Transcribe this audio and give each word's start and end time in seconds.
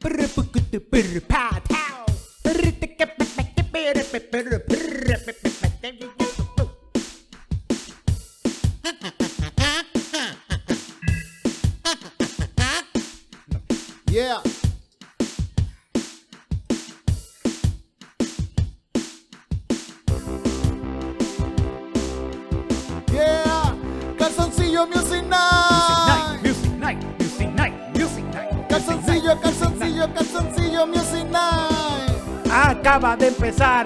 Pow! 0.00 1.60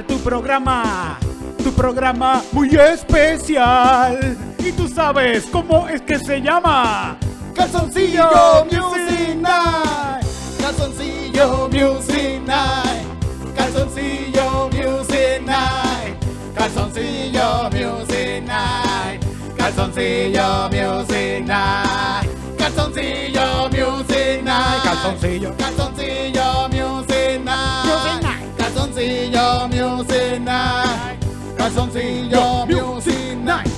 Tu 0.02 0.18
programa, 0.18 1.18
tu 1.62 1.72
programa 1.72 2.42
muy 2.52 2.68
especial. 2.74 4.36
Y 4.58 4.72
tú 4.72 4.88
sabes 4.88 5.44
cómo 5.52 5.88
es 5.88 6.02
que 6.02 6.18
se 6.18 6.40
llama. 6.40 7.16
Calzoncillo 7.54 8.64
Music 8.64 9.36
Night. 9.36 10.26
Calzoncillo 10.58 11.68
Music 11.70 12.42
Night. 12.44 13.54
Calzoncillo 13.54 14.68
Music 14.72 15.42
Night. 15.46 16.16
Calzoncillo 16.56 17.70
Music 17.70 18.42
Night. 18.44 19.24
Calzoncillo 19.56 20.68
Music 20.70 21.46
Night. 21.46 22.30
Calzoncillo 22.58 23.68
Music 23.70 24.42
Night. 24.42 24.82
Calzoncillo. 24.82 25.54
Calzoncillo 25.56 25.93
Music 29.74 30.40
Night. 30.40 31.18
Calzoncillo 31.56 32.64
Music 32.66 33.36
Night. 33.42 33.68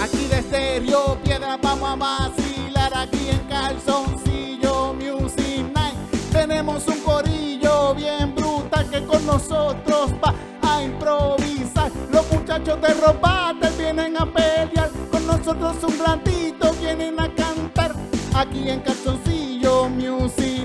Aquí 0.00 0.26
de 0.26 0.38
estéreo 0.38 1.18
piedra 1.22 1.58
vamos 1.62 1.90
a 1.90 1.96
vacilar 1.96 2.92
aquí 2.96 3.28
en 3.28 3.40
Calzoncillo 3.40 4.94
Music 4.94 5.66
Night. 5.74 5.96
Tenemos 6.32 6.86
un 6.88 6.98
corillo 7.00 7.94
bien 7.94 8.34
brutal 8.34 8.88
que 8.88 9.04
con 9.04 9.26
nosotros 9.26 10.12
va 10.24 10.34
a 10.62 10.82
improvisar. 10.82 11.92
Los 12.10 12.30
muchachos 12.32 12.80
de 12.80 12.94
Robate 12.94 13.68
vienen 13.76 14.16
a 14.16 14.24
pelear. 14.24 14.90
Con 15.10 15.26
nosotros 15.26 15.76
un 15.82 15.98
ratito 15.98 16.72
vienen 16.80 17.20
a 17.20 17.28
cantar. 17.34 17.94
Aquí 18.34 18.70
en 18.70 18.80
Calzoncillo 18.80 19.90
Music 19.90 20.57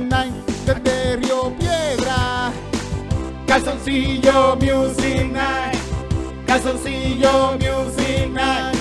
Calzoncillo 3.84 4.56
Music 4.62 5.30
Night. 5.30 5.78
Calzoncillo 6.48 7.58
Music 7.60 8.30
Night. 8.32 8.78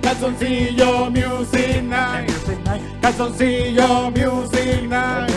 Calzoncillo 0.00 1.10
Music 1.10 1.82
Night. 1.82 2.30
Calzoncillo 3.02 4.12
Music 4.12 4.88
Night. 4.88 5.32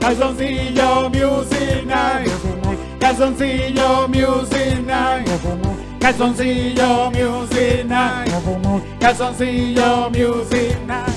Calzoncillo 0.00 1.08
Music 1.08 1.86
Night. 1.86 2.30
Calzoncillo 3.00 4.06
Music 4.08 4.84
Night. 4.84 5.30
Calzoncillo 5.98 7.10
Music 7.10 7.86
Night. 7.86 8.30
Calzoncillo 9.00 10.10
Music 10.10 10.76
Night. 10.86 11.16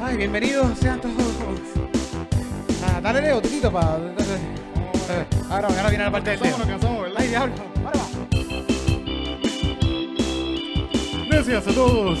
Ay, 0.00 0.16
bienvenidos 0.16 0.78
sean 0.78 1.00
todos. 1.00 1.73
Dale 3.04 3.20
Leo, 3.20 3.38
tutito 3.42 3.70
para. 3.70 3.96
Ahora, 5.50 5.68
ahora 5.68 5.88
viene 5.90 6.04
la 6.04 6.10
parte 6.10 6.30
del 6.30 6.40
Leo. 6.40 6.56
Ay, 7.14 7.28
diablo. 7.28 7.54
Ahora 7.84 7.98
va. 7.98 8.06
Gracias 11.28 11.68
a 11.68 11.72
todos 11.74 12.18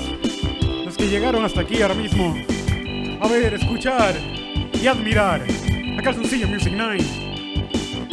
los 0.84 0.94
que 0.94 1.08
llegaron 1.08 1.42
hasta 1.42 1.62
aquí 1.62 1.80
ahora 1.80 1.94
mismo 1.94 2.36
a 3.18 3.28
ver, 3.28 3.54
escuchar 3.54 4.14
y 4.74 4.86
admirar 4.86 5.40
a 5.98 6.02
Calzoncillo 6.02 6.48
Music 6.48 6.74
Night. 6.74 7.06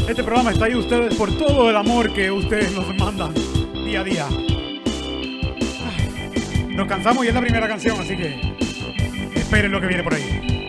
Este 0.07 0.23
programa 0.23 0.51
está 0.51 0.63
ahí 0.63 0.75
ustedes 0.75 1.13
por 1.15 1.37
todo 1.37 1.69
el 1.69 1.75
amor 1.75 2.13
que 2.13 2.31
ustedes 2.31 2.71
nos 2.71 2.87
mandan 2.95 3.33
día 3.83 3.99
a 3.99 4.03
día. 4.05 4.27
Ay, 5.89 6.73
Nos 6.73 6.87
cansamos 6.87 7.25
y 7.25 7.27
es 7.27 7.33
la 7.33 7.41
primera 7.41 7.67
canción, 7.67 7.99
así 7.99 8.15
que 8.15 8.55
esperen 9.35 9.73
lo 9.73 9.81
que 9.81 9.87
viene 9.87 10.03
por 10.03 10.13
ahí. 10.13 10.60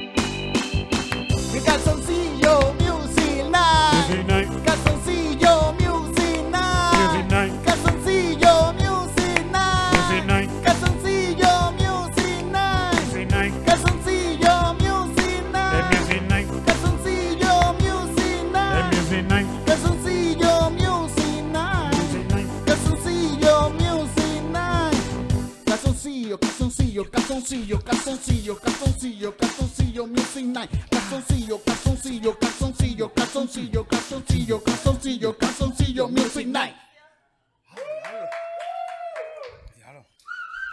Calzoncillo, 27.10 27.80
calzoncillo, 27.82 28.58
calzoncillo, 28.58 28.60
calzoncillo, 28.60 29.36
calzoncillo 29.36 30.06
Music 30.06 30.44
Night. 30.46 30.70
Calzoncillo, 30.90 31.60
calzoncillo, 31.64 32.38
calzoncillo, 32.38 33.12
calzoncillo, 33.14 33.84
calzoncillo, 33.86 34.62
calzoncillo, 34.62 35.36
calzoncillo 35.38 36.08
Music 36.08 36.46
Night. 36.46 36.74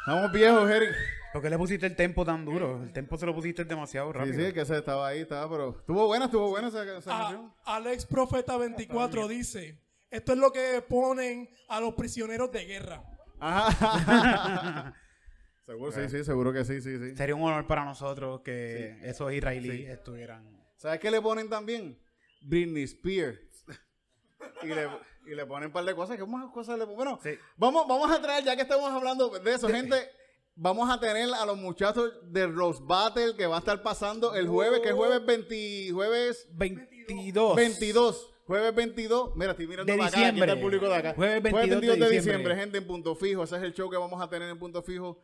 Estamos 0.06 0.31
viejos, 0.31 0.69
Eric. 0.72 0.89
¿Por 1.31 1.41
qué 1.44 1.50
le 1.51 1.57
pusiste 1.57 1.85
el 1.85 1.95
tempo 1.95 2.25
tan 2.25 2.44
duro? 2.44 2.81
El 2.81 2.91
tempo 2.91 3.16
se 3.18 3.25
lo 3.28 3.35
pusiste 3.35 3.63
demasiado 3.63 4.12
Sí, 4.12 4.18
rápido. 4.18 4.47
sí, 4.47 4.53
que 4.53 4.66
se 4.66 4.78
estaba 4.79 5.07
ahí, 5.09 5.19
estaba, 5.19 5.47
pero 5.50 5.78
estuvo 5.79 6.07
buena, 6.07 6.25
estuvo 6.25 6.50
buena 6.50 6.69
esa, 6.69 6.84
esa 6.97 7.16
A- 7.16 7.19
canción. 7.22 7.53
Alex 7.66 8.06
Profeta 8.07 8.57
24 8.57 9.28
dice, 9.28 9.79
esto 10.09 10.31
es 10.34 10.38
lo 10.39 10.51
que 10.51 10.84
ponen 10.89 11.47
a 11.68 11.79
los 11.79 11.94
prisioneros 11.94 12.51
de 12.51 12.66
guerra. 12.66 13.03
Ajá. 13.39 14.95
seguro, 15.69 15.91
sí, 15.91 16.09
sí, 16.09 16.24
seguro 16.24 16.53
que 16.53 16.66
sí, 16.66 16.81
sí, 16.81 16.97
sí. 16.97 17.16
Sería 17.16 17.35
un 17.35 17.44
honor 17.44 17.68
para 17.68 17.85
nosotros 17.85 18.41
que 18.41 18.97
esos 19.03 19.31
israelíes 19.31 19.90
estuvieran. 19.90 20.44
¿Sabes 20.78 21.00
qué 21.00 21.12
le 21.12 21.22
ponen 21.22 21.50
también? 21.50 21.97
Britney 22.41 22.84
Spears. 22.84 23.40
Y 24.63 24.68
le, 24.68 24.88
y 25.25 25.35
le 25.35 25.46
ponen 25.46 25.68
un 25.68 25.74
par 25.74 25.85
de 25.85 25.94
cosas. 25.96 26.18
¿Qué 26.18 26.25
más 26.25 26.50
cosas 26.52 26.78
le 26.78 26.85
ponen? 26.85 26.96
Bueno, 26.97 27.19
Sí. 27.24 27.31
vamos, 27.57 27.85
vamos 27.88 28.12
a 28.12 28.22
traer, 28.22 28.44
ya 28.44 28.56
que 28.56 28.63
estamos 28.63 28.90
hablando 28.91 29.30
de 29.30 29.53
eso, 29.53 29.68
gente, 29.69 29.96
vamos 30.56 30.90
a 30.90 31.00
tener 31.00 31.30
a 31.34 31.46
los 31.46 31.57
muchachos 31.57 32.13
de 32.24 32.47
Rose 32.47 32.81
Battle 32.84 33.36
que 33.38 33.46
va 33.47 33.57
a 33.57 33.59
estar 33.59 33.81
pasando 33.84 34.36
el 34.36 34.47
jueves, 34.47 34.80
que 34.81 34.90
es 34.90 34.96
jueves 34.96 35.25
20, 35.25 35.91
jueves 35.91 36.47
22. 36.51 37.56
22. 37.56 38.34
Jueves 38.47 38.74
22, 38.75 39.36
mira, 39.36 39.51
estoy 39.51 39.68
mirando 39.68 39.91
De 39.91 39.97
para 39.97 40.09
acá, 40.09 40.28
aquí 40.30 40.40
está 40.40 40.53
el 40.53 40.59
público 40.59 40.90
de 40.90 40.96
acá. 40.96 41.13
Jueves 41.13 41.44
22 41.44 41.69
de 41.69 41.75
de 41.75 41.81
diciembre. 41.91 42.09
diciembre, 42.18 42.56
gente, 42.56 42.78
en 42.80 42.88
Punto 42.88 43.16
Fijo. 43.16 43.44
Ese 43.44 43.57
es 43.57 43.62
el 43.63 43.74
show 43.74 43.90
que 43.91 43.97
vamos 43.97 44.19
a 44.22 44.28
tener 44.28 44.50
en 44.50 44.57
Punto 44.57 44.81
Fijo 44.81 45.22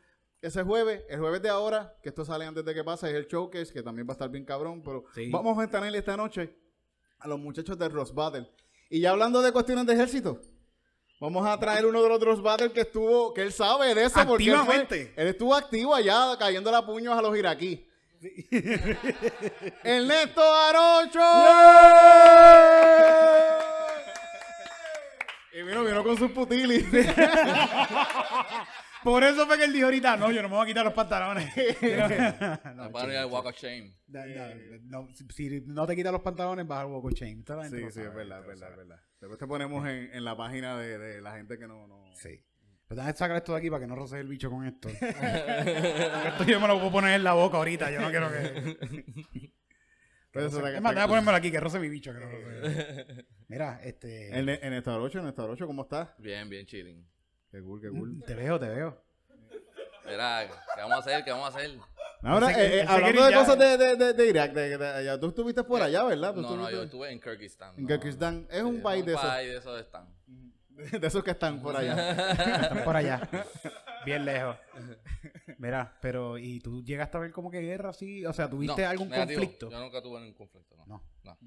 ese 0.48 0.64
jueves. 0.64 1.04
El 1.10 1.20
jueves 1.20 1.42
de 1.42 1.50
ahora, 1.50 1.96
que 2.02 2.10
esto 2.10 2.24
sale 2.26 2.46
antes 2.46 2.64
de 2.66 2.74
que 2.74 2.84
pase, 2.84 3.10
es 3.10 3.16
el 3.16 3.28
showcase, 3.28 3.72
que 3.74 3.82
también 3.84 4.08
va 4.08 4.12
a 4.12 4.16
estar 4.16 4.30
bien 4.30 4.46
cabrón. 4.46 4.82
Pero 4.84 5.06
Sí. 5.14 5.30
vamos 5.32 5.58
a 5.62 5.68
tener 5.70 5.96
esta 5.96 6.16
noche 6.18 6.56
a 7.20 7.28
los 7.28 7.40
muchachos 7.40 7.78
de 7.78 7.90
Rose 7.90 8.14
Battle. 8.14 8.50
Y 8.90 9.00
ya 9.02 9.12
hablando 9.12 9.42
de 9.42 9.52
cuestiones 9.52 9.86
de 9.86 9.94
ejército, 9.94 10.40
vamos 11.20 11.46
a 11.48 11.60
traer 11.60 11.86
uno 11.86 12.02
de 12.04 12.10
los 12.10 12.22
Rose 12.22 12.42
Battle 12.42 12.72
que 12.72 12.82
estuvo, 12.82 13.34
que 13.34 13.42
él 13.42 13.52
sabe 13.54 13.96
de 13.96 14.04
eso. 14.06 14.26
porque 14.28 14.50
él, 14.52 14.58
fue- 14.66 15.14
él 15.16 15.28
estuvo 15.28 15.56
activo 15.56 15.96
allá, 15.96 16.36
cayendo 16.38 16.76
a 16.76 16.86
puños 16.86 17.18
a 17.18 17.22
los 17.22 17.36
iraquíes. 17.38 17.80
Ernesto 19.84 20.42
Arocho. 20.42 21.20
Y 25.54 25.62
vino, 25.64 25.84
vino 25.84 26.04
con 26.04 26.18
sus 26.18 26.32
putilis. 26.32 26.86
Por 29.06 29.24
eso 29.24 29.46
fue 29.46 29.60
que 29.60 29.66
él 29.66 29.72
dijo 29.72 29.86
ahorita, 29.86 30.18
no, 30.18 30.32
yo 30.32 30.42
no 30.42 30.50
me 30.50 30.56
voy 30.56 30.64
a 30.64 30.66
quitar 30.66 30.84
los 30.84 30.94
pantalones. 30.96 31.54
No, 32.76 32.92
para 32.92 33.22
el 33.22 33.28
walk 33.28 33.46
of 33.46 33.56
shame. 33.56 33.96
No, 34.08 34.26
no, 34.26 35.06
no, 35.06 35.08
si, 35.30 35.62
no 35.68 35.86
te 35.86 35.96
quitas 35.96 36.12
los 36.12 36.24
pantalones, 36.24 36.66
vas 36.66 36.80
al 36.80 36.88
walk 36.88 37.06
of 37.06 37.14
shame. 37.14 37.44
Sí, 37.70 37.92
sí, 37.92 38.02
es 38.02 38.14
verdad, 38.16 38.40
es 38.42 38.48
verdad, 38.48 38.72
es 38.72 38.78
verdad. 38.78 39.00
Después 39.22 39.38
te 39.38 39.46
ponemos 39.46 39.88
en, 39.88 40.10
en 40.12 40.24
la 40.26 40.36
página 40.36 40.80
de, 40.80 40.98
de 40.98 41.22
la 41.22 41.36
gente 41.36 41.60
que 41.60 41.68
no... 41.68 41.88
no... 41.88 42.04
Sí. 42.16 42.44
Pero 42.88 42.96
déjame 43.02 43.16
sacar 43.16 43.38
esto 43.38 43.52
de 43.52 43.60
aquí 43.60 43.70
para 43.70 43.82
que 43.82 43.88
no 43.88 43.96
roces 43.96 44.20
el 44.20 44.28
bicho 44.28 44.50
con 44.50 44.66
esto. 44.66 44.90
esto 44.90 46.44
yo 46.48 46.60
me 46.60 46.68
lo 46.68 46.80
puedo 46.80 46.92
poner 46.92 47.14
en 47.14 47.24
la 47.24 47.34
boca 47.34 47.58
ahorita. 47.58 47.92
Yo 47.92 48.02
no 48.02 48.10
quiero 48.10 48.32
que. 48.32 49.54
Pero 50.32 50.48
eso 50.48 50.68
es 50.68 50.82
más, 50.82 50.96
déjame 50.96 51.10
ponérmelo 51.10 51.38
aquí, 51.38 51.52
que 51.52 51.60
roce 51.60 51.80
mi 51.80 51.90
bicho. 51.90 52.12
Que 52.12 52.20
no 52.20 52.26
roce. 52.26 53.26
Mira, 53.50 53.80
este. 53.84 54.38
En, 54.38 54.50
en 54.50 54.74
Estado 54.74 55.02
8, 55.02 55.20
en 55.20 55.28
Estado 55.28 55.52
8, 55.52 55.68
¿cómo 55.68 55.84
estás? 55.84 56.10
Bien, 56.18 56.50
bien 56.50 56.66
chilling. 56.66 57.08
Qué 57.56 57.62
cool, 57.62 57.80
qué 57.82 57.90
cool. 57.90 58.22
Te 58.28 58.36
veo, 58.36 58.60
te 58.60 58.68
veo. 58.68 59.02
Mira, 60.06 60.46
¿qué 60.76 60.82
vamos 60.82 60.98
a 60.98 61.00
hacer? 61.00 61.24
¿Qué 61.24 61.32
vamos 61.32 61.46
a 61.56 61.58
hacer? 61.58 61.72
Ahora, 62.22 62.52
Ese- 62.52 62.60
eh, 62.62 62.66
eh, 62.66 62.82
ese 62.82 62.92
hablando 62.92 63.26
de 63.26 63.34
cosas 63.34 63.58
de, 63.58 63.78
de, 63.78 63.96
de, 63.96 64.14
de 64.14 64.28
Irak, 64.28 64.52
de, 64.52 64.78
de 64.78 64.86
allá, 64.88 65.18
tú 65.18 65.28
estuviste 65.30 65.64
por 65.64 65.82
allá, 65.82 66.04
¿verdad? 66.04 66.34
Tú 66.34 66.42
No, 66.42 66.58
no, 66.58 66.70
yo 66.70 66.84
estuve 66.84 67.10
en 67.14 67.22
Kirguistán. 67.22 67.74
en 67.78 67.84
no. 67.84 67.88
Kirguistán. 67.88 68.46
Es 68.52 68.62
un 68.62 68.76
Sí, 68.76 68.82
país 68.82 69.06
de 69.06 69.14
un 69.14 69.18
esos, 69.20 69.30
país 69.30 69.50
de 69.50 69.58
esos 69.58 69.80
están. 69.80 70.14
de 71.02 71.08
esos 71.08 71.24
que 71.24 71.32
están 71.32 71.62
por 71.62 71.78
allá. 71.78 72.12
Están 72.62 72.84
por 72.84 72.96
allá. 72.98 73.22
Bien 74.06 74.26
lejos. 74.26 74.58
Mira, 75.58 75.98
pero 76.02 76.38
¿y 76.38 76.60
tú 76.60 76.84
llegaste 76.84 77.16
a 77.16 77.22
ver 77.22 77.32
como 77.32 77.50
que 77.50 77.62
guerra 77.62 77.92
así? 77.92 78.26
O 78.26 78.34
sea, 78.34 78.50
¿tuviste 78.50 78.82
No, 78.84 78.90
algún 78.90 79.08
negativo. 79.10 79.40
conflicto? 79.40 79.70
Yo 79.72 79.80
nunca 79.80 80.02
tuve 80.02 80.20
ningún 80.20 80.36
conflicto, 80.36 80.76
no. 80.76 80.86
No. 80.86 81.02
No. 81.24 81.38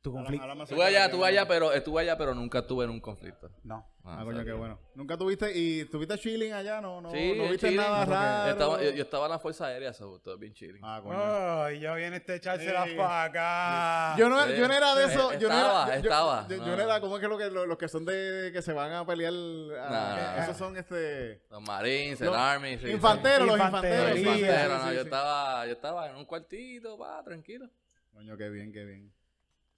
¿Tu 0.00 0.12
conflicto? 0.12 0.46
Estuve 0.46 0.66
cerca 0.68 0.84
allá, 0.86 1.04
estuve 1.06 1.20
que- 1.22 1.26
allá, 1.26 1.48
pero 1.48 1.72
estuve 1.72 2.00
allá, 2.02 2.16
pero 2.16 2.32
nunca 2.32 2.64
tuve 2.64 2.84
en 2.84 2.90
un 2.90 3.00
conflicto. 3.00 3.50
No. 3.64 3.84
Ah, 4.04 4.20
o 4.22 4.26
coño, 4.26 4.44
qué 4.44 4.52
bueno. 4.52 4.78
¿Nunca 4.94 5.18
tuviste 5.18 5.50
y 5.52 5.84
tuviste 5.86 6.16
chilling 6.18 6.52
allá? 6.52 6.80
No, 6.80 7.00
no, 7.00 7.10
Sí, 7.10 7.34
no 7.36 7.50
viste 7.50 7.72
nada 7.72 8.04
raro. 8.04 8.50
Estaba- 8.52 8.82
yo, 8.82 8.90
yo 8.92 9.02
estaba 9.02 9.26
en 9.26 9.32
la 9.32 9.38
Fuerza 9.40 9.66
Aérea, 9.66 9.92
so, 9.92 10.20
todo 10.20 10.38
bien 10.38 10.54
chilling. 10.54 10.80
Ah, 10.84 11.00
coño. 11.02 11.18
Ay, 11.64 11.80
ya 11.80 11.94
viene 11.94 12.16
este 12.18 12.36
echarse 12.36 12.64
Sí. 12.68 12.94
para 12.96 13.24
acá. 13.24 14.16
Yo 14.16 14.28
no, 14.28 14.40
Sí. 14.46 14.52
yo 14.56 14.68
no 14.68 14.74
era 14.74 14.94
de 14.94 15.04
eso. 15.06 15.32
Yo 15.34 15.48
no 15.48 15.54
estaba, 15.56 15.86
era, 15.88 15.94
yo- 15.96 16.02
estaba. 16.02 16.46
Yo, 16.48 16.56
yo 16.56 16.62
No. 16.66 16.76
no 16.76 16.82
era 16.82 17.00
como 17.00 17.16
es 17.16 17.20
que, 17.20 17.28
lo 17.28 17.36
que 17.36 17.50
lo- 17.50 17.66
los 17.66 17.76
que 17.76 17.88
son 17.88 18.04
de 18.04 18.50
que 18.52 18.62
se 18.62 18.72
van 18.72 18.92
a 18.92 19.04
pelear. 19.04 19.32
a- 19.80 20.44
esos 20.44 20.56
son 20.56 20.76
este. 20.76 21.42
Los 21.50 21.60
Marines, 21.62 22.20
Los 22.20 22.28
el 22.34 22.40
Army. 22.40 22.78
sí, 22.78 22.88
infanteros, 22.90 23.46
los 23.48 23.58
infanteros. 23.58 24.12
Sí, 24.12 24.18
sí, 24.18 24.22
sí, 24.22 24.28
Infantero, 24.30 24.62
sí, 24.62 24.68
no, 24.68 24.88
sí, 24.90 24.94
yo, 24.94 25.00
sí. 25.02 25.04
estaba, 25.06 25.66
yo 25.66 25.72
estaba 25.72 26.08
en 26.08 26.16
un 26.16 26.24
cuartito, 26.24 26.96
pa, 26.96 27.22
tranquilo. 27.24 27.68
Coño, 28.12 28.36
qué 28.36 28.48
bien, 28.48 28.72
qué 28.72 28.84
bien. 28.84 29.12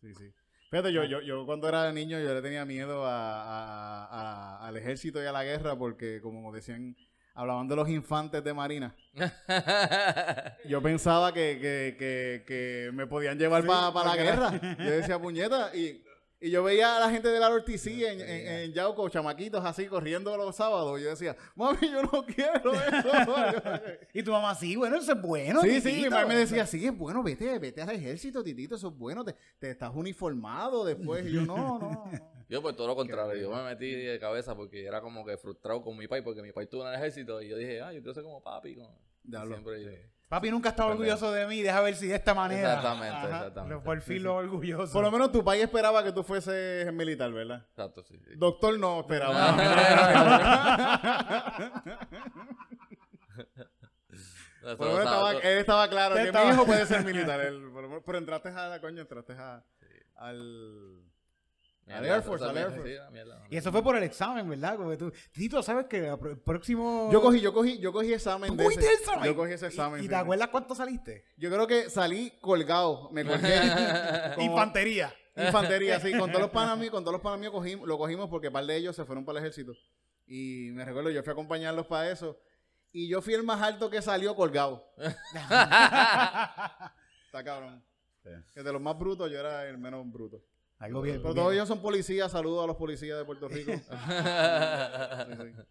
Sí, 0.01 0.15
sí. 0.15 0.33
Fíjate, 0.71 0.93
yo, 0.93 1.05
yo, 1.05 1.21
yo 1.21 1.45
cuando 1.47 1.69
era 1.69 1.93
niño 1.93 2.21
yo 2.21 2.33
le 2.33 2.43
tenía 2.43 2.65
miedo 2.65 3.05
a, 3.05 3.43
a- 3.43 4.07
a- 4.07 4.67
al 4.69 4.77
ejército 4.77 5.23
y 5.23 5.27
a 5.27 5.33
la 5.33 5.43
guerra 5.45 5.77
porque, 5.77 6.21
como 6.23 6.53
decían, 6.53 6.97
hablaban 7.35 7.67
de 7.69 7.77
los 7.77 7.89
infantes 7.89 8.43
de 8.45 8.55
Marina. 8.55 8.95
Yo 10.69 10.81
pensaba 10.83 11.33
que, 11.33 11.59
que, 11.61 11.97
que, 11.99 12.45
que 12.47 12.91
me 12.93 13.07
podían 13.07 13.39
llevar 13.39 13.65
para 13.67 13.91
la 14.05 14.17
guerra. 14.17 14.61
Yo 14.79 14.91
decía, 14.91 15.19
puñeta, 15.19 15.75
y, 15.75 16.03
y 16.41 16.51
yo 16.51 16.63
veía 16.65 16.97
a 16.97 17.01
la 17.01 17.11
gente 17.11 17.29
de 17.29 17.39
la 17.39 17.51
Orticí 17.51 18.05
en, 18.05 18.21
en, 18.21 18.47
en 18.49 18.73
Yauco, 18.73 19.09
chamaquitos 19.09 19.65
así, 19.65 19.87
corriendo 19.87 20.37
los 20.37 20.57
sábados. 20.57 20.99
Y 20.99 21.05
yo 21.05 21.11
decía, 21.11 21.37
mami, 21.55 21.91
yo 21.91 22.03
no 22.03 22.25
quiero 22.25 22.73
eso. 22.73 23.11
Y 24.15 24.23
tu 24.23 24.33
mamá, 24.33 24.55
sí, 24.55 24.75
bueno, 24.77 24.97
eso 24.97 25.13
es 25.13 25.21
bueno. 25.23 25.61
Sí, 25.63 25.81
sí, 25.81 25.89
mi 25.89 25.95
titito. 25.97 26.11
mamá 26.11 26.27
me 26.27 26.37
decía, 26.37 26.67
sí, 26.67 26.85
es 26.87 26.97
bueno, 26.97 27.23
vete, 27.23 27.59
vete 27.59 27.83
al 27.83 27.91
ejército, 27.91 28.43
titito, 28.43 28.77
eso 28.77 28.89
es 28.89 28.97
bueno, 28.97 29.25
te, 29.25 29.35
te 29.59 29.71
estás 29.71 29.93
uniformado 29.95 30.85
después. 30.85 31.27
Y 31.27 31.33
yo, 31.33 31.43
no, 31.43 31.57
no, 31.57 31.79
no. 31.79 32.33
Yo, 32.49 32.61
por 32.63 32.75
todo 32.75 32.89
lo 32.89 32.97
contrario, 32.97 33.35
yo 33.41 33.51
me 33.55 33.63
metí 33.63 33.91
de 33.93 34.19
cabeza 34.19 34.57
porque 34.57 34.85
era 34.85 35.01
como 35.01 35.25
que 35.25 35.37
frustrado 35.37 35.83
con 35.83 35.97
mi 35.97 36.09
país, 36.09 36.25
porque 36.25 36.43
mi 36.43 36.51
país 36.53 36.69
tuvo 36.69 36.83
en 36.83 36.89
el 36.89 36.95
ejército 36.95 37.41
y 37.41 37.49
yo 37.49 37.57
dije, 37.57 37.81
ah, 37.81 37.93
yo 37.93 38.01
quiero 38.01 38.15
ser 38.15 38.25
como 38.25 38.43
papi. 38.43 38.75
Como... 38.77 38.99
Siempre 39.55 39.85
yo- 39.85 39.91
Papi 40.31 40.49
nunca 40.49 40.69
estaba 40.69 40.91
orgulloso 40.93 41.33
de 41.33 41.45
mí, 41.49 41.61
deja 41.61 41.81
ver 41.81 41.97
si 41.97 42.07
de 42.07 42.15
esta 42.15 42.35
manera. 42.35 42.75
Exactamente, 42.75 43.17
Ajá. 43.17 43.37
exactamente. 43.39 43.85
Por 43.85 44.01
fin 44.01 44.23
lo 44.23 44.37
orgulloso. 44.37 44.93
Por 44.93 45.03
lo 45.03 45.11
menos 45.11 45.33
tu 45.33 45.43
país 45.43 45.65
esperaba 45.65 46.05
que 46.05 46.13
tú 46.13 46.23
fueses 46.23 46.93
militar, 46.93 47.33
¿verdad? 47.33 47.67
Exacto, 47.71 48.05
sí. 48.05 48.17
sí. 48.25 48.35
Doctor 48.37 48.79
no 48.79 49.01
esperaba. 49.01 49.57
Eso 54.63 54.77
Por 54.77 54.87
lo 54.87 54.93
lo 54.93 54.99
menos 54.99 55.13
estaba- 55.13 55.33
él 55.33 55.59
estaba 55.59 55.89
claro 55.89 56.15
Él 56.17 56.23
que 56.23 56.27
estaba- 56.29 56.47
mi 56.47 56.53
hijo 56.55 56.67
puede 56.67 56.87
ser 56.87 57.05
militar. 57.05 57.41
él, 57.41 57.71
por 57.73 57.83
lo 57.83 57.89
menos- 57.89 58.03
pero 58.05 58.19
entraste 58.19 58.49
a 58.51 58.69
la 58.69 58.81
coño, 58.81 59.03
entraste 59.03 59.33
a, 59.33 59.65
al... 60.17 61.03
Al 61.91 62.07
Air 62.07 62.23
Force, 62.23 62.45
al 62.45 62.57
Air 62.57 62.71
Force. 62.71 62.99
Y 63.51 63.57
eso 63.57 63.73
fue 63.73 63.83
por 63.83 63.97
el 63.97 64.03
examen, 64.03 64.49
¿verdad? 64.49 64.77
Porque 64.77 64.97
tú, 64.97 65.13
Tito, 65.33 65.63
¿sabes 65.63 65.87
que 65.87 66.09
el 66.09 66.39
próximo... 66.39 67.11
Yo 67.13 67.21
cogí, 67.21 67.41
yo 67.41 67.53
cogí, 67.53 67.79
yo 67.79 67.93
cogí 67.93 68.13
examen 68.13 68.51
¿Tú 68.51 68.57
de 68.57 68.67
ese. 68.67 68.81
el 68.81 68.87
examen? 68.99 69.25
Yo 69.25 69.37
cogí 69.37 69.53
ese 69.53 69.67
examen. 69.67 70.03
¿Y, 70.03 70.07
y 70.07 70.09
te 70.09 70.15
acuerdas 70.15 70.49
cuánto 70.49 70.75
saliste? 70.75 71.25
Yo 71.37 71.51
creo 71.51 71.67
que 71.67 71.91
salí 71.91 72.33
colgado. 72.41 73.11
Me 73.13 73.25
colgué. 73.25 73.51
como- 74.37 74.47
Infantería. 74.51 75.15
Infantería, 75.37 76.01
sí. 76.01 76.13
Con 76.17 76.31
todos 76.31 76.43
los 76.43 76.51
panas 76.51 76.79
míos, 76.79 76.91
con 76.91 77.03
todos 77.03 77.15
los 77.15 77.23
panas 77.23 77.41
míos 77.41 77.53
cogimos, 77.53 77.89
lo 77.89 77.99
cogimos 77.99 78.29
porque 78.29 78.49
un 78.49 78.53
par 78.53 78.65
de 78.67 78.77
ellos 78.77 78.95
se 78.95 79.05
fueron 79.05 79.25
para 79.25 79.39
el 79.39 79.45
ejército. 79.45 79.73
Y 80.27 80.71
me 80.73 80.85
recuerdo, 80.85 81.11
yo 81.11 81.23
fui 81.23 81.31
a 81.31 81.33
acompañarlos 81.33 81.87
para 81.87 82.11
eso. 82.11 82.39
Y 82.93 83.09
yo 83.09 83.23
fui 83.23 83.35
el 83.35 83.43
más 83.45 83.63
alto 83.63 83.89
que 83.91 84.03
salió 84.03 84.35
colgado. 84.35 84.93
Está 85.01 86.93
cabrón. 87.45 87.85
Que 88.55 88.63
de 88.63 88.73
los 88.73 88.81
más 88.83 88.99
brutos, 88.99 89.31
yo 89.31 89.39
era 89.41 89.67
el 89.67 89.79
menos 89.79 90.05
bruto. 90.11 90.43
Algo 90.81 91.03
bien. 91.03 91.21
Pero 91.23 91.35
todos 91.35 91.53
ellos 91.53 91.69
son 91.69 91.81
policías. 91.81 92.33
Saludos 92.33 92.65
a 92.65 92.67
los 92.67 92.77
policías 92.77 93.17
de 93.19 93.25
Puerto 93.25 93.47
Rico. 93.49 93.73
Sí, 93.81 95.37
sí. 95.37 95.63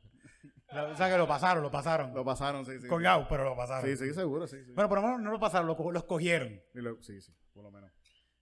O 0.71 0.95
sea 0.95 1.09
que 1.09 1.17
lo 1.17 1.27
pasaron, 1.27 1.63
lo 1.63 1.71
pasaron. 1.71 2.13
Lo 2.13 2.23
pasaron, 2.23 2.63
sí, 2.63 2.79
sí. 2.79 2.87
Colgado, 2.87 3.25
pero 3.27 3.43
lo 3.43 3.55
pasaron. 3.55 3.89
Sí, 3.89 3.97
sí, 3.97 4.13
seguro, 4.13 4.45
sí. 4.47 4.63
sí. 4.63 4.71
Bueno, 4.73 4.87
por 4.87 4.99
lo 4.99 5.07
menos 5.07 5.19
no 5.21 5.31
lo 5.31 5.39
pasaron, 5.39 5.65
lo 5.67 5.91
los 5.91 6.03
cogieron. 6.03 6.61
Y 6.75 6.79
lo- 6.81 7.01
sí, 7.01 7.19
sí, 7.21 7.33
por 7.53 7.63
lo 7.63 7.71
menos. 7.71 7.91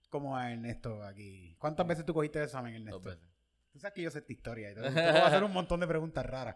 Como 0.09 0.35
a 0.35 0.51
Ernesto 0.51 1.01
aquí. 1.03 1.55
¿Cuántas 1.57 1.87
veces 1.87 2.05
tú 2.05 2.13
cogiste 2.13 2.39
el 2.39 2.45
examen, 2.45 2.75
Ernesto? 2.75 2.99
Dos 2.99 3.05
veces. 3.15 3.29
Tú 3.71 3.79
sabes 3.79 3.93
que 3.93 4.01
yo 4.01 4.11
sé 4.11 4.19
esta 4.19 4.33
historia. 4.33 4.71
y 4.71 4.75
Te, 4.75 4.81
te 4.81 4.89
voy 4.89 4.99
a 4.99 5.27
hacer 5.27 5.43
un 5.43 5.53
montón 5.53 5.79
de 5.79 5.87
preguntas 5.87 6.25
raras. 6.25 6.55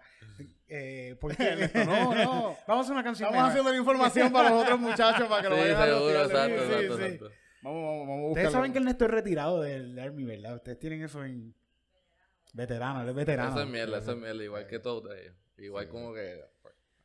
Eh, 0.68 1.16
¿Por 1.22 1.38
qué? 1.38 1.44
Ernesto, 1.54 1.86
no, 1.86 2.16
no. 2.16 2.58
Vamos 2.68 2.68
a 2.68 2.80
hacer 2.82 2.92
una 2.94 3.04
canción. 3.04 3.30
Estamos 3.30 3.50
haciendo 3.50 3.72
la 3.72 3.78
información 3.78 4.32
para 4.34 4.50
los 4.50 4.64
otros 4.64 4.78
muchachos 4.80 5.28
para 5.30 5.42
que 5.42 5.50
lo 5.50 5.56
Sí, 5.56 5.62
vayan 5.62 5.82
a 5.82 5.86
seguro, 5.86 6.22
exacto, 6.26 6.58
Sí, 6.58 6.74
exacto, 6.74 6.98
sí. 6.98 7.04
exacto. 7.04 7.32
Vamos, 7.62 7.84
vamos, 7.84 8.08
vamos 8.08 8.10
a 8.10 8.28
Ustedes 8.30 8.30
buscarlo. 8.48 8.52
saben 8.52 8.72
que 8.74 8.78
Ernesto 8.80 9.06
es 9.06 9.12
retirado 9.12 9.62
del 9.62 10.00
Army, 10.00 10.24
¿verdad? 10.24 10.56
Ustedes 10.56 10.80
tienen 10.80 11.04
eso 11.04 11.24
en... 11.24 11.54
Veterano, 12.54 13.02
él 13.04 13.10
es 13.10 13.16
veterano. 13.16 13.52
Eso 13.52 13.62
es 13.62 13.68
mierda, 13.70 13.98
eso 14.00 14.12
es 14.12 14.18
mierda, 14.18 14.44
igual 14.44 14.68
que 14.68 14.80
todos 14.80 15.16
ellos. 15.18 15.36
Igual 15.58 15.88
como 15.88 16.14
que... 16.14 16.44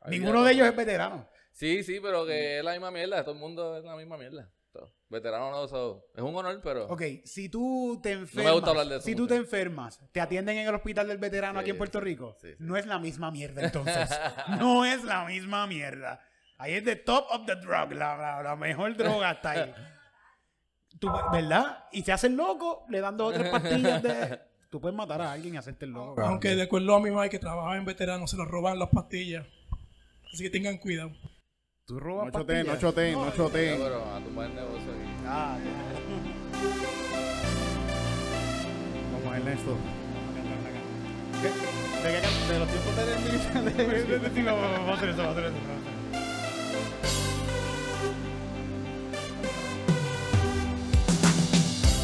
Ninguno 0.07 0.43
de 0.43 0.51
ellos 0.53 0.67
es 0.67 0.75
veterano. 0.75 1.27
Sí, 1.53 1.83
sí, 1.83 1.99
pero 2.01 2.25
que 2.25 2.59
es 2.59 2.63
la 2.63 2.71
misma 2.73 2.91
mierda, 2.91 3.23
todo 3.23 3.33
el 3.35 3.39
mundo 3.39 3.77
es 3.77 3.83
la 3.83 3.95
misma 3.95 4.17
mierda. 4.17 4.49
Todo. 4.73 4.91
Veterano 5.09 5.49
no, 5.51 5.67
so- 5.67 6.05
es 6.15 6.21
un 6.21 6.35
honor, 6.35 6.59
pero... 6.61 6.85
Ok, 6.87 7.01
si 7.23 7.47
tú 7.49 7.99
te 8.03 8.11
enfermas, 8.11 8.45
me 8.45 8.51
gusta 8.51 8.69
hablar 8.71 8.87
de 8.87 8.95
eso 8.97 9.05
si 9.05 9.15
tú 9.15 9.21
mucho. 9.23 9.33
te 9.35 9.39
enfermas, 9.39 9.99
te 10.11 10.19
atienden 10.21 10.57
en 10.57 10.67
el 10.67 10.75
hospital 10.75 11.07
del 11.07 11.17
veterano 11.17 11.59
Sí, 11.59 11.61
aquí 11.61 11.69
en 11.71 11.77
Puerto 11.77 11.99
Rico, 12.01 12.35
sí, 12.41 12.49
sí. 12.49 12.55
no 12.59 12.75
es 12.75 12.85
la 12.85 12.99
misma 12.99 13.31
mierda 13.31 13.63
entonces. 13.63 14.09
no 14.59 14.85
es 14.85 15.03
la 15.05 15.25
misma 15.25 15.65
mierda. 15.65 16.19
Ahí 16.57 16.73
es 16.73 16.83
the 16.83 16.95
top 16.97 17.25
of 17.31 17.45
the 17.45 17.55
drug, 17.55 17.93
la, 17.93 18.17
la- 18.17 18.43
la 18.43 18.55
mejor 18.57 18.95
droga 18.97 19.31
está 19.31 19.51
ahí. 19.51 19.73
Tú, 20.99 21.09
¿Verdad? 21.31 21.85
Y 21.91 22.01
se 22.03 22.11
hacen 22.11 22.35
loco, 22.37 22.85
le 22.89 22.99
dan 23.01 23.17
dos 23.17 23.33
o 23.33 23.37
tres 23.37 23.49
pastillas 23.51 24.01
de... 24.03 24.39
Tú 24.69 24.81
puedes 24.81 24.97
matar 24.97 25.21
a 25.21 25.31
alguien 25.31 25.53
y 25.53 25.57
hacerte 25.57 25.85
el 25.85 25.91
loco. 25.91 26.21
Aunque 26.21 26.53
de 26.55 26.63
acuerdo 26.63 26.93
a 26.95 26.99
mi 26.99 27.09
madre 27.09 27.29
que 27.29 27.39
trabajaba 27.39 27.77
en 27.77 27.85
veteranos, 27.85 28.29
se 28.29 28.35
los 28.37 28.47
roban 28.49 28.77
las 28.77 28.89
pastillas. 28.89 29.45
Así 30.33 30.43
que 30.43 30.49
tengan 30.49 30.77
cuidado. 30.77 31.11
Tú 31.85 31.99
robas 31.99 32.25
No 32.25 32.31
choteen, 32.39 32.65
no 32.67 32.73
pastillas. 32.73 32.79
choteen, 32.81 33.13
no 33.13 33.25
Ya, 33.29 33.35
choteen. 33.35 33.77
pero 33.81 34.13
a 34.13 34.19
tumbar 34.19 34.45
el 34.49 34.55
negocio 34.55 34.91
aquí. 34.91 35.23
Ah. 35.25 35.57
Vamos, 39.13 39.37
Ernesto. 39.37 39.77
¿Qué? 41.41 41.47
¿De, 41.47 42.21
qué 42.21 42.53
de 42.53 42.59
los 42.59 42.67
tiempos 42.67 42.95
de 42.97 43.03
militar? 44.33 44.53
Vamos 44.53 44.89
a 44.89 44.93
hacer 44.93 45.09
eso, 45.09 45.17
vamos 45.17 45.37
a 45.37 45.39
hacer 45.39 45.45
eso. 45.45 45.96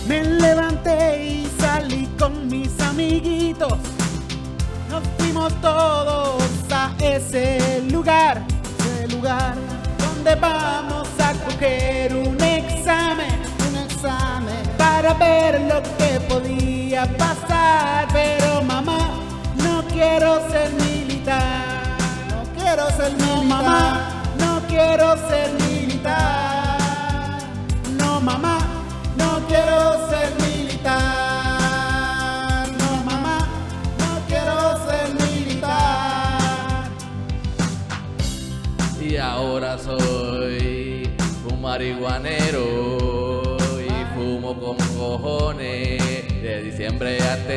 Me 0.07 0.21
levanté 0.23 1.23
y 1.23 1.51
salí 1.59 2.07
con 2.19 2.47
mis 2.47 2.77
amiguitos. 2.81 3.77
Nos 4.89 5.03
fuimos 5.17 5.53
todos 5.61 6.43
a 6.71 6.91
ese 6.99 7.81
lugar, 7.89 8.43
ese 8.79 9.07
lugar 9.15 9.55
donde 9.97 10.35
vamos 10.35 11.07
a 11.19 11.33
coger 11.45 12.13
un 12.15 12.41
examen, 12.41 13.39
un 13.69 13.77
examen 13.77 14.63
para 14.77 15.13
ver 15.13 15.61
lo 15.61 15.81
que 15.97 16.19
podía 16.27 17.05
pasar. 17.17 17.52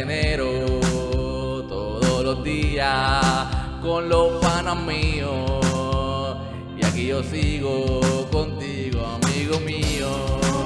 Enero 0.00 1.62
todos 1.68 2.22
los 2.24 2.44
días 2.44 3.46
con 3.82 4.08
los 4.08 4.44
panas 4.44 4.76
míos 4.76 6.36
y 6.76 6.84
aquí 6.84 7.06
yo 7.06 7.22
sigo 7.22 8.00
contigo 8.30 9.04
amigo 9.22 9.58
mío 9.60 10.08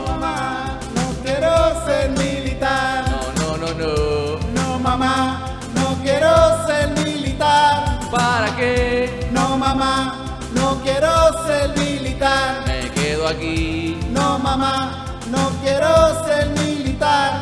Mamá, 0.06 0.80
no 0.94 1.22
quiero 1.22 1.84
ser 1.86 2.10
militar. 2.10 3.04
no 3.08 3.56
no 3.56 3.56
no 3.56 3.74
no 3.74 4.38
No, 4.54 4.78
mamá, 4.80 5.58
no 5.74 5.96
quiero 6.02 6.66
ser 6.66 6.90
militar. 7.04 8.00
para 8.10 8.56
qué 8.56 9.28
No, 9.32 9.56
mamá, 9.56 10.38
no 10.54 10.80
quiero 10.82 11.10
ser 11.46 11.68
militar. 11.78 12.64
mamá, 14.42 15.04
no 15.30 15.50
quiero 15.62 16.24
ser 16.26 16.48
militar. 16.50 17.39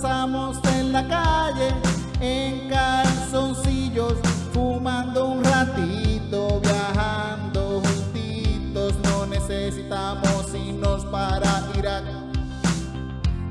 Pasamos 0.00 0.58
en 0.76 0.92
la 0.92 1.02
calle 1.08 1.74
en 2.20 2.68
calzoncillos 2.68 4.14
fumando 4.52 5.30
un 5.30 5.42
ratito, 5.42 6.60
viajando 6.60 7.82
juntitos. 7.82 8.94
No 9.02 9.26
necesitamos 9.26 10.54
irnos 10.54 11.04
para 11.06 11.64
Irak 11.76 12.04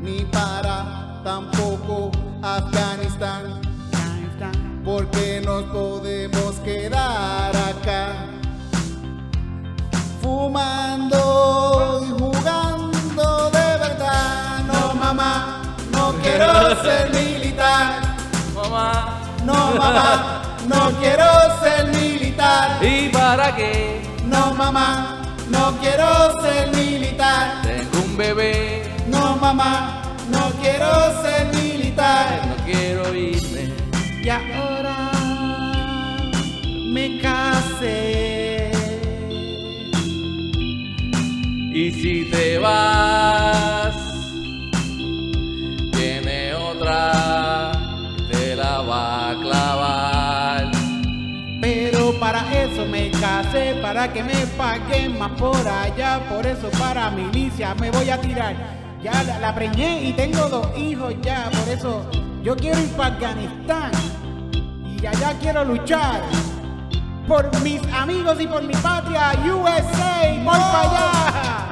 ni 0.01 0.21
para 0.31 1.19
tampoco 1.23 1.56
mamá, 19.93 20.41
no 20.67 20.91
quiero 20.99 21.25
ser 21.61 21.87
militar. 21.87 22.83
¿Y 22.83 23.09
para 23.09 23.55
qué? 23.55 24.01
No 24.25 24.53
mamá, 24.53 25.21
no 25.49 25.77
quiero 25.79 26.41
ser 26.41 26.75
militar. 26.75 27.61
Tengo 27.63 28.05
un 28.05 28.17
bebé. 28.17 28.83
No 29.07 29.37
mamá, 29.37 30.01
no 30.29 30.51
quiero 30.61 30.89
ser 31.21 31.47
militar. 31.55 32.41
No 32.47 32.55
quiero 32.65 33.13
irme. 33.15 33.71
Y 34.23 34.29
ahora 34.29 35.11
me 36.93 37.19
casé. 37.21 38.71
Y 41.73 41.91
si 41.91 42.25
te 42.31 42.57
vas, 42.57 43.76
para 53.87 54.11
que 54.11 54.21
me 54.21 54.45
paguen 54.57 55.17
más 55.17 55.31
por 55.39 55.65
allá. 55.65 56.19
Por 56.29 56.45
eso 56.45 56.69
para 56.77 57.09
milicia 57.09 57.73
me 57.75 57.89
voy 57.89 58.09
a 58.09 58.19
tirar. 58.19 58.53
Ya 59.01 59.23
la, 59.23 59.39
la 59.39 59.55
preñé 59.55 60.03
y 60.03 60.11
tengo 60.11 60.49
dos 60.49 60.77
hijos 60.77 61.13
ya. 61.21 61.49
Por 61.49 61.73
eso 61.73 62.05
yo 62.43 62.53
quiero 62.57 62.77
ir 62.79 62.91
para 62.97 63.15
Afganistán. 63.15 63.91
Y 65.01 65.05
allá 65.05 65.33
quiero 65.39 65.63
luchar. 65.63 66.21
Por 67.29 67.49
mis 67.61 67.81
amigos 67.93 68.35
y 68.41 68.47
por 68.47 68.61
mi 68.61 68.73
patria, 68.73 69.31
USA, 69.45 70.33
voy 70.43 70.43
para 70.43 70.81
allá. 70.81 71.69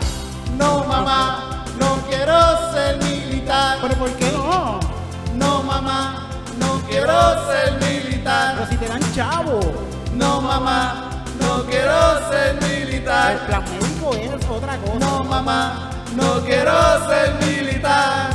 No 0.58 0.86
mamá, 0.86 1.66
no 1.78 1.98
quiero 2.08 2.72
ser 2.72 2.98
militar. 3.04 3.80
Pero 3.82 3.96
¿por 3.96 4.12
qué 4.12 4.32
no? 4.32 4.80
No 5.34 5.64
mamá, 5.64 6.30
no 6.60 6.80
quiero 6.88 7.14
ser 7.48 7.74
militar. 7.82 8.56
Pero 8.56 8.70
si 8.70 8.78
te 8.78 8.88
dan 8.88 9.02
chavo. 9.14 9.60
No 10.14 10.40
mamá, 10.40 11.15
no 11.56 11.66
quiero 11.66 12.30
ser 12.30 12.56
militar. 12.62 13.32
El 13.34 13.40
plan 13.48 13.64
médico 13.64 14.16
es 14.16 14.46
otra 14.50 14.78
cosa. 14.78 15.00
No 15.00 15.24
mamá, 15.24 15.90
no 16.16 16.42
quiero 16.44 16.74
ser 17.08 17.34
militar. 17.46 18.30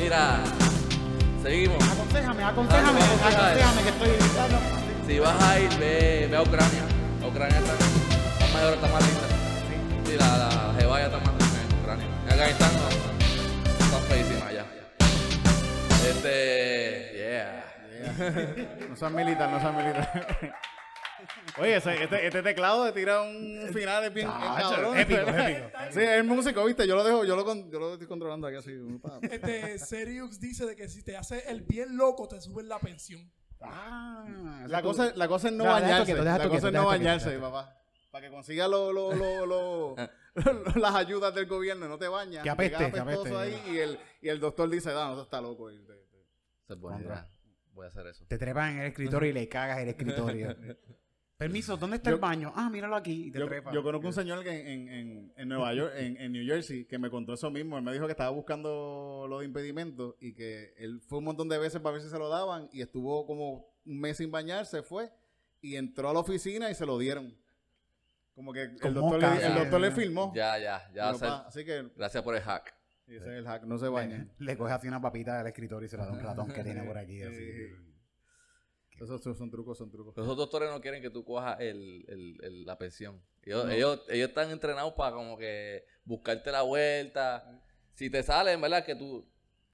Mira, 0.00 0.40
seguimos. 1.42 1.82
Aconsejame, 1.84 2.44
aconsejame, 2.44 3.00
aconsejame 3.02 3.82
que 3.82 3.88
estoy 3.88 4.08
gritando. 4.08 4.58
Si 5.06 5.18
vas 5.18 5.42
a 5.42 5.58
ir, 5.60 5.78
ve, 5.78 6.28
ve 6.30 6.36
a 6.36 6.42
Ucrania. 6.42 6.82
Ucrania 7.26 7.58
está, 7.58 7.72
está 7.72 8.58
mejor, 8.58 8.74
está 8.74 8.88
más 8.88 9.02
linda. 9.06 9.26
Sí, 10.06 10.16
la, 10.18 10.36
la, 10.36 10.48
la 10.66 10.74
jebaya 10.78 11.06
está 11.06 11.18
más 11.18 11.28
linda 11.28 11.60
en 11.62 11.78
Ucrania. 11.80 12.06
En 12.26 12.32
Afganistán 12.32 12.70
no, 12.74 12.88
está 13.84 13.98
feísima 14.08 14.52
ya. 14.52 14.64
Este, 16.08 17.12
yeah. 17.16 17.64
No 18.88 18.96
sean 18.96 19.14
militar, 19.14 19.50
no 19.50 19.60
sean 19.60 19.76
militar. 19.76 20.26
Oye, 21.58 21.76
ese- 21.76 22.02
este, 22.02 22.26
este 22.26 22.42
teclado 22.42 22.84
de 22.84 22.92
tira 22.92 23.22
un 23.22 23.68
final 23.72 24.04
es 24.04 24.14
bien, 24.14 24.28
bien 24.28 24.54
cabrón. 24.56 24.96
épico, 24.98 25.20
épico. 25.20 25.68
Sí, 25.92 26.00
es 26.00 26.24
músico, 26.24 26.64
¿viste? 26.64 26.86
Yo 26.86 26.96
lo 26.96 27.04
dejo, 27.04 27.24
yo 27.24 27.36
lo, 27.36 27.44
con- 27.44 27.70
yo 27.70 27.78
lo 27.78 27.92
estoy 27.94 28.06
controlando 28.08 28.46
aquí 28.46 28.56
así. 28.56 28.72
Este, 29.22 29.78
Serious 29.78 30.40
dice 30.40 30.66
de 30.66 30.76
que 30.76 30.88
si 30.88 31.02
te 31.02 31.16
hace 31.16 31.48
el 31.50 31.62
bien 31.62 31.96
loco, 31.96 32.28
te 32.28 32.40
suben 32.40 32.68
la 32.68 32.78
pensión. 32.78 33.30
Ah, 33.60 34.64
la 34.68 34.82
cosa, 34.82 35.12
la 35.16 35.26
cosa 35.28 35.48
es 35.48 35.54
no 35.54 35.64
bañarse. 35.64 36.14
La 36.14 36.48
cosa 36.48 36.68
es 36.68 36.72
no 36.74 36.86
bañarse, 36.86 37.38
papá. 37.38 37.80
Para 38.10 38.26
que 38.26 38.32
consiga 38.32 38.68
lo, 38.68 38.92
lo, 38.92 39.12
lo, 39.12 39.46
lo- 39.46 39.96
lo- 39.96 40.64
las 40.76 40.94
ayudas 40.94 41.34
del 41.34 41.46
gobierno, 41.46 41.88
no 41.88 41.98
te 41.98 42.06
bañas. 42.08 42.42
Que 42.44 42.50
apeste, 42.50 42.92
que 42.92 43.00
apeste. 43.00 43.34
ahí 43.36 43.60
y 43.72 43.78
el, 43.78 43.98
y 44.22 44.28
el 44.28 44.38
doctor 44.38 44.68
dice, 44.70 44.90
no, 44.92 45.16
no, 45.16 45.22
está 45.22 45.40
loco. 45.40 45.70
Y 45.70 45.78
te-. 45.84 46.04
Voy 47.72 47.86
a 47.86 47.88
hacer 47.88 48.06
eso. 48.06 48.24
Te 48.28 48.38
trepas 48.38 48.70
en 48.70 48.78
el 48.80 48.86
escritorio 48.86 49.30
y 49.30 49.32
le 49.32 49.48
cagas 49.48 49.78
el 49.80 49.88
escritorio. 49.88 50.54
Permiso, 51.36 51.76
¿dónde 51.76 51.96
está 51.96 52.10
Yo- 52.10 52.16
el 52.16 52.20
baño? 52.20 52.52
Ah, 52.54 52.70
míralo 52.70 52.94
aquí. 52.94 53.26
y 53.26 53.30
te 53.32 53.40
Yo, 53.40 53.48
yo 53.72 53.82
conozco 53.82 54.06
un 54.06 54.12
señor 54.12 54.44
que 54.44 54.50
en, 54.50 54.68
en, 54.68 54.88
en, 54.88 55.32
en 55.36 55.48
Nueva 55.48 55.74
York, 55.74 55.92
en, 55.96 56.16
en 56.16 56.32
New 56.32 56.46
Jersey, 56.46 56.84
que 56.84 56.98
me 56.98 57.10
contó 57.10 57.34
eso 57.34 57.50
mismo. 57.50 57.76
Él 57.76 57.82
me 57.82 57.92
dijo 57.92 58.06
que 58.06 58.12
estaba 58.12 58.30
buscando 58.30 59.26
lo 59.28 59.40
de 59.40 59.44
impedimentos 59.46 60.14
y 60.20 60.32
que 60.34 60.74
él 60.76 61.00
fue 61.00 61.18
un 61.18 61.24
montón 61.24 61.48
de 61.48 61.58
veces 61.58 61.80
para 61.80 61.94
ver 61.94 62.02
si 62.02 62.08
se 62.08 62.18
lo 62.18 62.28
daban 62.28 62.68
y 62.72 62.82
estuvo 62.82 63.26
como 63.26 63.66
un 63.84 64.00
mes 64.00 64.16
sin 64.18 64.30
bañarse, 64.30 64.82
fue 64.82 65.10
y 65.60 65.76
entró 65.76 66.08
a 66.08 66.12
la 66.12 66.20
oficina 66.20 66.70
y 66.70 66.74
se 66.74 66.86
lo 66.86 66.98
dieron. 66.98 67.36
Como 68.34 68.52
que 68.52 68.62
el 68.62 68.94
doctor, 68.94 69.20
le, 69.20 69.46
el 69.46 69.54
doctor 69.54 69.80
le 69.80 69.90
filmó. 69.90 70.32
Ya, 70.34 70.58
ya, 70.58 70.90
ya 70.92 71.10
Así 71.10 71.64
que 71.64 71.90
Gracias 71.96 72.22
por 72.22 72.34
el 72.36 72.42
hack. 72.42 72.74
ese 73.06 73.16
es 73.16 73.26
el 73.26 73.46
hack, 73.46 73.64
no 73.64 73.78
se 73.78 73.88
bañe. 73.88 74.28
Le 74.38 74.56
coge 74.56 74.72
así 74.72 74.86
una 74.88 75.00
papita 75.00 75.38
del 75.38 75.48
escritorio 75.48 75.86
y 75.86 75.88
se 75.88 75.96
la 75.96 76.04
da 76.04 76.10
a 76.10 76.14
un 76.14 76.20
ratón 76.20 76.48
que 76.48 76.62
tiene 76.62 76.84
por 76.84 76.96
aquí. 76.96 77.22
Así. 77.22 77.93
Esos 79.00 79.22
son, 79.22 79.50
trucos, 79.50 79.76
son 79.78 79.90
trucos. 79.90 80.16
Los 80.16 80.36
doctores 80.36 80.70
no 80.70 80.80
quieren 80.80 81.02
que 81.02 81.10
tú 81.10 81.24
cojas 81.24 81.58
el, 81.60 82.04
el, 82.08 82.38
el- 82.42 82.64
la 82.64 82.78
pensión. 82.78 83.20
Ellos, 83.42 83.68
ellos, 83.70 84.02
ellos 84.08 84.28
están 84.28 84.50
entrenados 84.50 84.92
para 84.94 85.14
como 85.16 85.36
que 85.36 85.84
buscarte 86.04 86.50
la 86.52 86.62
vuelta. 86.62 87.60
Si 87.92 88.08
te 88.10 88.22
salen, 88.22 88.60
¿verdad? 88.60 88.84
Que 88.84 88.94
tú... 88.94 89.28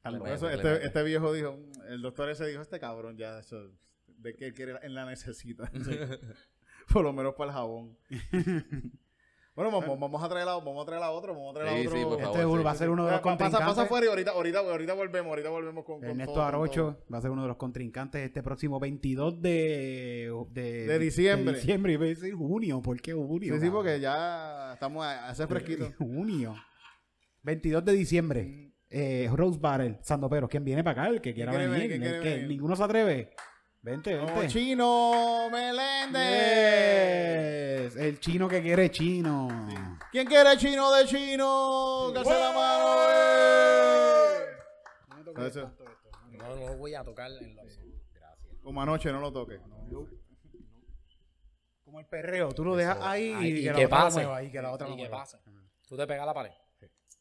Le 0.04 0.32
eso 0.34 0.48
este, 0.48 0.86
este 0.86 1.02
viejo 1.02 1.32
dijo, 1.34 1.58
el 1.88 2.00
doctor 2.00 2.30
ese 2.30 2.46
dijo, 2.46 2.62
este 2.62 2.80
cabrón 2.80 3.18
ya, 3.18 3.38
eso, 3.38 3.70
de 4.06 4.34
que 4.34 4.46
él 4.46 4.54
quiere, 4.54 4.76
él 4.82 4.94
la 4.94 5.04
necesita. 5.04 5.70
Por 6.92 7.04
lo 7.04 7.12
menos 7.12 7.34
para 7.34 7.50
el 7.50 7.54
jabón. 7.54 7.98
bueno, 9.54 9.70
vamos, 9.80 9.98
vamos 10.00 10.22
a 10.22 10.28
traer 10.28 10.46
la, 10.46 10.54
vamos 10.54 10.82
a 10.82 10.86
traer 10.86 11.00
la 11.00 11.10
otra, 11.10 11.32
vamos 11.32 11.50
a 11.50 11.58
traer 11.60 11.72
la 11.72 11.80
Sí, 11.80 11.86
otro. 11.86 11.98
sí, 11.98 12.04
por 12.04 12.20
favor. 12.20 12.36
Este 12.40 12.56
sí, 12.58 12.62
va 12.64 12.70
a 12.70 12.74
ser 12.74 12.90
uno 12.90 13.04
de 13.06 13.10
los 13.12 13.20
contrincantes. 13.20 13.66
pasa 13.68 13.82
afuera 13.82 14.06
y 14.06 14.08
ahorita, 14.08 14.30
ahorita, 14.30 14.58
ahorita 14.60 14.92
volvemos, 14.94 15.28
ahorita 15.30 15.48
volvemos 15.50 15.84
con, 15.84 16.00
con 16.00 16.08
Ernesto 16.08 16.32
todo, 16.34 16.42
Arocho 16.44 16.82
todo. 16.82 17.04
va 17.12 17.18
a 17.18 17.20
ser 17.20 17.30
uno 17.30 17.42
de 17.42 17.48
los 17.48 17.56
contrincantes 17.56 18.22
este 18.22 18.42
próximo 18.42 18.80
22 18.80 19.42
de, 19.42 20.32
de, 20.50 20.86
De 20.86 20.98
diciembre. 20.98 21.52
De 21.52 21.58
diciembre, 21.60 21.92
iba 21.92 22.04
a 22.04 22.08
decir 22.08 22.34
junio. 22.34 22.80
¿Por 22.80 23.00
qué 23.00 23.12
junio? 23.12 23.54
Sí, 23.54 23.60
sí, 23.60 23.70
porque 23.70 24.00
ya 24.00 24.72
estamos 24.74 25.04
a 25.04 25.28
hacer 25.28 25.46
fresquito. 25.48 25.92
Junio. 25.98 26.54
22 27.42 27.84
de 27.84 27.92
diciembre. 27.92 28.66
Eh, 28.88 29.28
Rose 29.32 29.58
Battle, 29.60 29.98
Sandoperos. 30.02 30.48
¿Quién 30.50 30.64
viene 30.64 30.82
para 30.82 31.02
acá? 31.02 31.10
El 31.12 31.20
que 31.20 31.32
quiera 31.34 31.52
venir. 31.52 31.88
que- 31.88 31.98
venir? 31.98 32.48
Ninguno 32.48 32.74
se 32.76 32.82
atreve. 32.82 33.30
Vente, 33.82 34.14
vente. 34.14 34.48
Chino 34.48 35.48
Meléndez. 35.50 36.20
Yes. 37.94 37.96
El 37.96 38.20
chino 38.20 38.46
que 38.48 38.60
quiere 38.60 38.90
chino. 38.90 39.48
¿Quién 40.12 40.26
quiere 40.26 40.56
chino 40.58 40.92
de 40.92 41.06
chino? 41.06 42.12
Que 42.12 42.18
la 42.24 42.52
mano. 42.52 42.96
eh. 43.10 44.44
No, 46.32 46.56
no 46.56 46.76
voy 46.76 46.94
a 46.94 47.02
tocar 47.04 47.30
en 47.30 47.56
los. 47.56 47.64
Gracias. 48.14 48.58
Como 48.62 48.82
anoche, 48.82 49.10
no 49.12 49.20
lo 49.20 49.32
toques. 49.32 49.60
Como 51.84 52.00
el 52.00 52.06
perreo. 52.06 52.52
Tú 52.52 52.64
lo 52.64 52.76
dejas 52.76 52.98
ahí 53.00 53.32
Ay, 53.36 53.50
y, 53.50 53.58
y 53.60 53.64
que 53.64 53.72
que 53.72 53.82
la 53.84 53.88
pase. 53.88 54.18
mueva, 54.20 54.42
y 54.42 54.50
que 54.50 54.60
la 54.62 54.72
otra 54.72 54.88
Y 54.88 54.96
que 54.96 55.08
pase. 55.08 55.38
Tú 55.88 55.96
te 55.96 56.06
pegas 56.06 56.26
la 56.26 56.34
pared. 56.34 56.52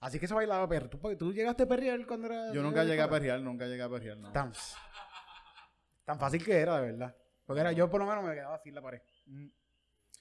Así 0.01 0.19
que 0.19 0.27
se 0.27 0.33
bailaba 0.33 0.67
perro. 0.67 0.89
¿Tú, 0.89 0.99
tú 1.17 1.33
llegaste 1.33 1.63
a 1.63 1.67
perrear 1.67 2.05
cuando 2.05 2.27
era. 2.27 2.53
Yo 2.53 2.61
nunca 2.61 2.83
llegué 2.83 3.01
a 3.01 3.09
perrear, 3.09 3.39
nunca 3.41 3.65
llegué 3.65 3.81
a 3.83 3.89
perrear, 3.89 4.17
no. 4.17 4.31
Tan 6.09 6.19
fácil 6.19 6.43
que 6.43 6.57
era, 6.57 6.81
de 6.81 6.91
verdad. 6.91 7.15
Porque 7.45 7.61
era, 7.61 7.71
yo 7.71 7.87
por 7.89 7.99
lo 7.99 8.07
menos 8.07 8.23
me 8.23 8.33
quedaba 8.33 8.55
así 8.55 8.69
en 8.69 8.75
la 8.75 8.81
pared. 8.81 8.99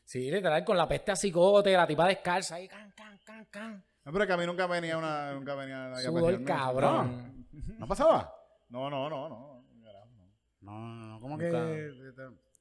Sí, 0.04 0.30
literal, 0.30 0.62
con 0.64 0.76
la 0.76 0.86
peste 0.86 1.12
a 1.12 1.16
cicote, 1.16 1.72
la 1.72 1.86
tipa 1.86 2.06
descalza 2.06 2.56
ahí, 2.56 2.68
can, 2.68 2.92
can, 2.92 3.18
can, 3.24 3.46
can. 3.50 3.84
No, 4.04 4.12
pero 4.12 4.26
que 4.26 4.32
a 4.34 4.36
mí 4.36 4.44
nunca 4.46 4.66
venía 4.66 4.96
una, 4.98 5.32
nunca 5.32 5.54
venía 5.54 5.88
nadie 5.88 6.06
a 6.06 6.08
Sudor 6.10 6.22
perrearme. 6.24 6.44
cabrón. 6.44 7.46
¿No 7.78 7.86
pasaba? 7.88 8.34
No, 8.68 8.88
no, 8.90 9.08
no, 9.08 9.28
no. 9.28 9.64
carajo, 9.82 10.08
no. 10.16 10.24
No, 10.60 10.72
no, 10.96 11.06
no. 11.08 11.20
¿Cómo 11.20 11.36
Nunca. 11.38 11.50
que.? 11.50 11.90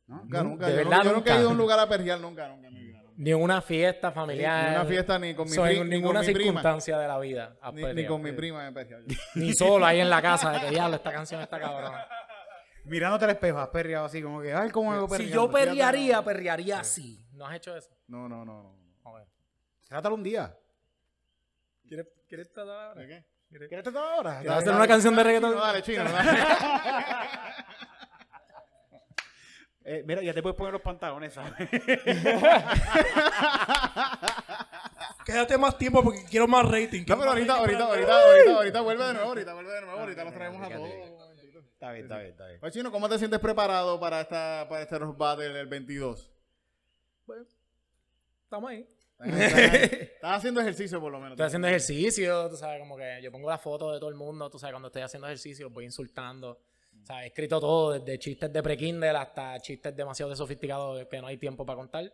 ¿No? 0.08 0.22
Nunca, 0.24 0.44
nunca. 0.44 0.66
de 0.68 0.72
yo, 0.72 0.78
verdad, 0.78 0.98
nunca, 0.98 1.04
yo 1.10 1.14
nunca 1.16 1.36
he 1.36 1.40
ido 1.40 1.50
a 1.50 1.52
un 1.52 1.58
lugar 1.58 1.80
a 1.80 1.90
perrear, 1.90 2.20
nunca, 2.20 2.48
nunca. 2.48 2.70
nunca, 2.70 2.98
nunca. 3.02 3.12
Ni 3.18 3.32
en 3.32 3.42
una 3.42 3.62
fiesta 3.62 4.12
familiar. 4.12 4.64
Ni 4.64 4.68
en 4.70 4.76
una 4.82 4.86
fiesta, 4.86 5.20
ni 5.20 5.34
con 5.34 5.46
mi 5.50 5.56
So, 5.56 5.64
pri- 5.64 5.78
en 5.78 5.90
ni 5.90 5.96
ninguna 5.98 6.20
con 6.20 6.28
mi 6.28 6.34
prima. 6.34 6.46
circunstancia 6.48 6.98
de 6.98 7.08
la 7.08 7.20
vida. 7.20 7.58
Ni, 7.74 7.84
ni 7.94 8.06
con 8.06 8.22
mi 8.22 8.32
prima 8.32 8.68
he 8.68 8.72
perreado. 8.72 9.04
Ni 9.36 9.54
solo 9.54 9.86
ahí 9.86 10.00
en 10.02 10.10
la 10.10 10.22
casa 10.22 10.52
de 10.52 10.60
que 10.62 10.70
diablo, 10.72 10.96
esta 10.98 11.12
canción 11.12 11.42
está 11.42 11.60
cabrona. 11.60 12.06
Mirándote 12.88 13.26
al 13.26 13.32
espejo, 13.32 13.60
has 13.60 13.70
perreado 13.70 14.06
así 14.06 14.22
como 14.22 14.42
que, 14.42 14.54
ay, 14.54 14.70
cómo 14.72 14.94
hago 14.94 15.10
Si 15.16 15.30
yo 15.30 15.52
perrearía, 15.52 16.24
perrearía 16.24 16.80
así. 16.80 17.26
¿No 17.34 17.46
has 17.46 17.56
hecho 17.56 17.76
eso? 17.76 17.90
No, 18.08 18.30
no, 18.30 18.46
no. 18.46 18.64
no. 18.64 18.76
Joder. 19.04 19.28
Trátalo 19.88 20.16
un 20.16 20.24
día. 20.24 20.58
¿Quieres, 21.88 22.08
¿quieres 22.28 22.52
tratar 22.52 22.88
ahora? 22.90 23.02
¿De 23.02 23.08
qué? 23.08 23.26
¿Quieres 23.50 23.84
tratar 23.84 24.04
ahora? 24.04 24.40
¿Quieres 24.40 24.58
hacer 24.58 24.74
una 24.74 24.88
canción 24.88 25.16
de 25.16 25.24
reggaetón? 25.24 25.56
No, 25.56 25.62
dale, 25.62 25.82
chino. 25.82 26.04
dale. 26.04 26.40
Eh, 29.90 30.04
mira, 30.06 30.22
ya 30.22 30.34
te 30.34 30.42
puedes 30.42 30.58
poner 30.58 30.74
los 30.74 30.82
pantalones, 30.82 31.34
¿sabes? 31.34 31.54
Quédate 35.26 35.58
más 35.58 35.78
tiempo 35.78 36.04
porque 36.04 36.26
quiero 36.30 36.46
más 36.46 36.70
rating. 36.70 37.06
No, 37.08 37.18
pero 37.18 37.30
ahorita, 37.32 37.54
ahorita, 37.56 37.86
ahorita, 37.86 38.14
ahorita, 38.14 38.54
ahorita 38.54 38.82
vuelve 38.82 39.06
de 39.06 39.14
nuevo, 39.14 39.30
ahorita 39.30 39.54
vuelve 39.54 39.72
de 39.72 39.82
nuevo, 39.82 40.00
ahorita 40.02 40.24
los 40.26 40.34
traemos 40.34 40.62
a 40.62 40.70
todos. 40.70 41.17
Está 41.78 41.92
bien, 41.92 42.06
está 42.06 42.18
bien, 42.18 42.32
está 42.32 42.48
bien. 42.48 42.60
Oye, 42.60 42.72
Chino, 42.72 42.92
¿cómo 42.92 43.08
te 43.08 43.20
sientes 43.20 43.40
preparado 43.40 44.00
para 44.00 44.22
esta, 44.22 44.66
para 44.68 44.82
este 44.82 44.98
Rock 44.98 45.16
Battle 45.16 45.50
del 45.50 45.68
22? 45.68 46.32
Estamos 48.42 48.72
ahí. 48.72 48.90
Estás 49.20 50.38
haciendo 50.38 50.60
ejercicio 50.60 51.00
por 51.00 51.12
lo 51.12 51.20
menos. 51.20 51.34
Estoy 51.34 51.46
haciendo 51.46 51.68
ejercicio, 51.68 52.50
tú 52.50 52.58
sabes, 52.58 52.80
como 52.80 52.98
que 52.98 53.20
yo 53.22 53.32
pongo 53.32 53.48
la 53.48 53.60
foto 53.60 53.94
de 53.94 54.00
todo 54.00 54.10
el 54.10 54.16
mundo, 54.16 54.50
tú 54.50 54.58
sabes, 54.58 54.74
cuando 54.74 54.88
estoy 54.88 55.04
haciendo 55.04 55.28
ejercicio, 55.28 55.70
voy 55.70 55.86
insultando. 55.86 56.64
¿Sabes? 57.04 57.26
He 57.26 57.28
escrito 57.28 57.60
todo, 57.60 58.00
desde 58.00 58.18
chistes 58.18 58.52
de 58.52 58.64
pre-Kindle 58.64 59.10
hasta 59.10 59.60
chistes 59.60 59.96
demasiado 59.96 60.36
sofisticados 60.36 61.06
que 61.06 61.22
no 61.22 61.28
hay 61.28 61.38
tiempo 61.38 61.64
para 61.64 61.78
contar. 61.78 62.12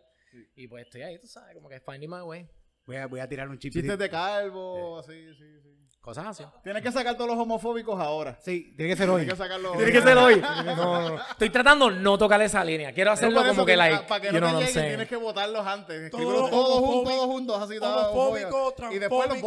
Y 0.56 0.68
pues 0.68 0.84
estoy 0.84 1.00
ahí, 1.00 1.18
tú 1.18 1.26
sabes, 1.26 1.54
como 1.54 1.70
que 1.70 1.80
finding 1.80 2.10
my 2.10 2.20
way. 2.20 2.46
Voy 2.84 2.96
a, 2.96 3.06
voy 3.06 3.20
a 3.20 3.26
tirar 3.26 3.48
un 3.48 3.58
chip. 3.58 3.72
Chistes 3.72 3.98
de 3.98 4.10
calvo, 4.10 4.98
así, 4.98 5.34
sí, 5.34 5.60
sí. 5.62 5.93
Cosas 6.04 6.26
así. 6.26 6.44
Tienes 6.62 6.82
que 6.82 6.92
sacar 6.92 7.14
todos 7.14 7.30
los 7.30 7.38
homofóbicos 7.38 7.98
ahora. 7.98 8.36
Sí, 8.38 8.74
tiene 8.76 8.92
que 8.92 8.96
ser 8.98 9.08
hoy. 9.08 9.22
Tienes 9.22 9.38
que 9.38 9.42
sacarlos 9.42 9.72
Tiene 9.74 9.90
que 9.90 10.02
ser 10.02 10.18
hoy. 10.18 10.34
No, 10.64 10.74
no, 10.74 11.08
no. 11.08 11.20
Estoy 11.30 11.48
tratando 11.48 11.90
no 11.90 12.18
tocar 12.18 12.42
esa 12.42 12.62
línea. 12.62 12.92
Quiero 12.92 13.12
hacerlo 13.12 13.42
como 13.46 13.64
que, 13.64 13.74
like, 13.74 14.04
Para 14.06 14.20
que 14.20 14.26
you 14.30 14.38
no 14.38 14.58
te 14.58 14.66
lleguen, 14.66 14.88
tienes 14.88 15.08
que 15.08 15.16
votarlos 15.16 15.66
antes. 15.66 16.10
Todo 16.10 16.20
Escríbelos 16.20 16.50
todos 16.50 16.80
juntos, 16.80 17.12
todos 17.12 17.26
juntos, 17.26 17.62
así 17.62 17.78
todos 17.78 18.06
homofóbico, 18.08 18.48
homofóbicos. 18.48 18.94
Y 18.94 18.98
después 18.98 19.28
los 19.28 19.38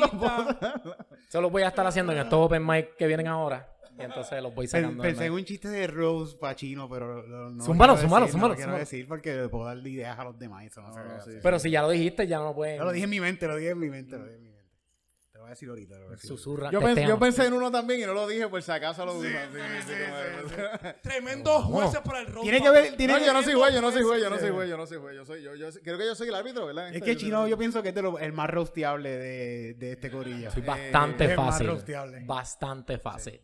los 0.00 0.12
votas. 0.12 0.56
Eso 1.28 1.40
lo 1.40 1.48
voy 1.48 1.62
a 1.62 1.68
estar 1.68 1.86
haciendo 1.86 2.10
en 2.10 2.18
estos 2.18 2.44
open 2.44 2.66
mic 2.66 2.96
que 2.96 3.06
vienen 3.06 3.28
ahora. 3.28 3.68
Y 3.96 4.02
entonces 4.02 4.42
los 4.42 4.52
voy 4.52 4.66
sacando. 4.66 5.00
Pensé 5.00 5.26
en 5.26 5.32
un 5.32 5.44
chiste 5.44 5.68
de 5.68 5.86
Rose 5.86 6.36
para 6.36 6.56
chino, 6.56 6.88
pero 6.88 7.22
no, 7.22 7.64
zúmbalo, 7.64 7.94
decir, 7.94 8.08
zúmbalo, 8.08 8.26
No 8.26 8.48
lo 8.48 8.54
quiero 8.56 8.78
decir 8.78 9.06
porque 9.06 9.32
le 9.34 9.48
puedo 9.48 9.64
dar 9.64 9.78
ideas 9.78 10.18
a 10.18 10.24
los 10.24 10.36
demás. 10.36 10.64
Pero 11.40 11.58
si 11.60 11.70
ya 11.70 11.82
lo 11.82 11.90
dijiste, 11.90 12.26
ya 12.26 12.38
no 12.38 12.46
lo 12.46 12.54
pueden. 12.54 12.78
No, 12.78 12.86
lo 12.86 12.92
dije 12.92 13.04
en 13.04 13.10
mi 13.10 13.20
mente, 13.20 13.46
lo 13.46 13.54
dije 13.54 13.70
en 13.70 13.78
mi 13.78 13.88
mente, 13.88 14.16
lo 14.16 14.24
dije 14.24 14.34
en 14.34 14.42
mi 14.42 14.47
mente. 14.47 14.47
Voy 15.48 15.52
a 15.52 15.54
decir 15.54 15.68
ahorita. 15.70 15.94
Lo 15.94 16.00
voy 16.04 16.08
a 16.08 16.16
decir. 16.16 16.28
Susurra. 16.28 16.70
Yo, 16.70 16.80
pens- 16.82 17.18
pensé 17.18 17.46
en 17.46 17.52
uno 17.54 17.70
también 17.70 18.00
y 18.00 18.04
no 18.04 18.12
lo 18.12 18.28
dije 18.28 18.46
por 18.48 18.62
si 18.62 18.70
acaso 18.70 19.06
lo 19.06 19.14
usan. 19.14 19.32
Sí, 19.86 19.92
Tremendos 21.02 21.64
jueces 21.64 22.00
para 22.00 22.20
el 22.20 22.26
road 22.26 22.42
Tiene 22.42 22.60
que 22.60 22.68
battle. 22.68 22.82
ver, 22.82 22.96
tiene 22.96 23.12
No, 23.14 23.18
que 23.18 23.24
yo 23.26 23.32
no 23.32 23.42
soy 23.42 23.54
güey, 23.54 23.72
yo 23.74 23.80
no 23.80 23.90
soy 23.92 24.02
güey, 24.02 24.20
yo 24.20 24.30
no 24.30 24.38
soy 24.38 24.50
güey, 24.50 24.68
yo 24.68 24.76
no 24.76 24.86
soy 24.86 24.98
güey. 24.98 25.16
Yo 25.16 25.24
soy, 25.24 25.42
yo, 25.42 25.54
yo, 25.54 25.68
creo 25.82 25.98
que 25.98 26.04
yo 26.06 26.14
soy 26.14 26.28
el 26.28 26.34
árbitro, 26.34 26.66
¿verdad? 26.66 26.94
Es 26.94 27.02
que 27.02 27.16
Chino, 27.16 27.46
yo 27.48 27.56
pienso 27.56 27.82
que 27.82 27.88
es 27.90 27.94
de 27.94 28.02
lo- 28.02 28.18
el 28.18 28.32
más 28.32 28.50
rosteable 28.50 29.10
de, 29.16 29.74
de 29.74 29.92
este 29.92 30.10
corillo. 30.10 30.50
Soy 30.50 30.62
bastante 30.62 31.24
es 31.32 31.36
más 31.36 31.46
fácil. 31.54 31.66
rosteable. 31.68 32.22
Bastante 32.26 32.98
fácil. 32.98 33.40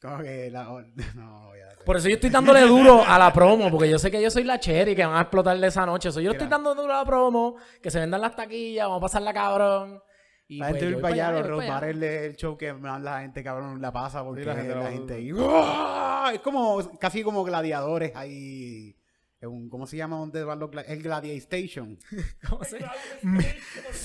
Como 0.00 0.18
que 0.22 0.50
la. 0.50 0.64
No, 1.14 1.56
ya. 1.56 1.66
Por 1.84 1.96
eso 1.96 2.08
yo 2.08 2.16
estoy 2.16 2.30
dándole 2.30 2.60
duro 2.62 3.02
a 3.06 3.18
la 3.18 3.32
promo, 3.32 3.70
porque 3.70 3.88
yo 3.88 3.98
sé 3.98 4.10
que 4.10 4.20
yo 4.20 4.30
soy 4.30 4.42
la 4.44 4.58
cherry 4.58 4.94
que 4.96 5.04
van 5.06 5.16
a 5.16 5.20
explotar 5.22 5.56
de 5.58 5.66
esa 5.68 5.86
noche. 5.86 6.10
So, 6.10 6.20
yo 6.20 6.30
le 6.30 6.36
estoy 6.36 6.48
dando 6.48 6.74
duro 6.74 6.92
a 6.92 6.98
la 6.98 7.04
promo, 7.04 7.56
que 7.80 7.90
se 7.90 8.00
vendan 8.00 8.20
las 8.20 8.34
taquillas, 8.34 8.86
vamos 8.86 8.98
a 8.98 9.00
pasarla 9.02 9.32
cabrón. 9.32 10.02
Y 10.48 10.58
La 10.58 10.68
pues, 10.70 10.80
gente 10.82 10.98
para 11.00 11.14
allá, 11.14 11.32
los 11.42 11.66
battles, 11.66 12.22
el 12.22 12.36
show 12.36 12.56
que 12.56 12.72
más 12.72 13.02
la 13.02 13.20
gente, 13.22 13.42
cabrón, 13.42 13.82
la 13.82 13.92
pasa 13.92 14.22
porque 14.22 14.42
Sí, 14.42 14.46
la 14.46 14.54
la 14.54 14.60
gente 14.62 14.74
lo- 14.76 14.86
gente 14.86 15.14
ahí. 15.14 15.32
¡Uah! 15.32 16.30
Es 16.34 16.40
como, 16.40 16.98
casi 17.00 17.22
como 17.24 17.42
gladiadores 17.42 18.14
ahí. 18.14 18.96
un- 19.42 19.68
¿Cómo 19.68 19.86
se 19.86 19.96
llama 19.96 20.16
donde 20.16 20.42
van 20.44 20.58
los 20.58 20.70
El 20.88 21.02
Gladiator 21.02 21.38
Station. 21.38 21.98
¿Cómo 22.48 22.64
se- 22.64 22.78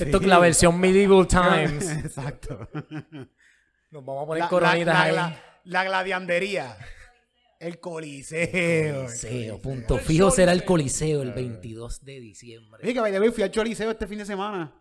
Esto 0.04 0.18
es 0.18 0.26
la 0.28 0.40
versión 0.40 0.80
Medieval 0.80 1.28
Times. 1.28 1.92
Exacto. 2.06 2.68
Nos 3.92 4.06
vamos 4.06 4.24
a 4.24 4.28
poner 4.28 4.44
La, 4.44 4.50
coronitas 4.50 4.86
la- 4.94 5.02
ahí. 5.04 5.16
la- 5.16 5.40
la 5.64 5.84
gladiandería. 5.84 6.76
El 7.60 7.80
coliseo. 7.80 9.06
Coliseo, 9.06 9.62
punto 9.62 9.98
fijo 10.00 10.32
será 10.32 10.52
el 10.52 10.66
Coliseo 10.66 11.22
el 11.22 11.32
22 11.34 12.04
de 12.04 12.20
diciembre. 12.20 13.00
Way, 13.00 13.30
fui 13.32 13.44
al 13.44 13.52
Choliseo 13.52 13.92
este 13.92 14.08
fin 14.08 14.18
de 14.18 14.26
semana. 14.26 14.74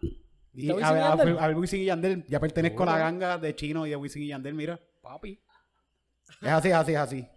Y 0.52 0.66
¿Viste 0.66 0.82
a, 0.82 1.12
a 1.12 1.16
ver 1.16 1.56
Wisin 1.56 1.80
y 1.82 1.84
Yandel. 1.86 2.24
Ya 2.28 2.40
pertenezco 2.40 2.82
a 2.82 2.86
la 2.86 2.98
ganga 2.98 3.38
de 3.38 3.54
Chino 3.54 3.86
y 3.86 3.90
de 3.90 3.96
Wisin 3.96 4.22
y 4.22 4.26
Yandel, 4.28 4.54
mira. 4.54 4.80
Papi. 5.00 5.40
Es 6.42 6.48
así, 6.48 6.68
es 6.68 6.74
así, 6.74 6.92
es 6.92 6.98
así. 6.98 7.28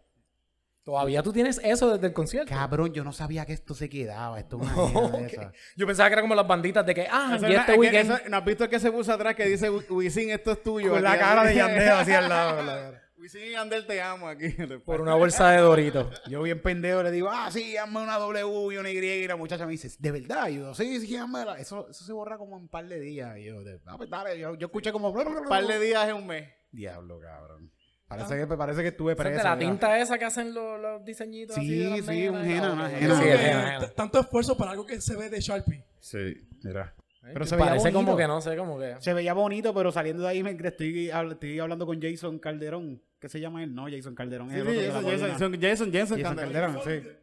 Todavía 0.84 1.24
tú 1.24 1.32
tienes 1.32 1.62
eso 1.64 1.92
desde 1.94 2.08
el 2.08 2.14
concierto. 2.14 2.50
Cabrón, 2.54 2.92
yo 2.94 3.06
no 3.06 3.14
sabía 3.14 3.46
que 3.46 3.54
esto 3.54 3.74
se 3.74 3.88
quedaba. 3.90 4.38
Esto 4.40 4.60
es 4.62 4.64
una 4.64 4.74
mierda 4.92 5.18
de 5.18 5.26
ok. 5.28 5.34
esa. 5.34 5.52
Yo 5.78 5.88
pensaba 5.88 6.10
que 6.10 6.14
era 6.14 6.22
como 6.22 6.36
las 6.36 6.46
banditas 6.48 6.86
de 6.86 6.94
que, 6.94 7.08
ah, 7.10 7.34
Eso 7.38 7.48
y 7.48 7.54
es 7.54 7.60
este 7.62 7.80
que 7.80 8.00
eso- 8.02 8.18
¿No 8.30 8.38
has 8.38 8.46
visto 8.46 8.64
el 8.66 8.70
que 8.70 8.80
se 8.80 8.92
puso 8.92 9.14
atrás 9.14 9.34
que 9.36 9.46
dice 9.46 9.70
Wisin, 9.70 10.32
esto 10.32 10.52
es 10.52 10.62
tuyo? 10.62 10.92
Con 10.92 11.04
la 11.04 11.18
cara 11.18 11.44
de 11.46 11.56
Yandel 11.56 11.90
así 11.90 12.12
al 12.12 12.28
lado. 12.30 12.96
Wisin 13.24 13.42
y 13.42 13.52
Yandel 13.52 13.86
te 13.86 14.02
amo 14.02 14.28
aquí. 14.28 14.50
Por 14.86 15.00
una 15.00 15.16
bolsa 15.16 15.52
de 15.52 15.60
Doritos. 15.60 16.22
Yo 16.28 16.42
bien 16.42 16.62
pendejo 16.62 17.02
le 17.04 17.10
digo, 17.10 17.30
ah, 17.32 17.50
sí, 17.50 17.78
hazme 17.78 18.04
una 18.04 18.18
W 18.18 18.74
y 18.74 18.78
una 18.78 18.92
Y. 18.92 18.98
Y 18.98 19.28
la 19.28 19.38
muchacha 19.38 19.66
me 19.66 19.72
dice, 19.72 19.90
¿de 19.98 20.12
verdad? 20.12 20.50
Y 20.50 20.58
yo, 20.58 20.74
sí, 20.74 21.00
sí, 21.00 21.16
házmela. 21.16 21.58
Eso, 21.58 21.88
eso 21.90 22.04
se 22.04 22.12
borra 22.12 22.38
como 22.38 22.58
en 22.58 22.64
un 22.64 22.68
par 22.68 22.86
de 22.86 23.00
días. 23.00 23.38
Y 23.38 23.46
yo, 23.46 23.62
ah, 23.86 23.96
pues 23.96 24.10
dale. 24.10 24.38
Yo, 24.38 24.56
yo 24.56 24.68
escuché 24.68 24.92
como... 24.92 25.10
Un 25.12 25.48
par 25.48 25.66
de 25.66 25.80
días 25.80 26.10
en 26.10 26.16
un 26.16 26.28
mes. 26.28 26.50
Diablo, 26.70 27.18
cabrón. 27.22 27.72
Parece, 28.10 28.38
que, 28.38 28.46
parece 28.58 28.82
que 28.82 28.90
estuve 28.90 29.14
Eso 29.14 29.22
es 29.22 29.28
preso. 29.30 29.38
de 29.38 29.50
la 29.50 29.58
tinta 29.58 29.98
esa 30.00 30.20
que 30.20 30.26
hacen 30.26 30.54
los, 30.54 30.80
los 30.80 31.06
diseñitos 31.06 31.58
así 31.58 31.78
de 31.78 31.96
Sí, 31.96 32.04
sí, 32.04 32.28
un 32.28 32.44
henna, 32.44 32.72
Ah, 32.72 32.74
una 32.74 32.92
henna. 32.92 33.78
Es 33.86 33.96
Tanto 33.96 34.20
esfuerzo 34.20 34.58
para 34.58 34.72
algo 34.72 34.86
que 34.86 35.00
se 35.00 35.16
ve 35.16 35.30
de 35.30 35.40
Sharpie. 35.40 35.86
Sí, 36.02 36.46
mira. 36.62 36.94
Pero 37.22 37.46
se 37.46 37.56
veía 37.56 37.68
Parece 37.70 37.94
como 37.94 38.18
que 38.18 38.28
no 38.28 38.42
sé, 38.42 38.58
como 38.58 38.78
que. 38.78 38.98
Se 39.00 39.14
veía 39.14 39.34
bonito, 39.34 39.74
pero 39.74 39.92
saliendo 39.94 40.24
de 40.24 40.30
ahí 40.30 40.44
me 40.44 40.52
estoy, 40.52 41.10
estoy 41.10 41.60
hablando 41.60 41.86
con 41.86 42.02
Jason 42.02 42.38
Calderón. 42.38 43.02
¿Qué 43.24 43.30
se 43.30 43.40
llama 43.40 43.64
él? 43.64 43.74
No, 43.74 43.86
Jason 43.90 44.14
Calderón. 44.16 44.52
es 44.52 44.56
Sí, 44.56 44.60
el 44.60 44.66
sí, 44.68 44.88
otro 44.90 45.02
de 45.10 45.18
la 45.18 45.28
Jason. 45.30 45.30
Jason, 45.32 45.62
Jason, 45.62 45.92
Jason, 45.94 46.20
Jason 46.22 46.36
Calderón. 46.36 46.74
Calderón, 46.74 47.18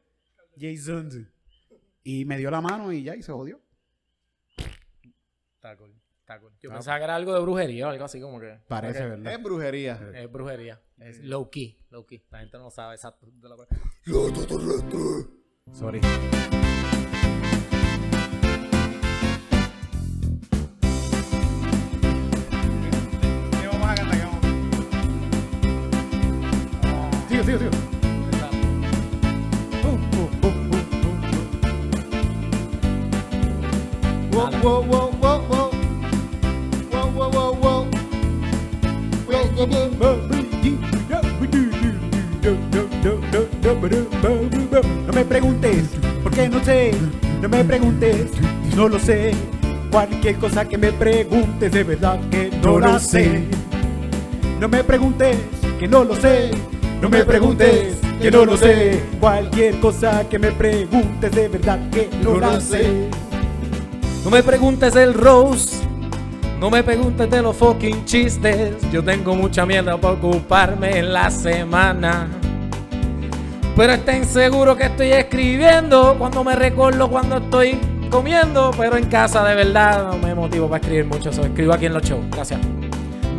sí. 0.57 0.57
Jason. 0.59 1.31
Y 2.03 2.25
me 2.25 2.39
dio 2.39 2.51
la 2.51 2.63
mano 2.63 2.91
y 2.91 3.03
ya, 3.03 3.15
y 3.17 3.23
se 3.23 3.31
jodió. 3.33 3.61
Está 5.57 5.77
cool, 5.77 5.95
está 6.21 6.41
cool. 6.41 6.53
Yo 6.63 6.71
pensaba 6.71 6.97
que 6.97 7.05
era 7.05 7.17
algo 7.17 7.35
de 7.35 7.41
brujería 7.43 7.87
o 7.89 7.91
algo 7.91 8.03
así 8.07 8.19
como 8.19 8.41
que. 8.41 8.61
Parece. 8.67 9.05
¿verdad? 9.05 9.31
Es 9.35 9.43
brujería. 9.43 10.11
Es 10.15 10.33
brujería. 10.33 10.81
Es 10.97 11.21
low 11.23 11.51
key, 11.51 11.77
low 11.91 12.07
key. 12.07 12.25
La 12.31 12.39
gente 12.39 12.57
no 12.57 12.71
sabe 12.71 12.95
exacto. 12.95 13.27
de 13.31 13.49
la- 13.51 13.57
Sorry. 15.75 16.01
Wow, 34.63 34.83
wow, 34.83 35.11
wow, 35.23 35.41
wow, 35.41 35.41
wow. 35.49 35.71
Wow, 36.93 37.11
wow, 37.17 37.31
wow, 37.31 37.53
wow. 37.55 37.87
Wow, 39.27 39.45
wow, 39.59 39.89
wow. 39.99 40.31
No 45.07 45.13
me 45.15 45.25
preguntes, 45.25 45.85
porque 46.23 46.49
no 46.49 46.63
sé. 46.63 46.93
No 47.41 47.49
me 47.49 47.65
preguntes, 47.65 48.27
no 48.77 48.89
lo 48.89 48.99
sé. 48.99 49.33
Cualquier 49.91 50.37
cosa 50.37 50.67
que 50.67 50.77
me 50.77 50.93
preguntes, 50.93 51.73
de 51.73 51.83
verdad 51.83 52.21
que 52.31 52.51
no 52.63 52.79
la 52.79 52.99
sé. 52.99 53.45
No 54.61 54.69
me 54.69 54.85
preguntes, 54.85 55.39
que 55.79 55.89
no 55.89 56.05
lo 56.05 56.15
sé. 56.17 56.51
No 57.01 57.09
me 57.09 57.25
preguntes, 57.25 57.97
que 58.21 58.31
no 58.31 58.45
lo 58.45 58.59
sé. 58.59 59.01
Cualquier 59.21 59.81
cosa 59.81 60.29
que 60.29 60.39
me 60.39 60.53
preguntes, 60.53 61.33
de 61.33 61.49
verdad 61.49 61.79
que 61.91 62.11
no 62.23 62.39
la 62.39 62.61
sé. 62.61 63.09
No 64.25 64.31
me 64.31 64.43
preguntes 64.43 64.93
del 64.93 65.15
Rose. 65.15 65.77
No 66.59 66.69
me 66.69 66.83
preguntes 66.83 67.31
de 67.31 67.41
los 67.41 67.57
fucking 67.57 68.05
chistes. 68.05 68.77
Yo 68.93 69.03
tengo 69.03 69.35
mucha 69.35 69.65
mierda 69.65 69.97
para 69.97 70.15
ocuparme 70.15 70.99
en 70.99 71.13
la 71.13 71.31
semana. 71.31 72.29
Pero 73.75 73.93
estén 73.95 74.27
seguros 74.27 74.77
que 74.77 74.85
estoy 74.85 75.13
escribiendo 75.13 76.17
cuando 76.19 76.45
me 76.45 76.55
recuerdo 76.55 77.09
cuando 77.09 77.39
estoy 77.39 77.79
comiendo. 78.11 78.73
Pero 78.77 78.99
en 78.99 79.07
casa 79.07 79.43
de 79.43 79.55
verdad 79.55 80.05
no 80.05 80.19
me 80.19 80.35
motivo 80.35 80.69
para 80.69 80.83
escribir 80.83 81.07
mucho. 81.07 81.31
Eso 81.31 81.43
escribo 81.43 81.73
aquí 81.73 81.87
en 81.87 81.95
los 81.95 82.03
shows. 82.03 82.25
Gracias. 82.31 82.61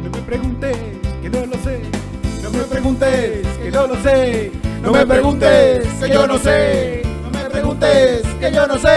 No 0.03 0.09
me 0.09 0.21
preguntes, 0.23 0.77
que 1.21 1.29
no 1.29 1.45
lo 1.45 1.57
sé. 1.57 1.81
No 2.41 2.49
me 2.49 2.63
preguntes, 2.63 3.47
que 3.61 3.71
no 3.71 3.85
lo 3.85 3.95
sé. 4.01 4.51
No 4.81 4.91
me 4.91 5.05
preguntes, 5.05 5.87
que 6.01 6.09
yo 6.09 6.25
no 6.25 6.39
sé. 6.39 7.00
Preguntes 7.51 8.21
que 8.39 8.51
yo 8.51 8.67
no 8.67 8.77
sé. 8.77 8.87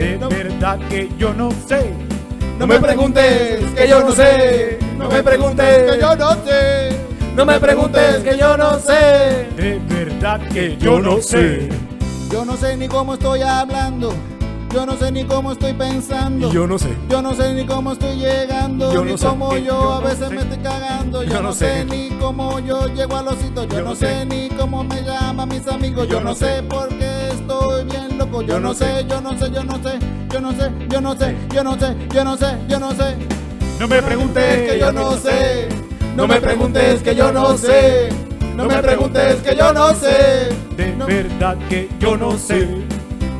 De 0.00 0.18
No, 0.20 0.28
verdad 0.28 0.78
que 0.88 1.08
yo 1.18 1.32
no 1.34 1.50
sé. 1.66 1.92
no 2.58 2.66
me 2.66 2.78
preguntes 2.80 3.60
que 3.76 3.88
yo 3.88 4.00
no 4.00 4.12
sé. 4.12 4.78
No 4.96 5.08
me 5.08 5.22
preguntes 5.22 5.92
que 5.92 5.98
yo 6.00 6.16
no 6.16 6.34
sé. 6.44 6.88
No 7.36 7.46
me 7.46 7.60
preguntes 7.60 8.16
que 8.24 8.36
yo 8.36 8.56
no 8.56 8.78
sé. 8.80 9.46
De 9.56 9.80
verdad 9.88 10.40
que 10.52 10.76
yo 10.76 11.00
no 11.00 11.20
sé. 11.20 11.68
Yo 12.30 12.44
no 12.44 12.56
sé 12.56 12.76
ni 12.76 12.88
cómo 12.88 13.14
estoy 13.14 13.42
hablando. 13.42 14.12
Yo 14.74 14.84
no 14.84 14.96
sé 14.98 15.10
ni 15.10 15.24
cómo 15.24 15.52
estoy 15.52 15.72
pensando. 15.72 16.52
Yo 16.52 16.66
no 16.66 16.78
sé. 16.78 16.88
Yo 17.08 17.22
no 17.22 17.32
sé 17.34 17.54
ni 17.54 17.64
cómo 17.64 17.92
estoy 17.92 18.16
llegando, 18.16 18.92
Yo 18.92 19.02
ni 19.02 19.12
no 19.12 19.18
sé, 19.18 19.26
cómo 19.26 19.48
que 19.48 19.62
yo, 19.62 19.66
yo 19.66 19.92
a 19.94 20.00
no 20.00 20.06
veces 20.06 20.28
sé. 20.28 20.34
me 20.34 20.40
estoy 20.42 20.58
cagando. 20.58 21.22
Yo, 21.22 21.28
Yo 21.30 21.36
no 21.36 21.42
no 21.48 21.52
sé. 21.54 21.66
sé. 21.66 21.84
ni 21.86 22.10
cómo 22.20 22.58
yo 22.60 22.86
llego 22.88 23.16
a 23.16 23.22
los 23.22 23.36
sitios. 23.36 23.66
Yo, 23.68 23.80
no 23.82 23.94
sé. 23.94 24.06
sé. 24.06 24.26
ni 24.26 24.48
cómo 24.50 24.84
me 24.84 25.02
llaman 25.02 25.48
mis 25.48 25.66
amigos. 25.68 26.06
Yo, 26.06 26.20
no 26.20 26.34
sé 26.34 26.56
sé. 26.56 26.62
por 26.64 26.88
qué 26.90 27.07
estoy 27.48 27.84
bien 27.84 28.18
loco. 28.18 28.42
Yo, 28.42 28.48
Yo 28.48 28.60
no 28.60 28.68
no 28.68 28.74
sé, 28.74 28.84
sé. 28.84 29.06
yo 29.08 29.20
no 29.20 29.38
sé, 29.38 29.50
yo 29.50 29.64
no 29.64 29.74
sé, 29.82 29.98
yo 30.30 30.40
no 30.40 30.52
sé, 30.52 30.70
yo 30.88 31.00
no 31.00 31.16
sé, 31.18 31.36
yo 31.54 31.64
no 31.64 31.78
sé, 31.78 31.96
yo 32.14 32.24
no 32.24 32.36
sé, 32.36 32.56
yo 32.68 32.78
no 32.78 32.90
sé. 32.92 33.16
No 33.80 33.88
me 33.88 34.02
preguntes 34.02 34.70
que 34.70 34.78
yo 34.78 34.92
no 34.92 35.12
sé. 35.16 35.68
No 36.16 36.26
me 36.26 36.40
preguntes 36.40 37.02
que 37.02 37.14
yo 37.14 37.32
no 37.32 37.56
sé. 37.56 38.08
No 38.56 38.66
me 38.66 38.78
preguntes 38.82 39.36
que 39.36 39.56
yo 39.56 39.72
no 39.72 39.94
sé. 39.94 40.48
De 40.76 40.92
verdad 40.92 41.56
que 41.68 41.88
yo 41.98 42.16
no 42.16 42.36
sé. 42.36 42.66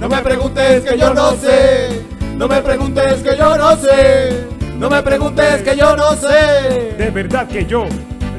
No 0.01 0.09
me 0.09 0.19
preguntes 0.23 0.85
que 0.85 0.97
yo 0.97 1.13
no 1.13 1.33
sé. 1.33 2.03
No 2.37 2.49
me 2.49 2.63
preguntes 2.63 3.21
que 3.23 3.37
yo 3.37 3.57
no 3.57 3.77
sé. 3.77 4.47
No 4.79 4.89
me 4.89 5.03
preguntes 5.03 5.63
que 5.63 5.77
yo 5.77 5.97
no 5.97 6.13
sé. 6.15 6.95
De 6.97 7.11
verdad 7.11 7.49
que 7.49 7.67
yo 7.67 7.87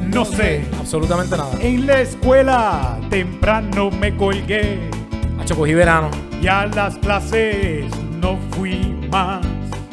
no 0.06 0.24
sé. 0.24 0.64
Absolutamente 0.78 1.36
nada. 1.36 1.50
En 1.60 1.86
la 1.86 2.00
escuela 2.00 2.98
temprano 3.10 3.90
me 3.90 4.16
colgué 4.16 4.88
Cogí 5.54 5.74
verano. 5.74 6.08
y 6.40 6.46
a 6.46 6.66
las 6.66 6.96
clases 6.96 7.86
no 8.20 8.38
fui 8.52 8.76
más. 9.10 9.40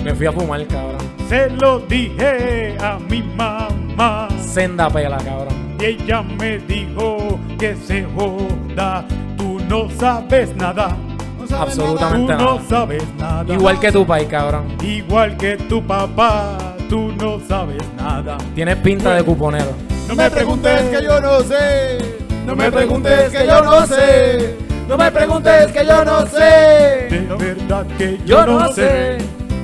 Me 0.04 0.14
fui 0.16 0.26
a 0.28 0.32
fumar, 0.32 0.66
cabrón. 0.68 0.98
Se 1.28 1.50
lo 1.50 1.80
dije 1.80 2.78
a 2.80 2.98
mi 3.10 3.22
mamá 3.22 4.30
Senda 4.40 4.90
pela, 4.90 5.18
cabrón. 5.18 5.76
y 5.80 5.86
ella 5.86 6.22
me 6.22 6.60
dijo 6.60 7.38
que 7.60 7.76
se 7.76 8.06
joda. 8.16 9.04
Tú 9.38 9.60
no 9.68 9.90
sabes 10.00 10.56
nada. 10.56 10.96
No 11.40 11.48
sabes 11.48 11.76
Tú 11.76 11.82
Absolutamente. 11.82 12.32
nada. 12.34 12.44
no 12.44 12.56
nada. 12.56 12.68
sabes 12.70 13.04
nada. 13.18 13.54
Igual 13.54 13.80
que 13.80 13.92
tu 13.92 14.06
país, 14.06 14.28
cabrón. 14.30 14.64
Igual 14.84 15.36
que 15.38 15.58
tu 15.58 15.84
papá, 15.86 16.58
tú 16.90 17.12
no 17.20 17.40
sabes 17.48 17.84
nada. 17.98 18.38
Tienes 18.56 18.78
pinta 18.78 19.14
de 19.16 19.24
cuponero. 19.24 19.72
No 20.08 20.16
me 20.16 20.30
preguntes 20.32 20.82
que 20.84 21.04
yo 21.04 21.20
no 21.20 21.40
sé. 21.42 21.98
No 22.46 22.56
me 22.56 22.72
preguntes 22.72 23.30
que 23.32 23.46
yo 23.46 23.62
no 23.62 23.86
sé. 23.86 24.67
No 24.88 24.98
me 24.98 25.12
preguntes 25.12 25.72
que 25.74 25.86
yo 25.86 26.06
no 26.06 26.26
sé. 26.28 27.08
De 27.10 27.28
verdad 27.38 27.86
que 27.98 28.18
yo, 28.20 28.38
Yo 28.38 28.46
no 28.46 28.72
sé. 28.72 29.18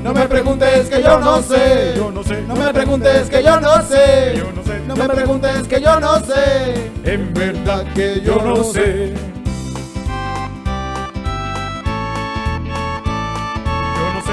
No 0.04 0.14
me 0.14 0.28
preguntes 0.28 0.90
que 0.90 1.02
yo 1.02 1.18
no 1.18 1.42
sé. 1.42 1.94
Yo 1.96 2.12
no 2.12 2.24
sé. 2.24 2.42
No 2.42 2.56
me 2.56 2.74
preguntes 2.74 3.30
que 3.30 3.42
yo 3.42 3.62
no 3.62 3.82
sé. 3.84 4.34
Yo 4.36 4.52
no 4.54 4.64
sé. 4.64 4.82
No 4.86 4.96
me 4.98 5.08
preguntes 5.08 5.66
que 5.66 5.80
yo 5.80 5.98
no 6.02 6.20
sé. 6.20 6.92
En 7.06 7.34
verdad 7.34 7.86
que 7.96 8.20
yo 8.20 8.36
no 8.36 8.64
sé. 8.66 9.14
Yo 13.96 14.14
no 14.14 14.22
sé. 14.26 14.32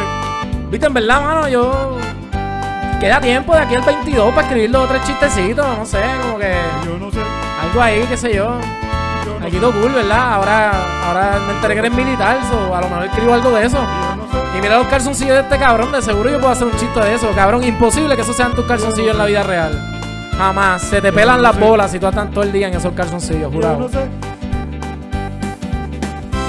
Viste, 0.73 0.87
en 0.87 0.95
verdad, 0.95 1.23
mano, 1.23 1.49
yo. 1.49 1.99
Queda 2.99 3.21
tiempo 3.21 3.55
de 3.55 3.61
aquí 3.61 3.77
al 3.77 3.83
22 3.83 4.31
para 4.35 4.43
escribir 4.43 4.71
los 4.71 4.89
tres 4.89 5.05
chistecitos, 5.05 5.65
no 5.79 5.87
sé, 5.87 6.01
como 6.21 6.37
que. 6.39 6.53
Yo 6.85 6.99
no 6.99 7.13
sé. 7.13 7.21
Algo 7.63 7.81
ahí, 7.81 8.05
qué 8.11 8.17
sé 8.17 8.35
yo. 8.35 8.59
No 9.41 9.47
Aquí 9.47 9.57
sé. 9.57 9.61
todo 9.61 9.73
cool, 9.81 9.93
¿verdad? 9.93 10.35
Ahora, 10.35 11.07
ahora 11.09 11.39
me 11.47 11.55
enteré 11.55 11.75
que 11.75 11.81
eres 11.81 11.93
militar, 11.93 12.39
so 12.51 12.75
a 12.75 12.81
lo 12.81 12.89
mejor 12.89 13.05
escribo 13.07 13.33
algo 13.35 13.51
de 13.51 13.67
eso. 13.67 13.79
Yo 13.79 14.17
no 14.17 14.31
sé. 14.31 14.59
Y 14.59 14.61
mira 14.61 14.77
los 14.79 14.87
calzoncillos 14.89 15.35
de 15.35 15.41
este 15.41 15.59
cabrón, 15.59 15.91
de 15.93 16.03
seguro 16.03 16.31
yo 16.31 16.39
puedo 16.39 16.53
hacer 16.53 16.67
un 16.67 16.77
chiste 16.77 17.01
de 17.01 17.15
eso. 17.15 17.29
Cabrón, 17.35 17.65
imposible 17.65 18.15
que 18.17 18.23
esos 18.23 18.37
sean 18.37 18.55
tus 18.55 18.67
calzoncillos 18.67 19.13
en 19.13 19.19
la 19.19 19.27
vida 19.27 19.43
real. 19.43 19.73
Jamás. 20.37 20.83
Se 20.83 21.01
te 21.03 21.13
pelan 21.13 21.43
las 21.43 21.59
bolas 21.59 21.91
si 21.91 21.99
tú 21.99 22.07
estás 22.07 22.31
todo 22.31 22.45
el 22.45 22.53
día 22.53 22.69
en 22.69 22.75
esos 22.75 22.93
calzoncillos, 22.95 23.43
Yo 23.43 23.49
no 23.49 23.53
jurado. 23.57 23.89
sé. 23.89 24.07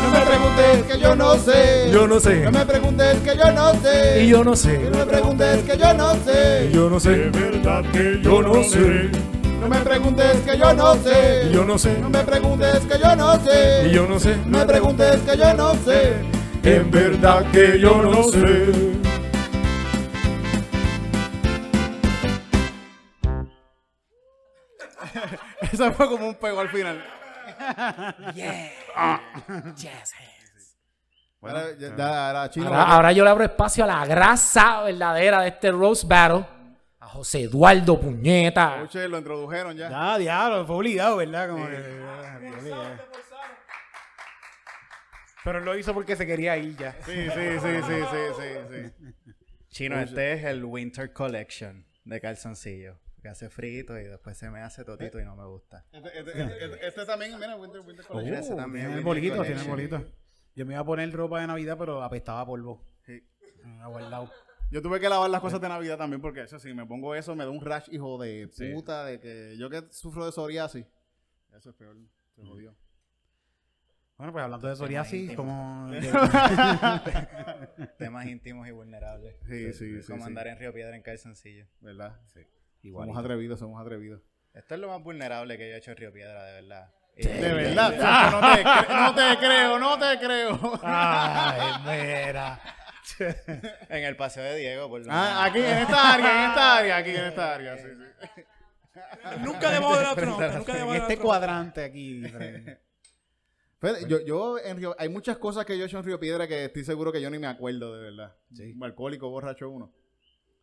No 0.04 0.10
me 0.20 0.26
preguntes 0.26 0.84
que 0.84 1.00
yo 1.00 1.16
no 1.16 1.36
sé. 1.36 1.90
Yo 1.92 2.08
no 2.08 2.20
sé. 2.20 2.40
No 2.42 2.52
me 2.52 2.66
preguntes 2.66 3.18
que 3.20 3.38
yo 3.38 3.52
no 3.52 3.74
sé. 3.82 4.24
Y 4.24 4.28
yo 4.28 4.44
no 4.44 4.56
sé. 4.56 4.90
No 4.92 4.98
me 5.00 5.06
preguntes 5.06 5.64
que 5.64 5.78
yo 5.78 5.94
no 5.94 6.14
sé. 6.16 6.70
Yo 6.74 6.90
no 6.90 7.00
De 7.00 7.30
verdad 7.30 7.84
que 7.92 8.20
yo 8.22 8.42
no 8.42 8.64
sé. 8.64 9.31
No 9.62 9.68
me 9.70 9.78
preguntes 9.80 10.38
que 10.42 10.58
yo 10.58 10.74
no 10.74 10.96
sé. 10.96 11.50
Yo 11.54 11.64
no 11.64 11.78
sé. 11.78 11.98
No 12.00 12.10
me 12.10 12.24
preguntes 12.24 12.80
que 12.80 12.98
yo 13.00 13.16
no 13.16 13.40
sé. 13.40 13.88
Y 13.88 13.94
yo 13.94 14.08
no 14.08 14.20
sé. 14.20 14.36
No 14.46 14.58
me 14.60 14.66
preguntes 14.66 15.22
que 15.22 15.38
yo 15.38 15.54
no 15.54 15.74
sé. 15.76 16.16
En 16.64 16.90
verdad 16.92 17.46
que 17.52 17.80
yo 17.80 18.02
no 18.02 18.24
sé. 18.24 18.72
Eso 25.72 25.92
fue 25.94 26.08
como 26.08 26.28
un 26.28 26.36
pego 26.36 26.60
al 26.60 26.70
final. 26.70 27.04
Ahora, 31.44 31.64
ya- 31.80 31.96
ya, 31.96 32.28
ahora, 32.28 32.50
chino. 32.50 32.68
Ahora, 32.68 32.84
ahora 32.84 33.12
yo 33.12 33.24
le 33.24 33.30
abro 33.30 33.44
espacio 33.44 33.84
a 33.84 33.88
la 33.88 34.06
grasa 34.06 34.82
verdadera 34.82 35.42
de 35.42 35.48
este 35.50 35.72
Rose 35.72 36.06
Battle. 36.08 36.46
José 37.12 37.42
Eduardo 37.44 38.00
Puñeta. 38.00 38.76
Escuche, 38.78 39.08
lo 39.08 39.18
introdujeron 39.18 39.76
ya. 39.76 39.90
Ya, 39.90 40.18
diablo, 40.18 40.66
fue 40.66 40.76
obligado, 40.78 41.18
¿verdad? 41.18 41.50
Como 41.50 41.68
que- 41.68 41.76
fue 41.76 42.60
obligado. 42.60 43.12
Pero 45.44 45.60
lo 45.60 45.76
hizo 45.78 45.94
porque 45.94 46.16
se 46.16 46.26
quería 46.28 46.56
ir 46.58 46.78
ya. 46.78 46.94
Sí, 47.06 47.12
sí, 47.14 47.60
sí, 47.60 47.82
sí, 47.88 47.94
sí, 48.12 48.20
sí, 48.38 48.94
sí. 48.94 49.34
Chino, 49.70 50.00
este 50.00 50.34
es 50.34 50.44
el 50.44 50.64
Winter 50.66 51.12
Collection 51.14 51.86
de 52.06 52.22
calzoncillo. 52.22 52.98
Que 53.22 53.30
hace 53.30 53.50
frito 53.52 54.00
y 54.00 54.04
después 54.06 54.36
se 54.36 54.50
me 54.50 54.62
hace 54.62 54.84
totito 54.84 55.20
y 55.20 55.24
no 55.26 55.36
me 55.36 55.46
gusta. 55.46 55.86
Este, 55.92 56.20
este- 56.20 56.66
este- 56.66 56.88
este 56.88 57.06
también, 57.06 57.36
mira, 57.40 57.56
Winter, 57.56 57.82
Winter 57.82 58.04
Oh, 58.10 58.14
Collection. 58.14 58.40
Ese 58.44 58.56
también, 58.56 58.86
tiene 58.86 58.98
el 59.00 59.06
bolito, 59.06 59.44
tiene 59.44 59.62
el 59.62 59.68
bolito. 59.68 60.04
Yo 60.56 60.66
me 60.66 60.74
iba 60.74 60.82
a 60.82 60.86
poner 60.86 61.12
ropa 61.14 61.40
de 61.40 61.48
Navidad, 61.48 61.76
pero 61.78 62.02
apestaba 62.04 62.42
a 62.42 62.46
polvo. 62.48 62.84
Sí. 63.06 63.24
Me 63.64 63.74
había 63.74 63.86
guardado. 63.88 64.32
Yo 64.72 64.82
tuve 64.82 65.02
que 65.02 65.10
lavar 65.10 65.30
las 65.30 65.42
cosas 65.42 65.60
de 65.60 65.68
Navidad 65.68 65.98
también 65.98 66.22
porque 66.22 66.44
eso 66.44 66.58
sí, 66.58 66.74
me 66.74 66.86
pongo 66.86 67.14
eso, 67.14 67.36
me 67.36 67.44
da 67.44 67.50
un 67.50 67.60
rash, 67.60 67.90
hijo 67.92 68.18
de 68.18 68.50
puta, 68.74 69.04
de 69.06 69.20
que 69.20 69.58
yo 69.58 69.70
que 69.70 69.84
sufro 69.92 70.26
de 70.26 70.32
psoriasis. 70.32 70.86
Eso 71.54 71.72
es 71.72 71.76
peor, 71.76 71.98
se 72.34 72.42
jodió. 72.42 72.74
Bueno, 74.16 74.32
pues 74.34 74.46
hablando 74.46 74.68
de 74.68 74.76
psoriasis, 74.76 75.36
como... 75.36 75.90
Temas 77.98 78.26
íntimos 78.28 78.68
y 78.68 78.72
vulnerables. 78.72 79.36
Sí, 79.48 79.74
sí, 79.74 80.02
sí, 80.02 80.12
Como 80.12 80.24
sí. 80.24 80.30
andar 80.30 80.48
en 80.48 80.58
Río 80.58 80.72
Piedra 80.72 80.96
en 80.96 81.02
calzoncillo. 81.02 81.66
¿Verdad? 81.82 82.22
Sí. 82.34 82.42
Igual. 82.84 83.08
Somos 83.08 83.20
atrevidos, 83.20 83.60
somos 83.60 83.82
atrevidos. 83.82 84.22
Esto 84.54 84.76
es 84.76 84.80
lo 84.80 84.88
más 84.90 85.02
vulnerable 85.02 85.58
que 85.58 85.68
yo 85.68 85.76
he 85.76 85.78
hecho 85.80 85.92
en 85.92 85.98
Río 85.98 86.14
Piedra, 86.14 86.46
de 86.46 86.62
verdad. 86.62 86.94
De 87.16 87.54
verdad, 87.54 87.92
Chacho, 88.00 88.42
no, 88.42 88.56
te, 88.56 88.64
no 88.94 89.16
te 89.16 89.38
creo, 89.38 89.80
no 89.80 90.00
te 90.00 90.20
creo. 90.20 90.80
Ay, 90.84 91.72
mira. 92.28 92.60
En 93.90 94.04
el 94.04 94.16
paseo 94.16 94.44
de 94.44 94.58
Diego, 94.58 94.90
por 94.90 95.06
lo 95.06 95.12
Ah, 95.12 95.46
aquí, 95.46 95.60
en 95.60 95.78
esta 95.80 96.14
área, 96.14 96.44
en 96.44 96.50
esta 96.50 96.78
área, 96.78 96.98
aquí 96.98 97.10
en 97.12 97.26
esta 97.26 97.54
área, 97.56 97.78
sí, 97.78 97.88
sí. 97.90 98.42
Nunca 99.42 99.72
debajo 99.72 99.98
de 99.98 100.04
la 100.04 100.16
trompa, 100.16 100.48
nunca 100.50 100.72
En 100.74 100.78
debajo 100.78 100.92
de 100.94 100.98
la 101.00 101.04
este 101.04 101.16
trompa. 101.16 101.24
cuadrante 101.24 101.84
aquí. 101.84 102.24
Yo, 104.08 104.20
yo 104.20 104.60
en 104.60 104.78
Río, 104.78 104.96
hay 105.00 105.10
muchas 105.10 105.38
cosas 105.40 105.66
que 105.66 105.76
yo 105.78 105.84
he 105.84 105.88
hecho 105.88 105.98
en 105.98 106.04
Río 106.04 106.20
Piedra 106.20 106.48
que 106.48 106.66
estoy 106.66 106.84
seguro 106.84 107.12
que 107.12 107.20
yo 107.22 107.30
ni 107.32 107.40
me 107.40 107.48
acuerdo 107.48 107.96
de 107.96 108.12
verdad. 108.12 108.36
Sí. 108.54 108.74
Un 108.74 108.84
alcohólico, 108.84 109.30
borracho 109.30 109.70
uno. 109.70 109.92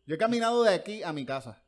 Yo 0.05 0.15
he 0.15 0.17
caminado 0.17 0.63
de 0.63 0.73
aquí 0.73 1.03
a 1.03 1.11
mi 1.11 1.25
casa. 1.25 1.61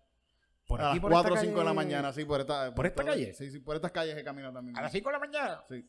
Por 0.65 0.79
a 0.79 0.83
las 0.85 0.91
aquí, 0.93 0.99
por 1.01 1.11
4 1.11 1.31
o 1.31 1.35
esta 1.35 1.45
5 1.45 1.59
de 1.59 1.65
la 1.65 1.73
mañana, 1.73 2.13
sí, 2.13 2.23
por 2.23 2.39
esta, 2.39 2.73
¿Por 2.73 2.85
esta 2.85 3.01
todo- 3.03 3.11
calle? 3.11 3.33
Sí, 3.33 3.51
sí, 3.51 3.59
por 3.59 3.75
estas 3.75 3.91
calles 3.91 4.15
he 4.17 4.23
caminado 4.23 4.53
también. 4.53 4.77
A 4.77 4.81
las 4.83 4.91
5 4.93 5.09
de 5.09 5.13
la 5.13 5.19
mañana. 5.19 5.61
Sí. 5.69 5.85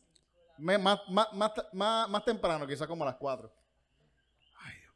Me- 0.58 0.78
más, 0.78 0.98
más, 1.08 1.32
más, 1.32 1.52
más, 1.72 2.08
más 2.08 2.24
temprano, 2.24 2.66
quizás 2.66 2.88
como 2.88 3.04
a 3.04 3.06
las 3.06 3.16
4. 3.16 3.54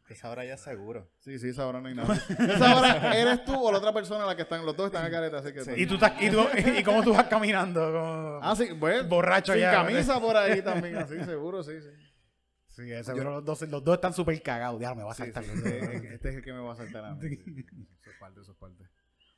Esa 0.09 0.31
hora 0.31 0.45
ya 0.45 0.57
seguro. 0.57 1.11
Sí, 1.19 1.39
sí, 1.39 1.49
esa 1.49 1.67
hora 1.67 1.81
no 1.81 1.89
hay 1.89 1.95
nada. 1.95 2.15
esa 2.39 2.77
hora 2.77 3.17
eres 3.17 3.45
tú 3.45 3.55
o 3.55 3.73
la 3.73 3.79
otra 3.79 3.93
persona 3.93 4.25
la 4.25 4.37
que 4.37 4.43
están, 4.43 4.65
los 4.65 4.77
dos 4.77 4.87
están 4.87 5.05
a 5.05 5.11
careta, 5.11 5.39
así 5.39 5.53
que... 5.53 5.81
Y 5.81 5.87
tú 5.87 5.95
estás, 5.95 6.13
y, 6.23 6.31
tú, 6.31 6.47
y 6.79 6.83
cómo 6.85 7.03
tú 7.03 7.13
vas 7.13 7.25
caminando. 7.27 7.81
Como... 7.93 8.39
Ah, 8.41 8.55
sí, 8.57 8.69
pues. 8.79 9.09
Borracho 9.09 9.53
sin 9.53 9.63
ya. 9.63 9.73
camisa 9.73 10.21
por 10.21 10.37
ahí 10.37 10.63
también, 10.63 10.97
así, 10.97 11.19
seguro, 11.25 11.63
sí, 11.65 11.81
sí. 11.81 11.89
Sí, 12.69 13.05
seguro 13.05 13.31
los 13.37 13.45
dos, 13.45 13.63
los 13.63 13.83
dos 13.83 13.95
están 13.95 14.13
súper 14.13 14.41
cagados. 14.43 14.81
Ya 14.81 14.95
me 14.95 15.03
va 15.03 15.11
a 15.13 15.15
Sí, 15.15 15.23
saltar. 15.25 15.45
sí, 15.45 15.51
este, 15.55 16.15
este 16.15 16.29
es 16.29 16.35
el 16.37 16.43
que 16.43 16.53
me 16.53 16.61
va 16.61 16.75
a 16.75 16.77
saltar 16.77 17.05
a 17.07 17.15
mí. 17.15 17.27
Eso 18.01 18.11
es 18.11 18.17
parte, 18.21 18.41
eso 18.43 18.53
es 18.53 18.59
parte. 18.59 18.85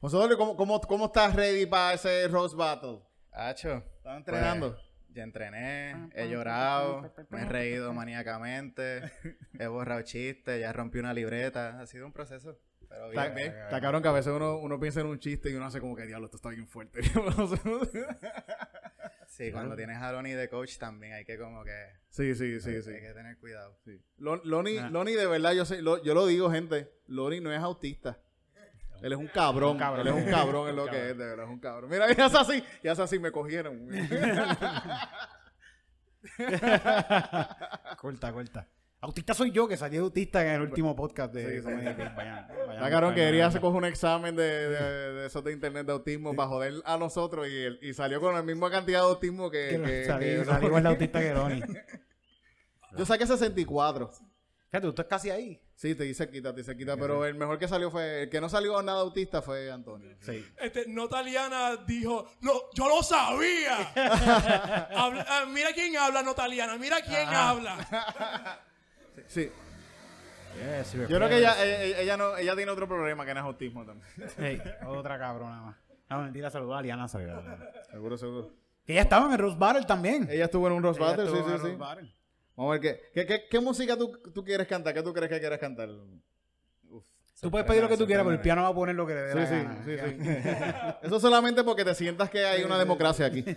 José 0.01 0.17
Dolio, 0.17 0.37
¿cómo, 0.37 0.57
cómo, 0.57 0.81
¿cómo 0.81 1.07
estás 1.07 1.35
ready 1.35 1.65
para 1.65 1.95
ese 1.95 2.29
Rose 2.29 2.55
Battle? 2.57 3.01
Hacho. 3.33 3.83
¿Estás 3.97 4.17
entrenando? 4.19 4.73
pues, 4.73 4.83
ya 5.19 5.25
entrené, 5.25 6.09
he 6.15 6.29
llorado, 6.29 7.13
me 7.31 7.43
he 7.43 7.45
reído 7.45 7.93
maníacamente, 7.95 9.03
he 9.59 9.67
borrado 9.67 10.01
chistes, 10.03 10.61
ya 10.61 10.73
rompí 10.73 10.99
una 10.99 11.13
libreta. 11.13 11.81
Ha 11.81 11.87
sido 11.87 12.07
un 12.07 12.13
proceso. 12.13 12.59
Pero 12.89 13.09
Está, 13.11 13.29
bien. 13.29 13.49
está 13.55 13.81
cabrón 13.83 14.01
que 14.03 14.09
a 14.09 14.13
veces 14.13 14.33
uno, 14.35 14.57
uno 14.57 14.81
piensa 14.81 15.01
en 15.03 15.09
un 15.09 15.19
chiste 15.19 15.51
y 15.51 15.55
uno 15.55 15.67
hace 15.67 15.79
como 15.79 15.95
que 15.95 16.07
diablo, 16.07 16.25
esto 16.27 16.37
está 16.39 16.49
bien 16.49 16.67
fuerte. 16.67 17.01
Sí, 19.27 19.53
cuando 19.53 19.77
tienes 19.77 19.99
a 19.99 20.11
Lonnie 20.11 20.35
de 20.35 20.49
coach 20.49 20.79
también 20.79 21.13
hay 21.13 21.25
que 21.25 21.39
como 21.39 21.63
que... 21.63 21.71
Sí, 22.09 22.35
sí, 22.35 22.59
sí, 22.61 22.83
sí. 22.83 22.91
Hay 22.91 23.01
que 23.03 23.13
tener 23.13 23.37
cuidado. 23.39 23.79
Lonnie, 24.17 24.79
Ah. 24.81 24.89
Lonnie, 24.91 25.15
de 25.17 25.27
verdad, 25.27 25.53
yo, 25.53 25.65
sé, 25.65 25.83
lo- 25.83 26.03
yo 26.03 26.15
lo 26.15 26.27
digo, 26.27 26.51
gente. 26.51 26.91
Lonnie 27.07 27.41
no 27.41 27.53
es 27.53 27.61
autista. 27.61 28.19
Él 29.03 29.13
es 29.13 29.19
un 29.19 29.29
cabrón. 29.29 29.79
cabrón. 29.79 30.07
Él 30.07 30.15
es 30.17 30.25
un 30.25 30.31
cabrón, 30.31 30.69
es 30.69 30.75
lo 30.77 30.87
que 30.87 31.11
es, 31.11 31.19
de 31.19 31.25
verdad, 31.27 31.45
es 31.47 31.51
un 31.51 31.61
cabrón. 31.61 31.91
Mira, 31.91 32.13
ya 32.13 32.27
es 32.27 32.35
así, 32.35 32.63
ya 32.83 32.93
es 32.93 32.99
así, 32.99 33.19
me 33.19 33.31
cogieron. 33.31 33.89
Corta, 37.99 38.33
corta. 38.33 38.69
Autista 39.01 39.33
soy 39.33 39.53
yo, 39.53 39.69
que 39.69 39.77
salí 39.77 39.97
de 39.97 40.03
autista 40.03 40.43
en 40.45 40.55
el 40.55 40.63
último 40.63 40.97
podcast 40.97 41.33
de 41.33 41.61
Sí, 41.63 41.69
sí. 41.69 41.73
Vayan- 41.73 42.17
vayan 42.67 42.81
La 43.05 43.15
quería 43.15 43.49
se 43.53 43.61
coge 43.61 43.77
un 43.79 43.85
examen 43.85 44.35
de, 44.35 44.43
de, 44.43 45.13
de 45.13 45.27
esos 45.27 45.45
de 45.45 45.53
internet 45.53 45.87
de 45.87 45.93
autismo 45.93 46.35
para 46.35 46.49
joder 46.49 46.75
a 46.85 46.97
nosotros 46.97 47.47
y, 47.49 47.57
él- 47.57 47.79
y 47.81 47.95
salió 47.95 48.21
con 48.21 48.35
la 48.35 48.43
misma 48.43 48.71
cantidad 48.73 48.99
de 49.01 49.05
autismo 49.07 49.51
que... 49.53 49.69
Que 49.69 49.81
que- 50.09 50.45
que- 50.59 50.67
igual 50.67 50.83
de 50.83 50.89
autista 50.89 51.21
que 51.21 51.33
Ronnie. 51.33 51.63
Yo 52.97 53.07
saqué 53.07 53.25
64. 53.25 54.11
Fíjate, 54.71 54.83
tú 54.83 54.89
estás 54.91 55.07
casi 55.07 55.31
ahí. 55.31 55.61
Sí, 55.75 55.95
te 55.95 56.05
dice 56.05 56.29
quita, 56.31 56.53
te 56.53 56.61
dice 56.61 56.77
quita, 56.77 56.97
pero 56.97 57.25
el 57.25 57.35
mejor 57.35 57.59
que 57.59 57.67
salió 57.67 57.91
fue... 57.91 58.25
El 58.25 58.29
que 58.31 58.41
no 58.41 58.49
salió 58.51 58.83
nada 58.83 59.01
autista 59.01 59.41
fue 59.41 59.71
Antonio. 59.71 60.15
Sí. 60.21 60.45
Este, 60.59 60.87
Notaliana 60.89 61.77
dijo, 61.87 62.27
no, 62.43 62.53
yo 62.75 62.87
lo 62.89 63.03
sabía. 63.03 63.79
Habla- 64.95 65.25
ah, 65.27 65.45
mira 65.49 65.73
quién 65.73 65.97
habla, 65.97 66.23
Notaliana, 66.23 66.77
mira 66.77 67.01
quién 67.01 67.29
habla. 67.29 68.59
Sí. 69.27 69.51
Yes, 70.59 70.93
Yo 70.93 71.07
creo 71.07 71.29
que 71.29 71.39
ella, 71.39 71.65
ella, 71.65 72.01
ella 72.01 72.17
no, 72.17 72.37
ella 72.37 72.57
tiene 72.57 72.71
otro 72.73 72.89
problema 72.89 73.25
que 73.25 73.33
no 73.33 73.41
es 73.41 73.47
autismo 73.47 73.85
también. 73.87 74.09
Hey, 74.39 74.61
otra 74.87 75.19
cabrona 75.19 75.61
más. 75.63 75.77
No, 76.11 76.23
mentira, 76.23 76.51
saludó 76.51 76.75
a 76.75 76.81
Aliana 76.81 77.07
Salgado. 77.07 77.43
Seguro, 77.91 78.19
seguro. 78.19 78.51
Que 78.85 78.93
ella 78.95 79.03
estaba 79.03 79.27
en 79.27 79.33
el 79.33 79.39
Rose 79.39 79.57
Battle 79.59 79.85
también. 79.85 80.27
Ella 80.31 80.47
estuvo 80.47 80.67
en 80.67 80.73
un 80.73 80.83
Rose 80.83 81.01
Ella 81.01 81.11
Battle, 81.11 81.31
sí, 81.31 81.37
sí, 81.37 81.69
sí. 81.71 81.77
Battle. 81.77 82.13
Vamos 82.59 82.71
a 82.77 82.79
ver 82.79 82.81
qué, 82.81 83.11
qué, 83.15 83.25
qué, 83.27 83.45
qué 83.49 83.61
música 83.61 83.97
tú, 83.97 84.11
tú 84.35 84.45
quieres 84.45 84.67
cantar. 84.67 84.93
¿Qué 84.93 85.01
tú 85.03 85.13
crees 85.15 85.31
que 85.31 85.39
quieres 85.39 85.59
cantar? 85.61 85.89
Tú 87.41 87.53
puedes 87.53 87.65
pedir 87.65 87.83
lo 87.83 87.89
que 87.89 87.97
tú 87.97 88.05
quieras, 88.05 88.25
pero 88.25 88.35
el 88.35 88.41
piano 88.43 88.63
va 88.65 88.69
a 88.71 88.75
poner 88.75 88.97
lo 88.97 89.07
que 89.07 89.15
le 89.15 89.21
dé 89.23 89.33
Sí, 89.33 89.39
la 89.39 89.47
sí, 89.47 89.55
gana. 89.55 89.85
sí, 89.85 89.97
sí. 91.01 91.07
Eso 91.07 91.21
solamente 91.21 91.63
porque 91.63 91.85
te 91.85 91.95
sientas 91.95 92.29
que 92.31 92.45
hay 92.45 92.65
una 92.65 92.77
democracia 92.79 93.27
aquí. 93.27 93.45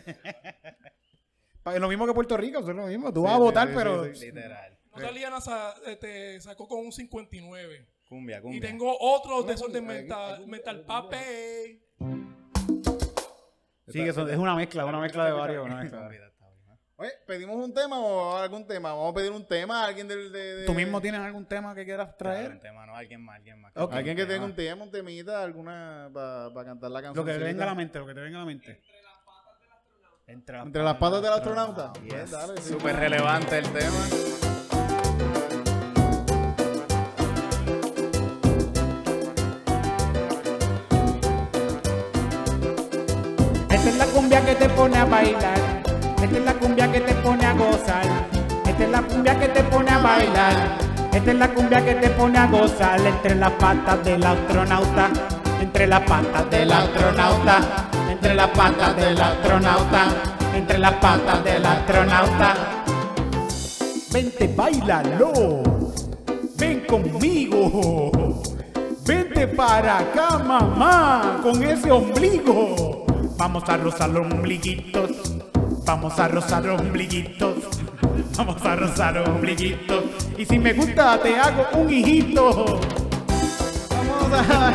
Es 1.64 1.80
lo 1.80 1.88
mismo 1.90 2.08
que 2.08 2.14
Puerto 2.14 2.36
Rico, 2.38 2.60
es 2.60 2.66
lo 2.66 2.88
mismo. 2.88 3.14
Tú 3.14 3.22
Sí, 3.22 3.26
vas 3.26 3.34
a 3.34 3.38
sí, 3.38 3.42
votar, 3.42 3.68
sí, 3.68 3.74
pero... 3.76 4.06
sí, 4.06 4.16
sí. 4.16 4.26
Literal. 4.28 4.78
Notaliana 4.96 5.42
sa- 5.42 5.76
este, 5.86 6.42
sacó 6.42 6.68
con 6.68 6.80
un 6.80 6.92
59. 6.92 7.88
Cumbia, 8.10 8.38
Y 8.40 8.42
cumbia. 8.42 8.62
tengo 8.62 8.98
otro 9.00 9.44
desorden 9.44 9.86
mental, 9.86 10.46
mental 10.48 10.82
pape. 10.86 11.82
Sí, 13.88 13.94
que 14.04 14.10
eso 14.10 14.28
es 14.28 14.38
una 14.38 14.56
mezcla, 14.56 14.86
una 14.86 15.00
mezcla 15.00 15.26
de 15.26 15.32
varios. 15.34 15.66
Una 15.66 15.78
mezcla. 15.84 16.31
Oye, 17.02 17.10
¿pedimos 17.26 17.56
un 17.56 17.74
tema 17.74 18.00
o 18.00 18.38
algún 18.38 18.68
tema? 18.68 18.90
Vamos 18.94 19.12
a 19.12 19.16
pedir 19.16 19.32
un 19.32 19.44
tema 19.44 19.82
a 19.82 19.88
alguien 19.88 20.08
del... 20.08 20.32
De, 20.32 20.56
de- 20.58 20.66
¿Tú 20.68 20.74
mismo 20.76 21.02
tienes 21.02 21.20
algún 21.20 21.48
tema 21.48 21.74
que 21.74 21.84
quieras 21.84 22.10
Claro, 22.16 22.36
traer? 22.36 22.52
un 22.52 22.60
tema, 22.60 22.86
no, 22.86 22.96
alguien 22.96 23.26
más, 23.26 23.38
alguien 23.38 23.60
más. 23.60 23.72
Alguien 23.76 24.16
que 24.16 24.26
tenga 24.28 24.46
un 24.46 24.54
tema, 24.54 24.84
un 24.84 24.92
temita, 24.92 25.42
alguna... 25.42 26.12
Para 26.14 26.64
cantar 26.64 26.92
la 26.92 27.02
canción. 27.02 27.26
Lo 27.26 27.34
que 27.34 27.40
te 27.40 27.44
venga 27.44 27.64
a 27.64 27.68
la 27.68 27.74
mente, 27.74 27.98
lo 27.98 28.06
que 28.06 28.14
te 28.14 28.22
venga 28.22 28.38
a 28.38 28.42
la 28.42 28.46
mente. 28.46 28.80
Entre 30.28 30.56
las 30.58 30.66
Entre 30.68 30.84
las 30.84 30.98
patas 30.98 31.24
del 31.24 31.34
astronauta. 31.34 31.92
Yes. 32.04 32.14
Pues 32.14 32.32
dale, 32.32 32.62
sí. 32.62 32.70
Súper 32.74 32.96
relevante 32.96 33.58
el 33.58 33.74
tema. 33.74 35.02
Esta 43.70 43.90
es 43.90 43.98
la 43.98 44.06
cumbia 44.08 44.46
que 44.46 44.56
te 44.56 44.70
pone 44.70 44.98
a 44.98 45.06
bailar. 45.06 45.61
Esta 46.22 46.38
es 46.38 46.46
la 46.46 46.54
cumbia 46.54 46.92
que 46.92 47.02
te 47.02 47.16
pone 47.16 47.46
a 47.46 47.54
gozar. 47.54 48.04
Esta 48.68 48.84
es 48.84 48.90
la 48.92 49.02
cumbia 49.02 49.40
que 49.40 49.48
te 49.48 49.64
pone 49.64 49.90
a 49.90 49.98
bailar. 49.98 50.78
Esta 51.12 51.32
es 51.32 51.38
la 51.38 51.48
cumbia 51.52 51.84
que 51.84 51.96
te 51.96 52.10
pone 52.12 52.38
a 52.38 52.46
gozar 52.46 53.02
entre 53.02 53.36
las 53.36 53.52
patas 53.54 54.06
del 54.06 54.24
astronauta. 54.24 55.10
Entre 55.60 55.88
las 55.88 56.02
patas 56.02 56.50
del 56.52 56.72
astronauta. 56.72 57.60
Entre 58.08 58.36
las 58.36 58.48
patas 58.50 58.96
del 58.96 59.20
astronauta. 59.20 60.08
Entre 60.54 60.78
las 60.78 60.94
patas 60.94 61.44
del 61.44 61.66
astronauta. 61.66 62.54
Vente, 64.14 64.54
bailalo. 64.56 65.64
Ven 66.56 66.82
conmigo. 66.82 68.12
Vente 69.08 69.48
para 69.48 69.98
acá, 69.98 70.38
mamá, 70.38 71.40
con 71.42 71.64
ese 71.64 71.90
ombligo. 71.90 73.06
Vamos 73.38 73.68
a 73.68 73.78
rozar 73.78 74.12
los 74.12 74.32
ombliguitos. 74.32 75.41
Vamos 75.86 76.20
a 76.20 76.28
rozar 76.28 76.68
ombliguitos. 76.70 77.56
Vamos 78.38 78.62
a 78.66 78.76
rozar 78.76 79.18
ombliguitos. 79.18 80.04
Y 80.38 80.46
si 80.46 80.60
me 80.60 80.74
gusta, 80.74 81.20
te 81.22 81.38
hago 81.38 81.66
un 81.74 81.92
hijito. 81.92 82.80
Vamos 83.90 84.50
a... 84.50 84.74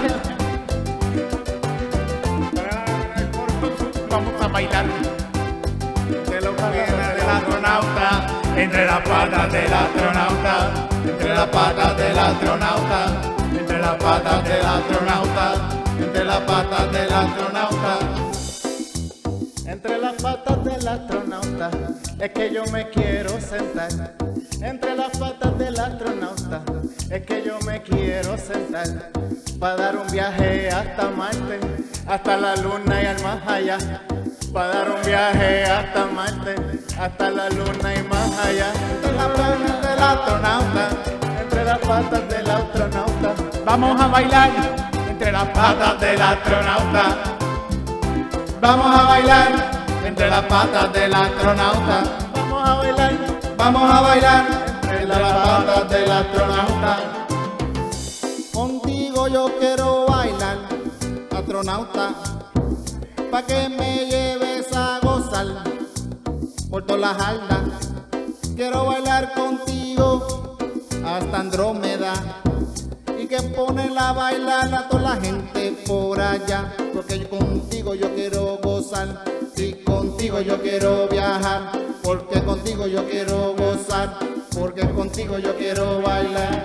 Vamos 4.10 4.42
a 4.42 4.48
bailar 4.48 4.86
De 4.86 6.16
que 6.20 6.38
viene 6.38 7.14
del 7.14 7.30
astronauta. 7.30 8.26
entre 8.56 8.86
las 8.86 9.00
patas 9.00 9.52
del 9.52 9.72
astronauta. 9.72 10.88
Entre 11.04 11.34
las 11.34 11.46
patas 11.48 11.96
del 11.96 12.18
astronauta. 12.18 13.36
Entre 13.58 13.78
las 13.78 13.96
patas 13.96 14.44
del 14.44 14.66
astronauta, 14.66 15.54
entre 15.98 16.24
las 16.24 16.40
patas 16.40 16.92
del 16.92 17.12
astronauta. 17.12 18.25
Entre 19.66 19.98
las 19.98 20.14
patas 20.22 20.64
del 20.64 20.86
astronauta 20.86 21.70
es 22.20 22.30
que 22.30 22.52
yo 22.52 22.64
me 22.66 22.88
quiero 22.88 23.30
sentar. 23.40 24.14
Entre 24.62 24.94
las 24.94 25.10
patas 25.18 25.58
del 25.58 25.78
astronauta 25.78 26.62
es 27.10 27.26
que 27.26 27.42
yo 27.44 27.58
me 27.66 27.82
quiero 27.82 28.38
sentar. 28.38 29.10
Para 29.58 29.76
dar 29.76 29.96
un 29.96 30.06
viaje 30.06 30.70
hasta 30.70 31.10
Marte, 31.10 31.58
hasta 32.06 32.36
la 32.36 32.54
luna 32.56 33.02
y 33.02 33.06
al 33.06 33.22
más 33.22 33.48
allá. 33.48 33.78
Para 34.52 34.68
dar 34.68 34.90
un 34.90 35.02
viaje 35.02 35.64
hasta 35.64 36.06
Marte, 36.06 36.54
hasta 36.98 37.30
la 37.30 37.48
luna 37.50 37.94
y 37.94 38.02
más 38.04 38.38
allá. 38.38 38.72
Entre 38.94 39.12
las 39.16 39.28
patas 39.28 39.82
del 39.82 40.02
astronauta, 40.02 40.88
entre 41.42 41.64
las 41.64 41.78
patas 41.80 42.28
del 42.28 42.50
astronauta. 42.50 43.34
Vamos 43.64 44.00
a 44.00 44.06
bailar 44.06 44.50
entre 45.10 45.32
las 45.32 45.48
patas 45.48 46.00
del 46.00 46.22
astronauta. 46.22 47.35
Vamos 48.60 48.86
a 48.86 49.02
bailar 49.04 49.70
entre 50.04 50.30
las 50.30 50.42
patas 50.44 50.92
del 50.92 51.14
astronauta. 51.14 52.02
Vamos 52.34 52.68
a 52.68 52.74
bailar, 52.74 53.12
vamos 53.56 53.94
a 53.94 54.00
bailar 54.00 54.46
entre 54.82 55.06
las 55.06 55.18
patas 55.18 55.90
del 55.90 56.10
astronauta. 56.10 56.98
Contigo 58.52 59.28
yo 59.28 59.50
quiero 59.58 60.06
bailar, 60.06 60.58
astronauta, 61.36 62.14
pa' 63.30 63.42
que 63.42 63.68
me 63.68 64.06
lleves 64.06 64.74
a 64.74 65.00
gozar 65.02 65.46
por 66.70 66.84
todas 66.86 67.00
las 67.00 67.26
aldas. 67.26 67.92
Quiero 68.56 68.86
bailar 68.86 69.34
contigo 69.34 70.56
hasta 71.04 71.38
Andrómeda 71.38 72.14
que 73.28 73.42
ponen 73.42 73.98
a 73.98 74.12
bailar 74.12 74.72
a 74.72 74.88
toda 74.88 75.14
la 75.14 75.16
gente 75.20 75.72
por 75.86 76.20
allá. 76.20 76.72
Porque 76.92 77.26
contigo 77.28 77.94
yo 77.94 78.14
quiero 78.14 78.58
gozar 78.62 79.24
y 79.56 79.72
contigo 79.72 80.40
yo 80.40 80.60
quiero 80.62 81.08
viajar. 81.08 81.72
Porque 82.02 82.42
contigo 82.42 82.86
yo 82.86 83.08
quiero 83.08 83.54
gozar, 83.56 84.18
porque 84.56 84.88
contigo 84.90 85.38
yo 85.38 85.56
quiero 85.56 86.00
bailar. 86.02 86.62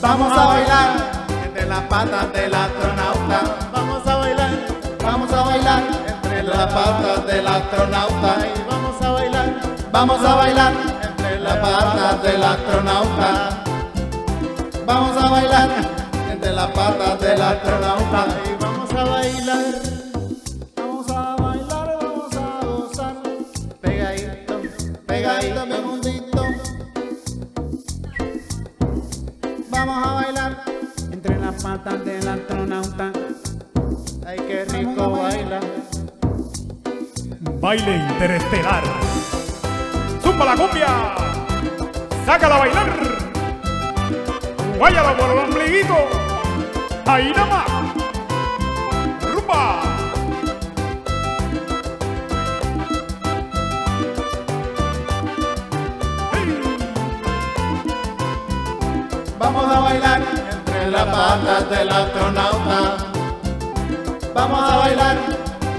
Vamos 0.00 0.36
a 0.36 0.46
bailar 0.46 1.26
entre 1.44 1.66
las 1.66 1.80
patas 1.82 2.32
del 2.32 2.54
astronauta. 2.54 3.70
Vamos 3.72 4.06
a 4.06 4.16
bailar, 4.16 4.66
vamos 5.02 5.32
a 5.32 5.42
bailar 5.42 5.82
entre 6.06 6.42
las 6.42 6.72
patas 6.72 7.26
del 7.26 7.46
astronauta. 7.46 8.36
Vamos 8.68 9.02
a 9.02 9.10
bailar, 9.10 9.60
vamos 9.90 10.24
a 10.24 10.34
bailar 10.34 10.72
entre 11.02 11.40
las 11.40 11.56
patas 11.56 12.22
del 12.22 12.42
astronauta. 12.44 13.67
Vamos 14.88 15.22
a 15.22 15.28
bailar 15.28 15.68
entre 16.32 16.50
las 16.50 16.70
patas 16.70 17.20
del 17.20 17.42
astronauta. 17.42 18.26
Y 18.46 18.62
vamos 18.62 18.90
a 18.90 19.04
bailar, 19.04 19.74
vamos 20.76 21.10
a 21.10 21.36
bailar, 21.36 21.98
vamos 22.00 22.36
a 22.36 22.64
gozar. 22.64 23.16
Pegadito, 23.82 24.60
pegadito, 25.06 25.66
mi 25.66 25.78
mundito. 25.86 26.42
Vamos 29.70 30.06
a 30.06 30.12
bailar 30.14 30.64
Entre 31.12 31.38
las 31.38 31.62
patas 31.62 32.04
del 32.06 32.26
astronauta. 32.26 33.12
Ay, 34.26 34.38
qué 34.48 34.64
rico 34.64 35.10
baila. 35.10 35.60
Baile 37.60 37.96
interestelar. 37.96 38.84
¡Zumba 40.22 40.44
la 40.46 40.56
cumbia! 40.56 40.88
¡Sácala 42.24 42.56
a 42.56 42.58
bailar! 42.60 43.27
Váyala 44.78 45.16
por 45.16 45.28
el 45.30 45.38
ombliguito. 45.38 45.96
Ahí 47.04 47.32
nada 47.34 47.46
más. 47.46 47.66
Rumba. 49.32 49.82
Vamos 59.38 59.64
a 59.64 59.80
bailar 59.80 60.22
entre 60.52 60.90
las 60.92 61.04
patas 61.06 61.70
del 61.70 61.88
astronauta. 61.90 62.96
Vamos 64.32 64.72
a 64.72 64.76
bailar 64.76 65.16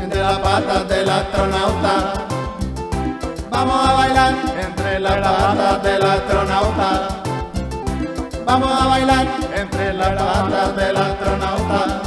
entre 0.04 0.20
las 0.20 0.40
patas 0.40 0.90
del 0.90 1.10
astronauta. 1.10 2.14
Vamos 3.50 3.88
a 3.88 3.94
bailar 3.94 4.34
entre 4.62 5.00
las 5.00 5.16
patas 5.16 5.84
del 5.84 6.04
astronauta. 6.04 7.29
Vamos 8.50 8.82
a 8.82 8.88
bailar 8.88 9.28
entre 9.54 9.94
las 9.94 10.20
patas 10.20 10.76
del 10.76 10.98
astronauta. 10.98 12.02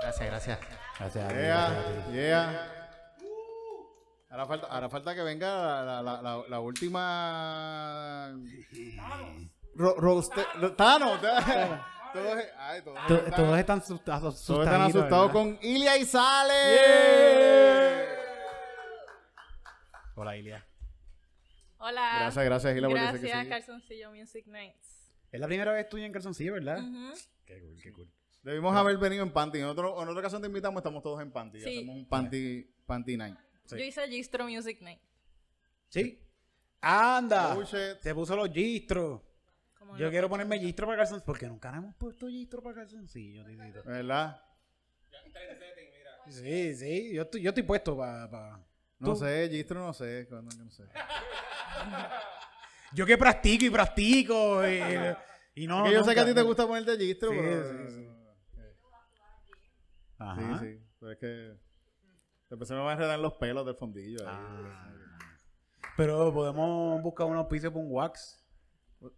Gracias, 0.00 0.28
gracias. 0.28 0.58
Gracias. 1.00 1.32
Yeah, 1.32 2.12
yeah. 2.12 2.68
Ahora 4.30 4.46
falta, 4.46 4.66
ahora 4.68 4.88
falta 4.88 5.14
que 5.16 5.22
venga 5.22 5.82
la, 5.84 6.00
la, 6.00 6.22
la, 6.22 6.42
la 6.48 6.60
última. 6.60 8.30
Ro, 9.80 9.94
roste- 9.96 10.44
Thanos. 10.76 11.20
Todos, 12.12 12.38
ay, 12.58 12.82
todos, 12.82 13.06
To- 13.06 13.14
están- 13.16 13.34
Todos 13.36 13.58
están 13.58 13.78
asustados. 13.78 14.44
todos 14.44 14.66
están 14.66 14.80
asustados 14.82 15.30
con 15.30 15.56
Ilia 15.62 15.96
y 15.96 16.04
Sale. 16.04 16.54
Hola, 20.16 20.36
Ilia. 20.36 20.66
Hola. 21.78 22.16
Gracias, 22.20 22.44
gracias, 22.44 22.76
Ilia, 22.76 22.88
Gracias. 22.88 23.46
Calzoncillo 23.46 24.10
Music 24.10 24.46
Nights. 24.48 25.12
Es 25.30 25.40
la 25.40 25.46
primera 25.46 25.72
vez 25.72 25.88
tuya 25.88 26.04
en 26.04 26.12
calzoncillo, 26.12 26.54
¿verdad? 26.54 26.80
Qué 27.46 27.60
cool, 27.60 27.76
qué 27.82 27.92
cool. 27.92 28.10
Debimos 28.42 28.76
haber 28.76 28.98
venido 28.98 29.22
en 29.22 29.32
panty. 29.32 29.58
En, 29.60 29.66
otro, 29.66 30.02
en 30.02 30.08
otra 30.08 30.20
ocasión 30.20 30.42
te 30.42 30.48
invitamos, 30.48 30.80
estamos 30.80 31.02
todos 31.02 31.20
en 31.22 31.30
panty. 31.30 31.60
Sí. 31.60 31.68
Hacemos 31.78 31.94
un 31.96 32.08
panty, 32.08 32.62
panty 32.86 33.16
night. 33.16 33.38
Yo 33.68 33.76
hice 33.76 34.08
Gistro 34.08 34.48
Music 34.48 34.80
Night. 34.80 35.00
¿Sí? 35.88 36.20
¡Anda! 36.80 37.56
Oh. 37.56 37.64
Se 37.64 38.14
puso 38.14 38.34
los 38.34 38.50
gistros. 38.50 39.20
Como 39.90 39.98
Yo 39.98 40.04
no- 40.06 40.10
quiero 40.12 40.28
ponerme 40.28 40.56
gistro 40.60 40.86
para 40.86 40.98
calzoncillo. 40.98 41.26
Porque 41.26 41.48
nunca 41.48 41.74
hemos 41.76 41.94
puesto 41.96 42.28
gistro 42.28 42.62
para 42.62 42.76
calzoncillo, 42.76 43.44
titito. 43.44 43.82
¿Verdad? 43.84 44.40
Sí, 46.28 46.76
sí. 46.76 47.12
Yo 47.12 47.22
estoy, 47.22 47.42
yo 47.42 47.48
estoy 47.50 47.64
puesto 47.64 47.96
para. 47.96 48.28
No 49.00 49.14
Tú. 49.14 49.16
sé, 49.16 49.48
Gistro 49.50 49.80
no 49.80 49.92
sé. 49.92 50.26
cuándo, 50.28 50.54
no 50.62 50.70
sé. 50.70 50.84
Yo 52.92 53.04
que 53.06 53.16
practico 53.18 53.64
y 53.64 53.70
practico. 53.70 54.64
Y, 54.68 54.80
y 55.62 55.66
no. 55.66 55.90
Yo 55.90 56.04
sé 56.04 56.14
que 56.14 56.20
a 56.20 56.26
ti 56.26 56.34
te 56.34 56.42
gusta 56.42 56.66
ponerte 56.68 56.96
Gistro, 56.96 57.30
Sí, 57.30 57.36
pero... 57.40 57.88
sí, 57.88 57.94
sí. 57.94 58.08
Sí, 58.54 58.62
Ajá. 60.18 60.58
sí. 60.60 60.78
Pero 61.00 61.12
es 61.12 61.18
que... 61.18 61.56
Después 62.50 62.68
se 62.68 62.74
me 62.74 62.80
van 62.80 62.90
a 62.90 62.92
enredar 62.92 63.18
los 63.18 63.32
pelos 63.34 63.66
del 63.66 63.74
fondillo. 63.74 64.20
ahí. 64.28 64.36
Ah. 64.38 64.92
Pero 65.96 66.32
podemos 66.32 67.02
buscar 67.02 67.26
unos 67.26 67.46
pisos 67.46 67.72
para 67.72 67.84
un 67.84 67.90
wax. 67.90 68.39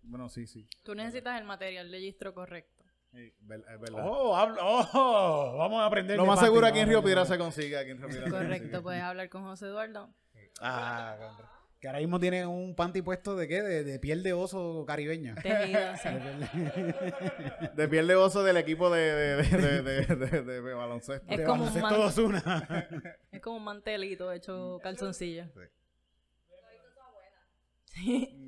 Bueno, 0.02 0.28
sí, 0.28 0.46
sí. 0.46 0.66
Tú 0.82 0.94
necesitas 0.94 1.38
el 1.40 1.44
material 1.46 1.90
de 1.90 1.98
Gistro 2.00 2.32
correcto. 2.34 2.84
Sí, 3.12 3.32
ver- 3.40 3.64
Es 3.68 3.80
verdad. 3.80 4.04
Oh, 4.06 4.34
hablo- 4.36 4.58
oh, 4.62 5.56
vamos 5.58 5.82
a 5.82 5.86
aprender. 5.86 6.16
Lo 6.16 6.24
más 6.24 6.40
seguro 6.40 6.66
aquí 6.66 6.78
en 6.78 6.88
Río 6.88 7.02
Piedra 7.02 7.24
se 7.26 7.36
consigue. 7.36 7.76
Aquí 7.76 7.90
en 7.90 7.98
Río 7.98 8.08
Piedra 8.08 8.24
se 8.26 8.30
Correcto, 8.30 8.58
consigue. 8.62 8.80
puedes 8.80 9.02
hablar 9.02 9.28
con 9.28 9.42
José 9.44 9.66
Eduardo. 9.66 10.08
Ah, 10.60 11.16
contra. 11.18 11.50
que 11.80 11.88
ahora 11.88 11.98
mismo 11.98 12.20
tiene 12.20 12.46
un 12.46 12.74
panty 12.76 13.02
puesto 13.02 13.34
de 13.36 13.48
qué? 13.48 13.60
De, 13.62 13.82
de 13.84 13.98
piel 13.98 14.22
de 14.22 14.32
oso 14.32 14.84
caribeña. 14.86 15.34
Tejido, 15.34 15.80
sí. 16.02 16.08
De 17.74 17.88
piel 17.88 18.06
de 18.06 18.14
oso 18.14 18.42
del 18.44 18.56
equipo 18.58 18.88
de, 18.90 19.00
de, 19.00 19.36
de, 19.42 19.58
de, 19.58 19.82
de- 19.82 20.16
de- 20.16 20.42
de- 20.42 20.62
de 20.62 20.74
baloncesto. 20.74 21.26
Es 21.30 21.38
De 21.38 21.44
como 21.44 21.64
un 21.64 21.82
baloncesto 21.82 22.28
man- 22.28 22.40
Ozuna. 22.48 22.88
Es 23.32 23.40
como 23.42 23.56
un 23.56 23.64
mantelito 23.64 24.30
hecho 24.32 24.78
calzoncillo. 24.82 25.46
Sí. 27.86 28.41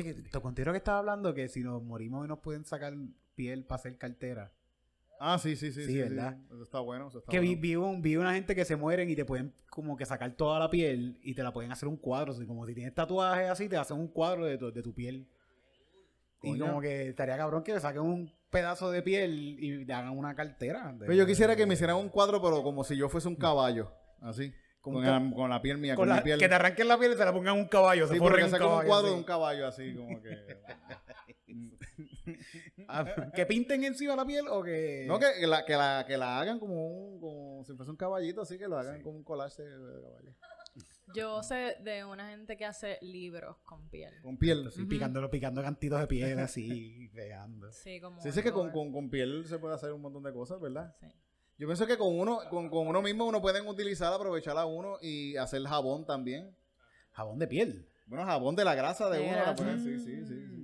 Oye, 0.00 0.14
que 0.14 0.14
te 0.22 0.40
considero 0.40 0.72
que 0.72 0.78
estaba 0.78 0.98
hablando 0.98 1.32
que 1.34 1.48
si 1.48 1.60
nos 1.62 1.82
morimos 1.82 2.24
y 2.24 2.28
nos 2.28 2.40
pueden 2.40 2.64
sacar 2.64 2.94
piel 3.34 3.64
para 3.64 3.76
hacer 3.80 3.96
cartera. 3.96 4.52
Ah, 5.18 5.38
sí, 5.38 5.56
sí, 5.56 5.72
sí. 5.72 5.84
Sí, 5.84 5.92
sí, 5.92 5.98
¿verdad? 6.00 6.36
Eso 6.52 6.62
está 6.62 6.80
bueno. 6.80 7.08
Eso 7.08 7.20
está 7.20 7.30
Que 7.30 7.38
bueno. 7.38 7.58
vi, 7.60 7.76
un- 7.76 8.02
vi 8.02 8.16
una 8.16 8.34
gente 8.34 8.54
que 8.54 8.66
se 8.66 8.76
mueren 8.76 9.08
y 9.08 9.16
te 9.16 9.24
pueden 9.24 9.54
como 9.70 9.96
que 9.96 10.04
sacar 10.04 10.32
toda 10.36 10.58
la 10.58 10.68
piel 10.68 11.18
y 11.22 11.34
te 11.34 11.42
la 11.42 11.52
pueden 11.52 11.72
hacer 11.72 11.88
un 11.88 11.96
cuadro. 11.96 12.32
así 12.32 12.44
como 12.44 12.66
si 12.66 12.74
tienes 12.74 12.94
tatuajes 12.94 13.48
así, 13.48 13.68
te 13.68 13.76
hacen 13.78 13.96
un 13.98 14.08
cuadro 14.08 14.44
de 14.44 14.58
tu, 14.58 14.70
de 14.70 14.82
tu 14.82 14.92
piel. 14.94 15.26
Y 16.42 16.58
como 16.58 16.80
que 16.82 17.08
estaría 17.08 17.36
cabrón 17.38 17.62
que 17.62 17.72
le 17.72 17.80
saquen 17.80 18.02
un 18.02 18.30
pedazo 18.50 18.90
de 18.90 19.02
piel 19.02 19.56
y 19.58 19.84
te 19.86 19.92
hagan 19.94 20.16
una 20.16 20.34
cartera. 20.34 20.92
de- 20.92 20.98
Pero 21.00 21.14
yo 21.14 21.26
quisiera 21.26 21.56
que 21.56 21.64
me 21.66 21.72
hicieran 21.74 21.96
un 21.96 22.10
cuadro, 22.10 22.40
pero 22.42 22.62
como 22.62 22.84
si 22.84 22.96
yo 22.96 23.08
fuese 23.08 23.26
un 23.28 23.36
caballo. 23.36 23.90
Así. 24.20 24.52
Con 24.86 24.94
Con, 24.94 25.04
la, 25.04 25.30
con 25.34 25.50
la 25.50 25.60
piel 25.60 25.78
mía, 25.78 25.96
con 25.96 26.02
con, 26.02 26.10
la- 26.10 26.16
mi 26.18 26.22
piel. 26.22 26.38
Que 26.38 26.48
te 26.48 26.54
arranquen 26.54 26.86
la 26.86 26.96
piel 26.96 27.12
y 27.12 27.16
te 27.16 27.24
la 27.24 27.32
pongan 27.32 27.56
un 27.58 27.66
caballo. 27.66 28.06
Sí, 28.06 28.14
se 28.14 28.20
porque 28.20 28.44
un 28.44 28.52
un 28.52 28.58
cuadro 28.60 28.94
así. 28.98 29.06
de 29.08 29.14
un 29.14 29.24
caballo 29.24 29.66
así, 29.66 29.94
como 29.96 30.22
que... 30.22 30.56
Ah, 32.88 33.04
que 33.34 33.46
pinten 33.46 33.82
encima 33.84 34.14
la 34.14 34.24
piel 34.24 34.46
o 34.48 34.62
que. 34.62 35.04
no, 35.08 35.18
que, 35.18 35.26
que 35.40 35.46
la, 35.46 35.64
que, 35.64 35.76
la, 35.76 36.04
que 36.06 36.16
la 36.16 36.38
hagan 36.40 36.58
como 36.60 36.86
un... 36.86 37.20
Como 37.20 37.64
si 37.64 37.72
fuese 37.74 37.90
un 37.90 37.96
caballito, 37.96 38.42
así 38.42 38.58
que 38.58 38.68
lo 38.68 38.78
hagan 38.78 39.02
como 39.02 39.16
un 39.16 39.24
collage 39.24 39.62
de, 39.62 39.70
de 39.70 40.00
caballo. 40.02 40.34
Yo 41.14 41.42
sé 41.42 41.76
de 41.82 42.04
una 42.04 42.28
gente 42.30 42.56
que 42.56 42.64
hace 42.64 42.98
libros 43.00 43.56
con 43.64 43.88
piel. 43.88 44.12
Con 44.22 44.36
piel. 44.36 44.70
Sí, 44.72 44.84
picándolo, 44.84 45.30
picando 45.30 45.62
cantitos 45.62 46.00
de 46.00 46.06
piel 46.06 46.38
así, 46.38 47.08
pegando. 47.14 47.72
Sí, 47.72 48.00
como. 48.00 48.20
Sí, 48.20 48.30
sí 48.32 48.42
que 48.42 48.52
con, 48.52 48.70
con, 48.70 48.92
con 48.92 49.08
piel 49.08 49.46
se 49.46 49.58
puede 49.58 49.74
hacer 49.74 49.92
un 49.92 50.02
montón 50.02 50.22
de 50.24 50.32
cosas, 50.32 50.60
¿verdad? 50.60 50.94
Sí. 51.00 51.06
Yo 51.58 51.66
pienso 51.66 51.86
que 51.86 51.96
con 51.96 52.18
uno, 52.18 52.40
con, 52.50 52.68
con 52.68 52.86
uno 52.86 53.00
mismo 53.02 53.24
uno 53.24 53.40
pueden 53.40 53.66
utilizar, 53.66 54.12
aprovechar 54.12 54.56
a 54.58 54.66
uno 54.66 54.98
y 55.00 55.36
hacer 55.36 55.62
jabón 55.64 56.04
también. 56.04 56.54
Jabón 57.12 57.38
de 57.38 57.46
piel. 57.48 57.88
Bueno, 58.06 58.24
jabón 58.26 58.54
de 58.56 58.64
la 58.64 58.74
grasa 58.74 59.08
de, 59.08 59.18
De 59.18 59.24
uno. 59.24 59.36
la 59.36 59.42
grasa. 59.42 59.56
pueden- 59.56 59.80
sí, 59.82 59.98
sí, 59.98 60.24
sí, 60.26 60.46
sí. 60.48 60.62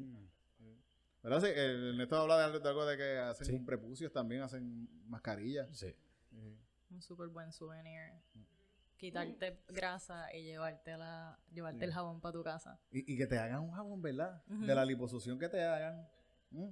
¿Verdad? 1.22 1.40
Sí, 1.40 1.46
el 1.54 1.88
Ernesto 1.90 2.16
habla 2.16 2.50
de, 2.50 2.58
de 2.60 2.68
algo 2.68 2.84
de 2.84 2.96
que 2.96 3.18
hacen 3.18 3.46
Sí. 3.46 3.58
prepucios 3.60 4.12
también, 4.12 4.42
hacen 4.42 4.88
mascarillas. 5.08 5.68
Sí. 5.76 5.94
Un 6.90 7.00
súper 7.00 7.28
buen 7.28 7.52
souvenir. 7.52 8.00
Quitarte 8.98 9.62
grasa 9.68 10.32
y 10.34 10.42
llevártela, 10.44 11.38
llevarte 11.52 11.84
el 11.84 11.92
jabón 11.92 12.20
para 12.20 12.32
tu 12.32 12.42
casa. 12.44 12.78
Y, 12.92 13.12
y 13.14 13.16
que 13.16 13.26
te 13.26 13.38
hagan 13.38 13.60
un 13.60 13.72
jabón, 13.72 14.00
¿verdad? 14.02 14.42
De 14.46 14.74
la 14.74 14.84
liposucción 14.84 15.38
que 15.38 15.48
te 15.48 15.62
hagan. 15.64 16.06
Mm. 16.50 16.68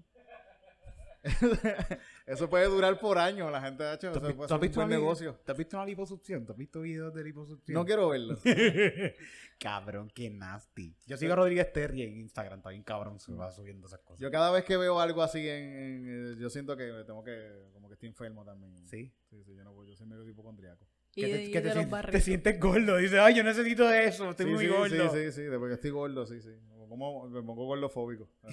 Eso 2.27 2.49
puede 2.49 2.67
durar 2.67 2.99
por 2.99 3.19
años, 3.19 3.51
la 3.53 3.61
gente 3.61 3.85
ha 3.85 3.95
hecho. 3.95 4.11
¿Tú 4.13 4.21
puede 4.21 4.35
tú 4.35 4.43
has 4.45 4.49
ser 4.49 4.55
un 4.57 4.61
visto 4.63 4.81
buen 4.81 4.87
una 4.89 4.97
li- 4.97 5.03
negocio. 5.03 5.35
¿Te 5.45 5.53
has 5.53 5.59
visto 5.59 5.77
una 5.77 5.87
liposucción? 5.87 6.47
¿Te 6.47 6.53
has 6.53 6.59
visto 6.59 6.81
videos 6.81 7.15
de 7.15 7.25
liposucción? 7.25 7.75
No 7.75 7.85
quiero 7.85 8.09
verlo. 8.09 8.39
cabrón, 9.59 10.11
qué 10.15 10.31
nasty. 10.31 10.97
Yo 11.07 11.17
sigo 11.17 11.33
a 11.35 11.37
Rodríguez 11.37 11.73
Terry 11.73 12.03
en 12.03 12.17
Instagram, 12.21 12.61
está 12.61 12.71
bien 12.71 12.83
cabrón, 12.83 13.21
se 13.21 13.33
va 13.35 13.53
subiendo 13.53 13.87
esas 13.87 14.01
cosas. 14.01 14.21
Yo 14.21 14.31
cada 14.31 14.51
vez 14.51 14.65
que 14.65 14.77
veo 14.77 15.01
algo 15.01 15.23
así, 15.23 15.47
en, 15.49 15.65
en- 15.77 16.33
eh, 16.33 16.37
yo 16.39 16.49
siento 16.49 16.77
que 16.77 16.91
me 16.93 17.05
tengo 17.05 17.23
que, 17.23 17.69
como 17.75 17.89
que 17.89 17.95
estoy 17.95 18.09
enfermo 18.09 18.45
también. 18.45 18.77
Sí. 18.89 19.13
Sí, 19.29 19.43
sí, 19.45 19.55
yo 19.55 19.63
no 19.65 19.73
puedo, 19.75 19.89
yo 19.89 19.97
soy 19.97 20.07
medio 20.07 20.27
hipocondriaco. 20.27 20.87
Que 21.13 21.23
te, 21.27 21.51
que 21.51 21.61
te 21.61 21.69
de 21.69 21.75
sien- 21.75 21.91
los 21.91 22.07
te 22.07 22.21
sientes 22.21 22.61
gordo. 22.61 22.97
Dices, 22.97 23.19
ay, 23.19 23.35
yo 23.35 23.43
necesito 23.43 23.93
eso, 23.93 24.31
estoy 24.31 24.47
sí, 24.47 24.53
muy 24.53 24.65
sí, 24.65 24.71
gordo. 24.71 25.11
Sí, 25.13 25.25
sí, 25.25 25.33
sí, 25.33 25.43
de 25.43 25.59
porque 25.59 25.75
estoy 25.75 25.91
gordo, 25.91 26.25
sí, 26.25 26.41
sí. 26.41 26.55
Como, 26.89 27.29
me 27.29 27.43
pongo 27.43 27.67
gordofóbico. 27.67 28.29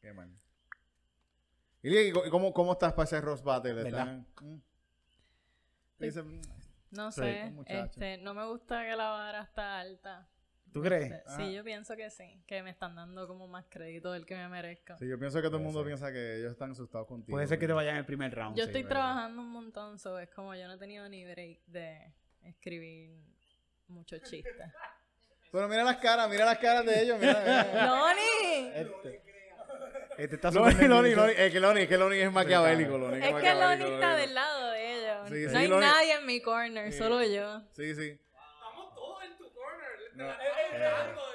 Qué 0.00 0.12
mal. 0.12 0.30
Y, 1.82 2.12
cómo, 2.30 2.52
cómo 2.52 2.72
estás 2.72 2.92
para 2.92 3.04
ese 3.04 3.20
Ross 3.20 3.42
Battle? 3.42 3.72
¿Verdad? 3.74 4.18
¿Están- 4.18 4.26
mm? 4.40 4.62
Dice, 5.98 6.22
mm, 6.22 6.40
No 6.90 7.10
sé, 7.10 7.52
este, 7.66 8.18
no 8.18 8.34
me 8.34 8.46
gusta 8.46 8.84
que 8.84 8.94
la 8.96 9.10
vara 9.10 9.42
está 9.42 9.80
alta. 9.80 10.28
¿Tú 10.72 10.80
crees? 10.80 11.12
Este, 11.12 11.30
Sí, 11.36 11.52
yo 11.52 11.62
pienso 11.64 11.94
que 11.96 12.08
sí, 12.10 12.42
que 12.46 12.62
me 12.62 12.70
están 12.70 12.94
dando 12.94 13.26
como 13.28 13.46
más 13.46 13.66
crédito 13.68 14.12
del 14.12 14.24
que 14.24 14.34
me 14.34 14.48
merezco. 14.48 14.96
Sí, 14.96 15.06
yo 15.06 15.18
pienso 15.18 15.40
que 15.42 15.48
todo 15.48 15.58
el 15.58 15.64
mundo 15.64 15.84
piensa 15.84 16.10
que 16.12 16.38
ellos 16.38 16.52
están 16.52 16.70
asustados 16.70 17.06
contigo. 17.06 17.34
Puede 17.34 17.46
ser 17.46 17.58
que 17.58 17.66
te 17.66 17.72
vayan 17.72 17.94
en 17.94 17.98
el 17.98 18.06
primer 18.06 18.34
round. 18.34 18.56
Yo 18.56 18.64
sí, 18.64 18.68
estoy 18.70 18.82
¿verdad? 18.82 18.96
trabajando 18.96 19.42
un 19.42 19.50
montón, 19.50 19.98
so 19.98 20.18
es 20.18 20.30
como 20.30 20.54
yo 20.54 20.66
no 20.68 20.74
he 20.74 20.78
tenido 20.78 21.06
ni 21.08 21.24
break 21.24 21.60
de 21.66 22.14
escribir 22.42 23.22
muchos 23.88 24.22
chistes. 24.22 24.54
Pero 25.50 25.68
mira 25.68 25.84
las 25.84 25.98
caras, 25.98 26.30
mira 26.30 26.46
las 26.46 26.58
caras 26.58 26.86
de 26.86 27.02
ellos. 27.02 27.18
Mira. 27.20 27.42
Este 28.74 29.31
está 30.18 30.50
Loni, 30.50 30.70
es 30.72 30.78
que 30.78 30.88
Loni, 31.60 31.80
es 31.82 31.88
que 31.88 31.98
Loni 31.98 32.18
es 32.18 32.32
maquiavélico. 32.32 32.98
Loni 32.98 33.18
Es 33.18 33.24
que 33.26 33.32
maquiavélico, 33.32 33.84
Loni 33.88 33.94
está 33.94 34.10
Loni. 34.10 34.20
del 34.20 34.34
lado 34.34 34.70
de 34.70 34.98
ellos. 34.98 35.28
Sí, 35.28 35.34
no 35.44 35.50
sí, 35.50 35.56
hay 35.56 35.68
Loni- 35.68 35.80
nadie 35.80 36.12
en 36.14 36.26
mi 36.26 36.40
corner, 36.42 36.92
solo 36.92 37.22
yo. 37.22 37.60
Sí, 37.76 37.94
sí. 37.94 38.18
Estamos 38.20 38.94
todos 38.94 39.24
en 39.24 39.36
tu 39.38 39.52
corner. 39.52 39.88
No. 40.14 40.32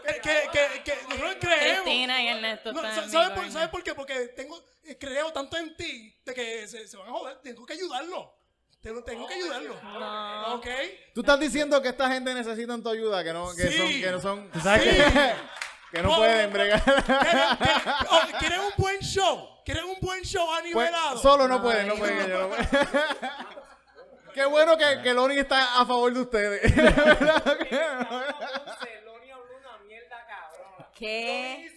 Que, 0.05 0.13
que, 0.21 0.39
que, 0.51 0.83
que 0.83 0.93
nosotros 1.09 1.35
creemos. 1.39 1.83
Cristina 1.83 2.23
y 2.23 2.27
Ernesto 2.29 2.71
No, 2.73 2.81
¿sabes, 2.81 3.11
por, 3.11 3.33
corner. 3.33 3.51
¿Sabes 3.51 3.69
por 3.69 3.83
qué? 3.83 3.93
Porque 3.95 4.27
tengo, 4.35 4.63
eh, 4.85 4.97
creo 4.99 5.31
tanto 5.33 5.57
en 5.57 5.75
ti 5.75 6.15
de 6.25 6.33
que 6.33 6.67
se, 6.67 6.87
se 6.87 6.97
van 6.97 7.07
a 7.09 7.11
joder. 7.11 7.37
Tengo 7.39 7.65
que 7.65 7.73
ayudarlo. 7.73 8.33
Tengo, 8.81 9.03
tengo 9.03 9.27
que 9.27 9.33
ayudarlo. 9.33 9.75
No. 9.81 10.55
¿Ok? 10.55 10.67
Tú 11.13 11.21
estás 11.21 11.39
diciendo 11.39 11.81
que 11.81 11.89
esta 11.89 12.09
gente 12.09 12.33
necesita 12.33 12.77
tu 12.81 12.89
ayuda, 12.89 13.23
que 13.23 13.33
no, 13.33 13.53
que 13.55 13.63
Sí. 13.67 13.77
son, 13.77 13.87
que 13.89 14.11
no 14.11 14.21
son. 14.21 14.51
¿Tú 14.51 14.59
sabes 14.59 14.83
Sí. 14.83 14.89
que 14.89 15.33
que 15.91 16.01
no 16.03 16.15
pueden 16.15 16.51
bregar. 16.53 16.81
¿Quieren, 16.83 17.03
quieren- 17.57 17.93
oh, 18.09 18.21
¿quieren 18.39 18.59
un 18.59 18.71
buen 18.77 18.99
show? 18.99 19.49
¿Quieren 19.65 19.83
un 19.85 19.97
buen 20.01 20.23
show 20.23 20.45
Pues, 20.47 20.59
anivelado? 20.61 21.17
solo 21.17 21.47
no 21.47 21.61
pueden, 21.61 21.87
no 21.87 21.95
pueden. 21.95 22.21
ellos 22.21 22.41
no 22.41 22.47
pueden. 22.49 22.67
Qué 24.33 24.45
bueno 24.45 24.77
que, 24.77 25.01
que 25.01 25.13
Loni 25.13 25.39
está 25.39 25.79
a 25.81 25.85
favor 25.85 26.13
de 26.13 26.19
ustedes. 26.21 26.73
¿Qué? 30.93 31.71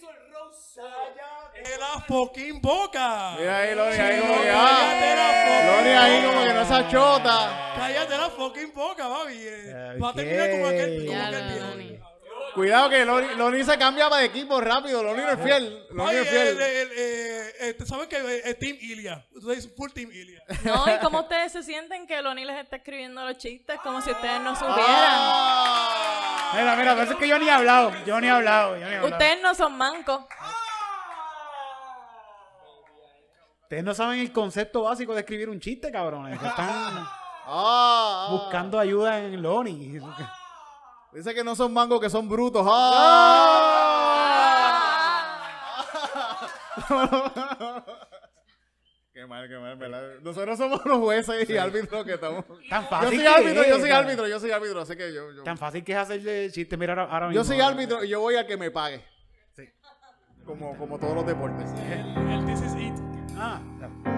De 1.63 1.77
la 1.77 2.01
fucking 2.07 2.59
boca. 2.61 3.35
Mira 3.37 3.57
ahí, 3.59 3.75
Loni, 3.75 3.95
ahí 3.95 4.19
como 4.19 4.33
que, 4.41 4.47
Cállate 4.47 5.15
la 5.15 5.29
ah, 5.29 5.75
Loni 5.75 5.89
ahí 5.89 6.21
boca. 6.21 6.33
como 6.33 6.45
que 6.47 6.53
no 6.53 6.65
se 6.65 6.73
achota. 6.73 7.73
Cállate 7.77 8.17
la 8.17 8.29
fucking 8.29 8.73
boca, 8.73 9.07
baby. 9.07 9.37
Eh, 9.43 9.97
Va 10.01 10.09
a 10.09 10.13
terminar 10.13 10.49
como 10.51 10.67
aquel, 10.67 11.05
como 11.05 11.21
aquel 11.21 11.43
viejo. 11.43 11.90
Cuidado 12.53 12.89
que 12.89 13.05
Loni, 13.05 13.35
Loni 13.35 13.63
se 13.63 13.77
cambia 13.77 14.09
de 14.09 14.25
equipo 14.25 14.59
rápido. 14.59 15.03
Loni 15.03 15.21
no 15.21 15.29
es 15.29 15.39
fiel. 15.41 15.87
Loni 15.91 16.15
es 16.15 16.29
fiel. 16.29 16.47
el, 16.47 16.61
el, 16.61 16.91
eh, 16.91 17.53
eh, 17.59 17.73
¿tú 17.77 17.85
¿sabes 17.85 18.07
que 18.07 18.17
eh, 18.17 18.53
Team 18.55 18.77
Ilia? 18.81 19.25
Ustedes 19.33 19.73
full 19.75 19.91
Team 19.91 20.09
Ilia. 20.11 20.43
No, 20.63 20.85
¿y 20.93 20.99
cómo 20.99 21.21
ustedes 21.21 21.51
se 21.51 21.63
sienten 21.63 22.07
que 22.07 22.21
Loni 22.21 22.45
les 22.45 22.57
está 22.57 22.77
escribiendo 22.77 23.23
los 23.23 23.37
chistes 23.37 23.79
como 23.81 24.01
si 24.01 24.11
ustedes 24.11 24.41
no 24.41 24.55
supieran? 24.55 24.85
Ah. 24.87 26.51
Mira, 26.55 26.75
mira, 26.75 26.95
parece 26.95 27.15
que 27.15 27.27
yo 27.27 27.39
ni 27.39 27.47
he 27.47 27.51
hablado. 27.51 27.91
Yo 28.05 28.19
ni 28.19 28.27
he 28.27 28.31
hablado. 28.31 28.77
Yo 28.77 28.85
ni 28.85 28.91
he 28.91 28.95
hablado. 28.97 29.13
Ustedes 29.13 29.41
no 29.41 29.55
son 29.55 29.77
mancos. 29.77 30.25
Ustedes 33.63 33.83
no 33.85 33.93
saben 33.93 34.19
el 34.19 34.33
concepto 34.33 34.83
básico 34.83 35.13
de 35.13 35.21
escribir 35.21 35.49
un 35.49 35.59
chiste, 35.59 35.91
cabrones. 35.91 36.33
Están 36.33 37.07
ah. 37.45 38.27
buscando 38.29 38.77
ayuda 38.77 39.19
en 39.19 39.41
Loni. 39.41 39.99
Dice 41.13 41.33
que 41.35 41.43
no 41.43 41.55
son 41.55 41.73
mangos, 41.73 41.99
que 41.99 42.09
son 42.09 42.27
brutos. 42.29 42.65
¡Ah! 42.69 43.97
qué 49.13 49.25
mal, 49.27 49.47
qué 49.49 49.57
mal, 49.57 49.75
¿verdad? 49.77 50.01
Nosotros 50.21 50.57
somos 50.57 50.83
los 50.85 50.97
jueces 50.99 51.49
y 51.49 51.57
árbitros 51.57 52.05
que 52.05 52.13
estamos. 52.13 52.45
Tan 52.69 52.83
Yo 52.83 52.89
fácil. 52.89 53.09
soy 53.09 53.17
que 53.19 53.27
árbitro, 53.27 53.63
yo 53.65 53.79
soy 53.79 53.89
árbitro, 53.91 54.27
yo 54.27 54.39
soy 54.39 54.51
árbitro, 54.51 54.81
así 54.81 54.95
que 54.95 55.13
yo. 55.13 55.31
yo- 55.31 55.43
Tan 55.43 55.57
fácil 55.57 55.83
que 55.83 55.91
es 55.91 55.97
hacerle 55.97 56.49
chiste. 56.51 56.77
Mira 56.77 56.93
ahora, 56.93 57.03
ahora 57.11 57.25
Yo 57.27 57.41
mismo. 57.41 57.43
soy 57.45 57.59
árbitro 57.61 58.03
y 58.03 58.09
yo 58.09 58.19
voy 58.21 58.35
a 58.35 58.47
que 58.47 58.57
me 58.57 58.71
pague. 58.71 59.03
Como, 60.45 60.75
como 60.77 60.97
todos 60.97 61.13
los 61.13 61.25
deportes. 61.25 61.69
El, 61.71 62.17
el 62.31 62.45
This 62.45 62.61
is 62.61 62.73
It. 62.75 62.93
Ah, 63.37 63.59
¡Vamos 63.79 64.10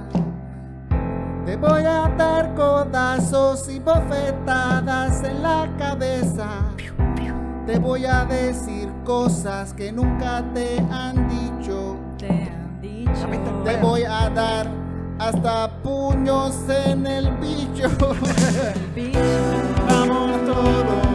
Te 1.45 1.55
voy 1.55 1.83
a 1.83 2.09
dar 2.17 2.53
codazos 2.55 3.69
y 3.69 3.79
bofetadas 3.79 5.23
en 5.23 5.43
la 5.43 5.67
cabeza. 5.77 6.47
Te 7.65 7.79
voy 7.79 8.05
a 8.05 8.25
decir 8.25 8.89
cosas 9.03 9.73
que 9.73 9.91
nunca 9.91 10.43
te 10.53 10.79
han 10.91 11.27
dicho. 11.27 11.97
Te 12.17 12.29
han 12.29 12.81
dicho. 12.81 13.27
Te 13.63 13.77
voy 13.77 14.03
a 14.03 14.29
dar 14.29 14.67
hasta 15.19 15.69
puños 15.81 16.55
en 16.69 17.05
el 17.05 17.31
bicho. 17.37 17.89
Bicho. 18.95 19.19
Vamos 19.87 20.45
todos 20.45 21.06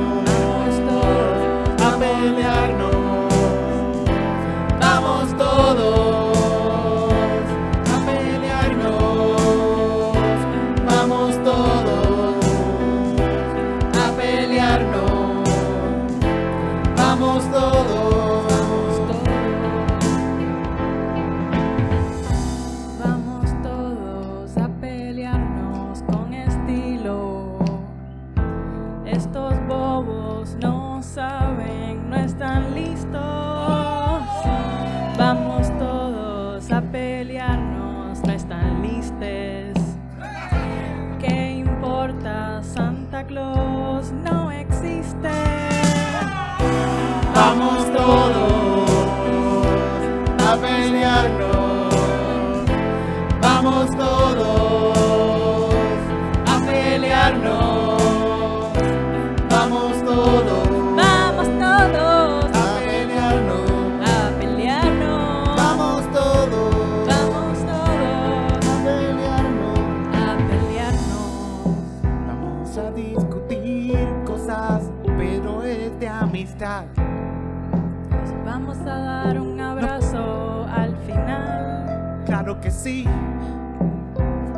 Claro 82.83 83.05
que 83.05 83.05
sí. 83.05 83.05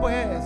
Pues 0.01 0.43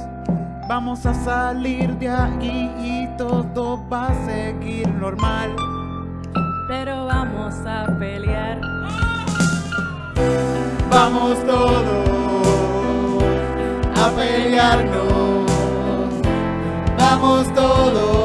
vamos 0.68 1.06
a 1.06 1.14
salir 1.14 1.96
de 1.98 2.08
aquí 2.08 2.70
y 2.78 3.08
todo 3.16 3.88
va 3.88 4.08
a 4.08 4.26
seguir 4.26 4.88
normal. 4.88 5.54
Pero 6.68 7.06
vamos 7.06 7.54
a 7.66 7.86
pelear. 7.98 8.60
Vamos 10.90 11.38
todos 11.46 11.84
a 13.96 14.10
pelearnos. 14.16 15.50
Vamos 16.98 17.54
todos 17.54 18.17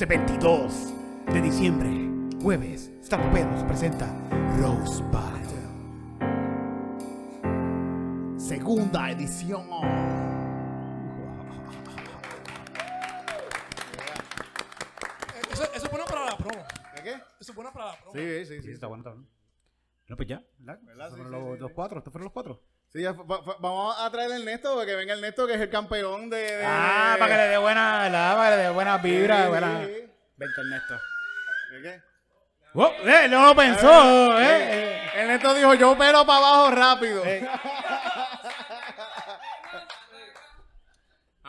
Este 0.00 0.16
22 0.16 0.94
de 1.26 1.42
diciembre, 1.42 1.90
jueves, 2.42 2.90
Star 3.02 3.20
Pedos 3.34 3.62
presenta 3.64 4.06
Rose 4.56 5.02
Battle. 5.12 5.60
Segunda 8.38 9.10
edición. 9.10 9.66
Eso, 15.52 15.64
eso 15.64 15.84
es 15.84 15.90
bueno 15.90 16.06
para 16.06 16.24
la 16.24 16.36
promo. 16.38 16.64
¿De 16.96 17.02
qué? 17.02 17.10
Eso 17.38 17.52
es 17.52 17.54
bueno 17.54 17.70
para 17.70 17.84
la 17.88 17.96
promo. 17.98 18.12
Sí, 18.14 18.46
sí, 18.46 18.54
Sí, 18.54 18.62
sí. 18.62 18.70
está 18.70 18.86
bueno, 18.86 19.02
está 19.02 19.10
bueno. 19.10 19.28
No, 20.08 20.16
pues 20.16 20.28
ya, 20.30 20.42
¿verdad? 20.60 20.80
¿Verdad? 20.82 21.10
Sí, 21.10 21.16
fueron 21.16 21.32
sí, 21.32 21.38
los, 21.38 21.54
sí, 21.56 21.60
los 21.60 21.72
cuatro, 21.72 21.98
estos 21.98 22.10
fueron 22.10 22.24
los 22.24 22.32
cuatro. 22.32 22.62
Sí, 22.92 23.02
ya, 23.02 23.12
va- 23.12 23.40
va- 23.40 23.56
vamos 23.60 23.96
a 24.00 24.10
traer 24.10 24.32
el 24.32 24.38
Ernesto, 24.40 24.84
que 24.84 24.94
venga 24.96 25.12
el 25.14 25.20
Ernesto, 25.20 25.46
que 25.46 25.54
es 25.54 25.60
el 25.60 25.70
campeón 25.70 26.28
de... 26.28 26.38
de- 26.56 26.64
Ah, 26.66 27.14
para 27.18 27.30
que 27.32 27.36
le 27.42 27.48
dé 27.48 27.56
buena, 27.58 28.02
¿verdad? 28.02 28.36
Para 28.36 28.50
que 28.50 28.56
le 28.56 28.62
dé 28.64 28.70
buena 28.70 28.98
vibra, 28.98 29.42
Sí, 29.44 29.48
buena. 29.48 29.80
sí. 29.84 30.10
Vente, 30.36 30.60
Ernesto. 30.60 31.00
¿De 31.72 31.82
qué? 31.82 32.02
Oh, 32.74 32.92
eh, 33.04 33.28
no 33.28 33.46
lo 33.46 33.54
pensó, 33.56 34.40
eh. 34.40 34.44
eh. 34.46 35.10
El 35.14 35.20
Ernesto 35.22 35.54
dijo, 35.54 35.74
yo 35.74 35.96
pelo 35.96 36.24
para 36.26 36.38
abajo 36.38 36.70
rápido. 36.72 37.22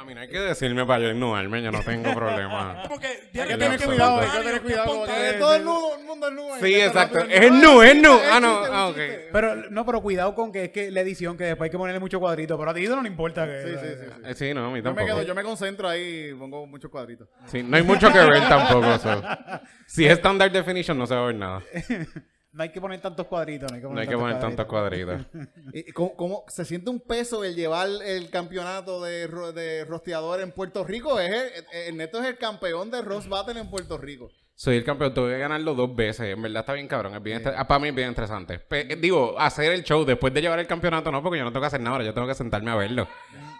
A 0.01 0.03
mí 0.03 0.15
no 0.15 0.21
hay 0.21 0.27
que 0.29 0.39
decirme 0.39 0.83
para 0.83 1.03
yo 1.03 1.09
innubarme, 1.11 1.61
yo 1.61 1.71
no 1.71 1.83
tengo 1.83 2.11
problema. 2.15 2.81
Porque 2.89 3.05
Hay 3.07 3.13
que 3.13 3.29
tiene 3.29 3.57
tener 3.57 3.81
cuidado, 3.85 4.19
hay 4.19 4.29
que 4.29 4.37
tener 4.43 4.61
cuidado. 4.63 5.05
tiene 5.05 5.33
Todo 5.33 5.55
el 5.55 5.63
nudo, 5.63 5.97
el 5.99 6.03
mundo 6.05 6.27
es 6.27 6.33
nudo. 6.33 6.55
Sí, 6.59 6.73
exacto. 6.73 7.19
Es 7.29 7.51
nu, 7.51 7.81
es 7.83 7.95
nu. 8.01 8.19
Ah, 8.31 8.39
no, 8.39 8.63
ah, 8.65 8.87
ok. 8.87 8.97
Pero, 9.31 9.55
no, 9.69 9.85
pero 9.85 10.01
cuidado 10.01 10.33
con 10.33 10.51
que 10.51 10.63
es 10.65 10.69
que 10.71 10.89
la 10.89 11.01
edición, 11.01 11.37
que 11.37 11.43
después 11.43 11.67
hay 11.67 11.71
que 11.71 11.77
ponerle 11.77 11.99
mucho 11.99 12.19
cuadrito. 12.19 12.57
Pero 12.57 12.71
a 12.71 12.73
ti 12.73 12.87
no 12.87 13.01
le 13.03 13.09
importa 13.09 13.45
que. 13.45 13.61
Sí, 13.61 13.69
sí, 13.69 13.77
sí. 13.79 14.05
sí. 14.15 14.21
Eh, 14.25 14.33
Sí, 14.33 14.53
no, 14.55 14.65
a 14.65 14.69
mí 14.71 14.77
Yo 14.81 14.81
me, 14.81 14.81
tampoco. 14.81 15.05
quedo, 15.05 15.21
yo 15.21 15.35
me 15.35 15.43
concentro 15.43 15.87
ahí 15.87 16.29
y 16.31 16.33
pongo 16.33 16.65
muchos 16.65 16.89
cuadritos. 16.89 17.27
Sí, 17.45 17.61
no 17.61 17.77
hay 17.77 17.83
mucho 17.83 18.11
que 18.11 18.19
ver 18.19 18.41
tampoco. 18.49 18.97
so. 18.97 19.21
Si 19.85 20.05
es 20.07 20.13
standard 20.13 20.51
definition, 20.51 20.97
no 20.97 21.05
se 21.05 21.13
va 21.13 21.21
a 21.21 21.25
ver 21.27 21.35
nada. 21.35 21.61
No 22.53 22.63
hay 22.63 22.69
que 22.71 22.81
poner 22.81 22.99
tantos 22.99 23.27
cuadritos. 23.27 23.71
No 23.71 23.75
hay 23.75 23.81
que 23.81 23.83
No 23.85 23.89
poner, 23.91 24.01
hay 24.03 24.09
que 24.09 24.17
poner 24.17 24.39
tantos 24.39 24.65
cuadritos. 24.65 25.25
cuadritos. 25.31 25.55
¿Y 25.73 25.91
cómo, 25.93 26.15
cómo 26.15 26.43
se 26.49 26.65
siente 26.65 26.89
un 26.89 26.99
peso 26.99 27.43
el 27.45 27.55
llevar 27.55 27.87
el 28.03 28.29
campeonato 28.29 29.01
de, 29.01 29.27
de 29.53 29.85
rosteador 29.85 30.41
en 30.41 30.51
Puerto 30.51 30.83
Rico? 30.83 31.19
Es 31.19 31.31
el, 31.31 31.65
Ernesto 31.93 32.19
es 32.21 32.25
el 32.27 32.37
campeón 32.37 32.91
de 32.91 33.01
Roast 33.01 33.29
Battle 33.29 33.59
en 33.59 33.69
Puerto 33.69 33.97
Rico. 33.97 34.29
Soy 34.53 34.75
el 34.75 34.83
campeón, 34.83 35.13
tuve 35.13 35.31
que 35.31 35.37
ganarlo 35.39 35.73
dos 35.73 35.95
veces. 35.95 36.27
En 36.35 36.41
verdad 36.41 36.59
está 36.59 36.73
bien 36.73 36.87
cabrón. 36.87 37.15
Es 37.15 37.23
bien 37.23 37.41
ah, 37.57 37.65
para 37.65 37.79
mí 37.79 37.87
es 37.87 37.95
bien 37.95 38.09
interesante. 38.09 38.59
Pe- 38.59 38.93
eh, 38.93 38.95
digo, 38.97 39.39
hacer 39.39 39.71
el 39.71 39.83
show 39.83 40.03
después 40.05 40.33
de 40.33 40.41
llevar 40.41 40.59
el 40.59 40.67
campeonato, 40.67 41.09
no, 41.11 41.23
porque 41.23 41.39
yo 41.39 41.45
no 41.45 41.51
tengo 41.51 41.61
que 41.61 41.67
hacer 41.67 41.79
nada 41.81 41.93
ahora. 41.95 42.05
Yo 42.05 42.13
tengo 42.13 42.27
que 42.27 42.35
sentarme 42.35 42.69
a 42.69 42.75
verlo. 42.75 43.07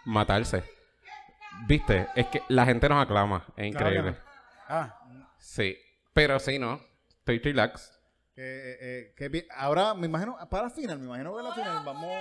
Matarse. 0.06 0.64
Viste, 1.66 2.08
es 2.16 2.28
que 2.28 2.42
la 2.50 2.66
gente 2.66 2.89
nos 2.89 3.02
aclama. 3.04 3.46
Es 3.56 3.72
Claro 3.76 3.88
increíble. 3.89 4.12
no. 4.12 4.18
Ah, 4.68 5.00
Sí. 5.39 5.78
Pero 6.14 6.39
sí, 6.39 6.60
no. 6.60 6.80
Estoy 7.20 7.39
relax. 7.39 7.98
Que, 8.42 8.48
eh, 8.72 8.78
eh, 8.82 9.14
que 9.16 9.30
bien- 9.30 9.46
ahora 9.56 9.94
me 9.94 10.08
imagino, 10.08 10.36
para 10.50 10.64
la 10.64 10.70
final, 10.72 10.98
me 10.98 11.06
imagino 11.06 11.38
que 11.38 11.44
la 11.44 11.54
final 11.54 11.84
vamos. 11.86 12.12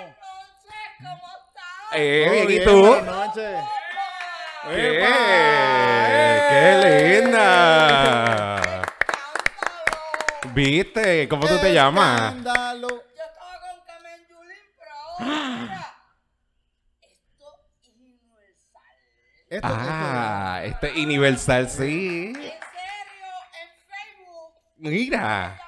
Eh, 1.95 2.25
Todo 2.27 2.35
bien, 2.35 2.45
¿y 2.45 2.47
bien, 2.49 2.65
tú? 2.65 2.87
buenas 2.89 3.07
noches. 3.07 3.65
¿Qué? 4.69 5.07
¡Qué 6.51 7.21
linda! 7.23 8.83
¿Viste? 10.53 11.27
¿Cómo 11.27 11.47
tú 11.47 11.59
te 11.59 11.73
llamas? 11.73 12.21
Escándalo. 12.21 12.89
Yo 12.89 12.97
estaba 13.25 13.55
con 13.63 13.81
Carmen 13.87 14.21
Yulín, 14.29 14.59
pero 14.77 14.93
ahora, 14.93 15.97
esto 17.01 17.47
es 17.81 17.89
universal. 17.97 18.93
Esto, 19.49 19.69
Ah, 19.73 20.61
este 20.65 20.93
universal, 21.03 21.71
sí. 21.71 22.27
En 22.27 22.35
serio, 22.35 22.53
en 23.55 23.69
Facebook, 23.89 24.53
Mira. 24.77 25.59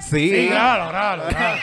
Sí. 0.00 0.30
sí, 0.30 0.48
grábalo, 0.48 0.88
grábalo, 0.90 1.24
grábalo. 1.28 1.60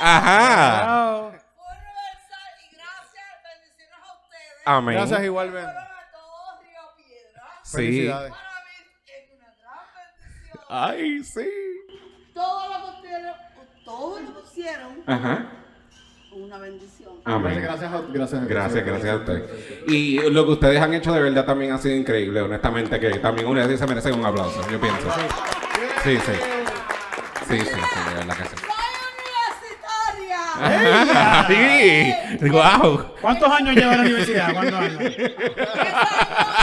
Ajá. 0.00 0.76
Grábalo. 0.78 1.30
fue 1.30 1.66
universal 1.68 2.52
y 2.58 2.74
gracias, 2.74 3.26
bendiciones 3.44 3.94
a 3.94 4.12
ustedes. 4.14 4.62
Amén. 4.64 4.94
Gracias 4.96 5.22
igualmente. 5.24 5.70
Fueron 5.72 5.86
a 5.86 6.10
todos 6.12 6.60
Río 6.62 6.82
Piedra. 6.96 7.42
Sí. 7.62 7.76
Felicidades. 7.76 8.32
Para 8.32 8.42
mí 8.64 8.70
es 9.06 9.30
una 9.36 9.54
gran 9.60 9.86
bendición. 9.94 10.64
Ay, 10.70 11.24
sí. 11.24 11.48
Todo 12.34 12.68
lo 12.68 12.84
que 12.84 12.90
ustedes, 12.96 13.34
todo 13.84 14.20
lo 14.20 14.34
que 14.34 14.48
hicieron, 14.48 15.02
Ajá. 15.06 15.46
una 16.32 16.58
bendición. 16.58 17.12
Amén. 17.24 17.60
Gracias, 17.62 17.92
a- 17.92 18.00
gracias, 18.08 18.48
Gracias, 18.48 18.84
gracias 18.84 19.10
a 19.12 19.16
usted. 19.16 19.84
Y 19.88 20.18
lo 20.30 20.46
que 20.46 20.52
ustedes 20.52 20.80
han 20.80 20.94
hecho 20.94 21.12
de 21.12 21.20
verdad 21.22 21.44
también 21.44 21.72
ha 21.72 21.78
sido 21.78 21.94
increíble, 21.94 22.40
honestamente, 22.40 22.98
que 22.98 23.10
también 23.18 23.46
ustedes 23.46 23.78
se 23.78 23.86
merecen 23.86 24.14
un 24.18 24.24
aplauso, 24.26 24.60
yo 24.70 24.80
pienso. 24.80 25.08
Sí, 26.02 26.16
sí. 26.18 26.32
Sí, 27.52 27.58
sí, 27.60 27.66
sí, 27.66 28.00
de 28.08 28.14
verdad 28.14 28.36
que 28.36 28.44
sí. 28.44 28.56
¡Soy 28.56 28.68
universitaria! 30.58 32.38
Sí, 32.40 32.48
wow. 32.48 33.14
¿Cuántos 33.20 33.50
años 33.52 33.74
lleva 33.76 33.92
en 33.92 33.98
la 33.98 34.04
universidad? 34.04 34.52
¿Cuántos 34.54 34.74
años? 34.80 35.00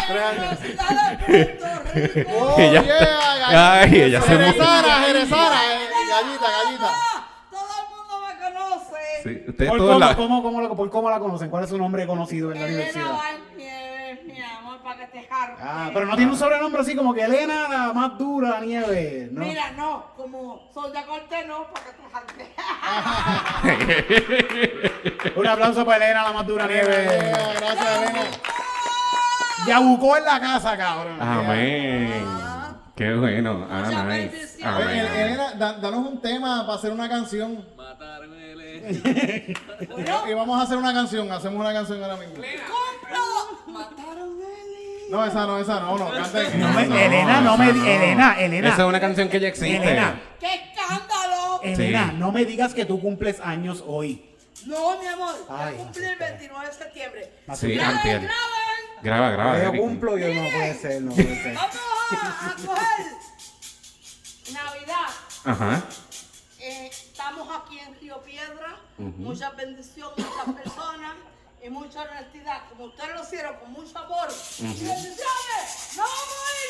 Universidad 0.09 0.89
de 1.27 1.45
Puerto 1.45 1.65
Rico. 1.93 2.31
Oh, 2.39 2.55
Ella- 2.59 2.83
yeah, 2.83 3.79
Ay, 3.81 4.01
ella 4.01 4.21
se 4.21 4.27
Jerezara, 4.27 4.79
emocionó. 4.79 5.05
Jerezara, 5.05 5.59
gallita, 6.09 6.47
gallita. 6.63 6.91
Todo 7.51 7.69
el 7.79 7.85
mundo 7.89 8.13
me 8.27 8.33
conoce. 8.45 9.01
Sí, 9.23 9.31
ustedes 9.49 9.69
¿Por 9.69 9.77
todos 9.79 9.91
cómo, 9.93 9.99
la... 9.99 10.15
cómo, 10.15 10.43
cómo 10.43 10.61
la, 10.61 10.69
por 10.69 10.89
cómo 10.89 11.09
la 11.09 11.19
conocen? 11.19 11.49
¿Cuál 11.49 11.63
es 11.65 11.69
su 11.69 11.77
nombre 11.77 12.05
conocido 12.07 12.51
en 12.51 12.59
la 12.59 12.65
Elena 12.67 12.77
universidad? 12.79 13.05
Mi 14.33 14.41
amor, 14.41 14.79
para 14.81 14.97
que 14.99 15.07
te 15.19 15.27
jarro. 15.27 15.55
Ah, 15.61 15.89
pero 15.93 16.05
no 16.05 16.15
tiene 16.15 16.31
un 16.31 16.37
sobrenombre 16.37 16.81
así 16.81 16.95
como 16.95 17.13
que 17.13 17.23
Elena, 17.23 17.67
la 17.69 17.93
más 17.93 18.17
dura, 18.17 18.59
nieve, 18.61 19.29
¿no? 19.31 19.41
Mira, 19.45 19.71
no, 19.71 20.05
como 20.15 20.69
soy 20.73 20.91
de 20.91 21.03
corte, 21.05 21.45
no, 21.47 21.65
para 21.67 21.85
que 21.85 21.91
te 21.91 22.09
jarte. 22.11 22.53
Un 25.39 25.47
aplauso 25.47 25.85
para 25.85 26.05
Elena, 26.05 26.23
la 26.23 26.33
más 26.33 26.47
dura, 26.47 26.67
nieve. 26.67 27.33
Gracias, 27.59 27.97
Elena. 28.01 28.21
Ya 29.67 29.79
buscó 29.79 30.17
en 30.17 30.25
la 30.25 30.39
casa, 30.39 30.77
cabrón. 30.77 31.21
Amén. 31.21 32.25
Qué 32.95 33.13
bueno. 33.13 33.67
Ah, 33.69 33.83
Muchas 33.85 34.05
nice. 34.05 34.57
Elena, 35.23 35.53
da- 35.55 35.73
danos 35.73 35.99
un 36.07 36.21
tema 36.21 36.65
para 36.65 36.77
hacer 36.77 36.91
una 36.91 37.07
canción. 37.09 37.65
Y 40.29 40.33
vamos 40.33 40.59
a 40.59 40.63
hacer 40.63 40.77
una 40.77 40.93
canción, 40.93 41.31
hacemos 41.31 41.59
una 41.59 41.73
canción 41.73 42.01
ahora 42.03 42.17
mismo. 42.17 42.35
¡Compro! 42.35 43.71
Mataron 43.73 44.39
a 44.41 44.63
Eli. 44.63 45.09
No, 45.11 45.25
esa 45.25 45.45
no, 45.45 45.59
esa 45.59 45.79
no, 45.79 45.97
no, 45.97 46.11
canten. 46.11 46.59
No 46.59 46.69
me- 46.73 47.05
Elena, 47.05 47.41
no 47.41 47.57
me, 47.57 47.69
Elena, 47.69 48.39
Elena. 48.39 48.69
Esa 48.69 48.83
es 48.83 48.87
una 48.89 48.99
canción 48.99 49.29
que 49.29 49.39
ya 49.39 49.47
existe. 49.47 49.75
Elena. 49.77 50.19
¡Qué 50.39 50.53
escándalo! 50.53 51.61
Elena, 51.63 52.09
Sí. 52.11 52.15
no 52.17 52.31
me 52.31 52.45
digas 52.45 52.73
que 52.73 52.85
tú 52.85 53.01
cumples 53.01 53.39
años 53.41 53.83
hoy. 53.85 54.25
No, 54.65 54.99
mi 54.99 55.07
amor, 55.07 55.35
Ay, 55.49 55.75
yo 55.77 55.83
cumplí 55.83 56.03
el 56.03 56.15
29 56.17 56.67
de 56.67 56.73
septiembre. 56.73 57.31
Sí, 57.55 57.73
¡Graben, 57.75 57.95
antier. 57.97 58.19
graben! 58.21 58.35
Graba, 59.01 59.29
graba. 59.31 59.57
yo 59.63 59.69
Eric. 59.69 59.81
cumplo, 59.81 60.17
yo 60.17 60.27
no 60.33 60.41
puede 60.51 60.73
ser, 60.75 61.01
no 61.01 61.11
puede 61.13 61.43
ser. 61.43 61.53
Vamos 61.55 61.75
a, 62.11 62.45
a 62.49 62.55
coger 62.55 63.05
Navidad. 64.53 65.07
Ajá. 65.45 65.81
Eh, 66.59 66.91
estamos 67.19 67.49
aquí 67.53 67.77
en 67.79 67.99
Río 67.99 68.21
Piedra. 68.21 68.77
Muchas 68.97 69.53
bendiciones, 69.57 70.17
muchas 70.17 70.55
personas 70.55 71.15
y 71.61 71.69
mucha 71.69 72.03
honestidad. 72.03 72.61
Como 72.69 72.85
ustedes 72.85 73.13
lo 73.13 73.23
hicieron, 73.23 73.57
con 73.57 73.73
mucho 73.73 73.99
amor. 73.99 74.29
Y 74.59 74.63
bendiciones. 74.63 75.17
¡Nos 75.97 76.07
vamos 76.07 76.39
a 76.39 76.51
ir. 76.55 76.69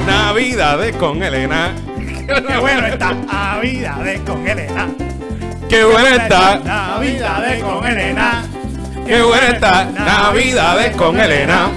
Navidades 0.06 0.96
con 0.96 1.22
Elena. 1.22 1.74
Qué 2.26 2.58
bueno 2.58 2.86
está 2.86 3.14
Navidades 3.14 4.20
con 4.20 4.46
Elena. 4.46 4.88
Qué 5.70 5.84
buena 5.84 6.16
está. 6.16 6.58
Navidades 6.58 7.64
con 7.64 7.86
Elena. 7.86 8.49
Qué 9.10 9.22
buena 9.22 9.48
está. 9.48 9.84
Navidades 9.86 10.94
con 10.94 11.18
Elena. 11.18 11.68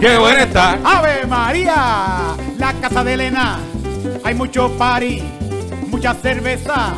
Qué 0.00 0.16
buena 0.16 0.42
está. 0.44 0.78
Ave 0.84 1.26
María, 1.26 2.36
la 2.58 2.72
casa 2.74 3.02
de 3.02 3.14
Elena. 3.14 3.58
Hay 4.22 4.34
mucho 4.36 4.70
party, 4.78 5.20
mucha 5.88 6.14
cerveza, 6.14 6.94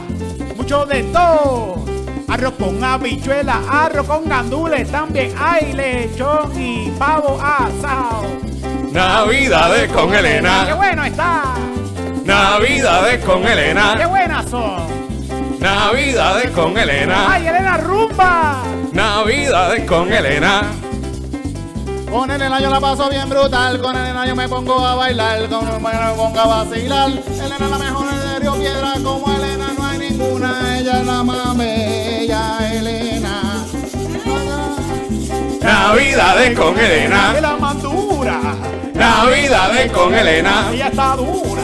mucho 0.59 0.85
de 0.85 1.05
todo. 1.05 1.87
Arroz 2.29 2.53
con 2.59 2.85
habichuela, 2.85 3.61
arroz 3.67 4.07
con 4.07 4.29
gandules, 4.29 4.91
también 4.93 5.33
hay 5.39 5.73
lechón 5.73 6.53
y 6.61 6.91
pavo 6.99 7.41
asado. 7.43 8.27
Navidades 8.93 9.91
con 9.91 10.11
¡Qué 10.11 10.19
Elena. 10.19 10.75
bueno 10.75 11.03
está! 11.05 11.45
Navidades 12.27 13.25
con 13.25 13.41
¡Qué 13.43 13.53
Elena. 13.53 14.07
buenas 14.07 14.51
son! 14.51 14.83
Navidades 15.61 16.51
con 16.51 16.77
Elena. 16.77 17.33
¡Ay, 17.33 17.47
Elena 17.47 17.79
Rumba! 17.79 18.63
Navidades 19.25 19.85
con 19.89 20.13
Elena. 20.13 20.63
Con 22.11 22.29
Elena 22.29 22.59
yo 22.61 22.69
la 22.71 22.81
paso 22.81 23.09
bien 23.09 23.29
brutal, 23.29 23.81
con 23.81 23.97
Elena 23.97 24.27
yo 24.27 24.35
me 24.35 24.49
pongo 24.49 24.85
a 24.85 24.97
bailar, 24.97 25.49
con 25.49 25.69
Elena 25.69 26.09
me 26.11 26.15
pongo 26.17 26.41
a 26.41 26.47
vacilar. 26.65 27.09
Elena 27.11 27.55
es 27.61 27.71
la 27.71 27.79
mejor 27.79 28.07
de 28.11 28.39
Río 28.41 28.55
Piedra, 28.55 28.95
como 29.01 29.33
Elena 29.33 29.67
no 29.79 29.87
hay 29.87 29.99
ninguna, 30.11 30.77
ella 30.77 30.99
es 30.99 31.07
la 31.07 31.23
más 31.23 31.57
bella, 31.57 32.73
Elena. 32.73 33.65
Navidades 35.63 36.59
con 36.59 36.77
¡Es 36.77 36.91
Elena. 36.91 37.41
la 37.41 37.57
más 37.57 37.81
dura! 37.81 38.41
Navidades 38.93 39.93
con 39.93 40.15
Elena. 40.17 40.65
¡Ella 40.73 40.89
está 40.89 41.15
dura! 41.15 41.63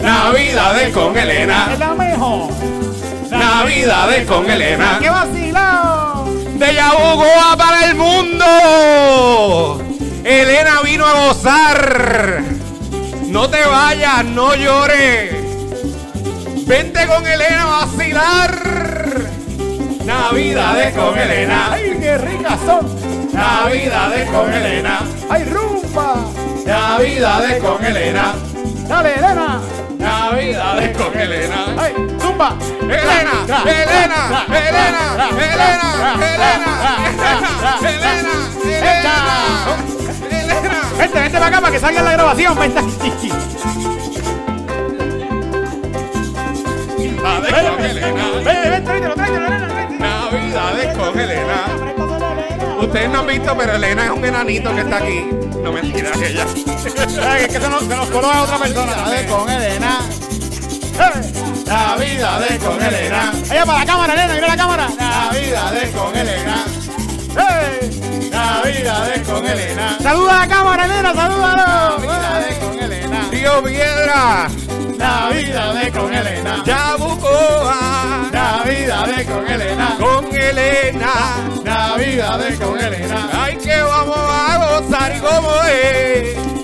Navidades 0.00 0.94
con 0.94 1.16
¡Es 1.16 1.22
Elena. 1.24 1.76
la 1.76 1.94
mejor! 1.96 2.50
Navidades 3.30 4.26
con 4.28 4.48
Elena. 4.48 4.98
¡Qué 5.00 5.10
vacilado! 5.10 5.93
De 6.64 6.72
Yabucoa 6.72 7.56
para 7.58 7.84
el 7.90 7.94
mundo. 7.94 9.84
Elena 10.24 10.80
vino 10.82 11.04
a 11.04 11.26
gozar. 11.26 12.42
No 13.26 13.50
te 13.50 13.62
vayas, 13.66 14.24
no 14.24 14.54
llores. 14.54 15.34
Vente 16.66 17.06
con 17.06 17.26
Elena 17.26 17.64
a 17.64 17.84
vacilar. 17.84 19.18
Navidades 20.06 20.94
con 20.94 21.18
Elena. 21.18 21.68
¡Ay, 21.72 21.98
qué 22.00 22.16
ricas 22.16 22.58
son! 22.64 23.34
Navidades 23.34 24.30
con 24.30 24.50
Elena. 24.50 25.00
¡Ay, 25.28 25.44
rumba! 25.44 26.16
Navidades 26.64 27.62
con 27.62 27.84
Elena. 27.84 28.34
¡Dale, 28.88 29.14
Elena! 29.16 29.60
Navidades 30.04 30.96
con 30.98 31.18
Elena. 31.18 31.66
¡Ay, 31.78 31.94
zumba! 32.20 32.56
Elena, 32.82 33.32
Elena, 33.64 34.44
Elena, 34.46 35.04
Elena, 35.16 35.80
Elena, 35.80 36.20
Elena, 36.20 36.72
Elena, 37.80 38.34
Elena. 38.64 39.14
Vente, 40.98 41.18
vente 41.20 41.38
para 41.38 41.46
acá 41.46 41.60
para 41.60 41.72
que 41.72 41.80
salga 41.80 42.02
la 42.02 42.12
grabación. 42.12 42.58
Vente. 42.58 42.82
Navidades 47.22 47.70
con 47.70 47.84
Elena. 47.84 48.24
Vente, 48.44 48.70
vente, 48.70 48.90
Elena, 48.92 49.14
vente. 49.14 49.98
Navidades 49.98 50.98
con 50.98 51.18
Elena. 51.18 51.63
Ustedes 52.94 53.10
no 53.10 53.18
han 53.18 53.26
visto, 53.26 53.56
pero 53.58 53.74
Elena 53.74 54.04
es 54.04 54.10
un 54.12 54.24
enanito 54.24 54.72
que 54.72 54.82
está 54.82 54.98
aquí. 54.98 55.26
No 55.64 55.72
mentira, 55.72 56.10
ella. 56.24 56.46
Es 57.40 57.48
que 57.48 57.60
se 57.60 57.68
nos, 57.68 57.82
se 57.82 57.96
nos 57.96 58.08
coló 58.08 58.30
a 58.30 58.42
otra 58.42 58.56
persona. 58.56 58.92
Con 59.28 59.50
Elena, 59.50 59.98
¡Eh! 61.00 61.32
Navidades 61.66 62.62
con 62.62 62.80
Elena, 62.80 63.32
Allá 63.50 63.66
para 63.66 63.78
la 63.80 63.84
cámara, 63.84 64.12
Elena, 64.14 64.34
mira 64.34 64.46
la 64.46 64.56
cámara. 64.56 64.88
Navidades 64.96 65.90
con 65.90 66.16
Elena, 66.16 66.64
¡Eh! 67.36 68.30
Navidades 68.30 69.28
con 69.28 69.44
Elena, 69.44 69.98
Saluda 70.00 70.36
a 70.36 70.46
la 70.46 70.54
cámara, 70.54 70.84
Elena, 70.84 71.14
salúdalo. 71.14 71.98
Navidades 71.98 72.58
con 72.58 72.78
Elena, 72.78 73.28
Río 73.32 73.64
Piedra, 73.64 74.48
Navidades 74.96 75.92
con 75.92 76.14
Elena, 76.14 76.62
Yabucoa, 76.64 78.28
Navidades 78.32 79.26
con 79.26 79.46
Elena, 79.46 79.96
con 79.98 80.34
Elena. 80.34 81.12
Navidades 81.64 82.58
con 82.58 82.78
Elena. 82.78 83.28
Ay, 83.32 83.56
que 83.56 83.80
vamos 83.82 84.16
a 84.18 84.80
gozar 84.80 85.16
y 85.16 85.20
como 85.20 85.52
es. 85.64 86.63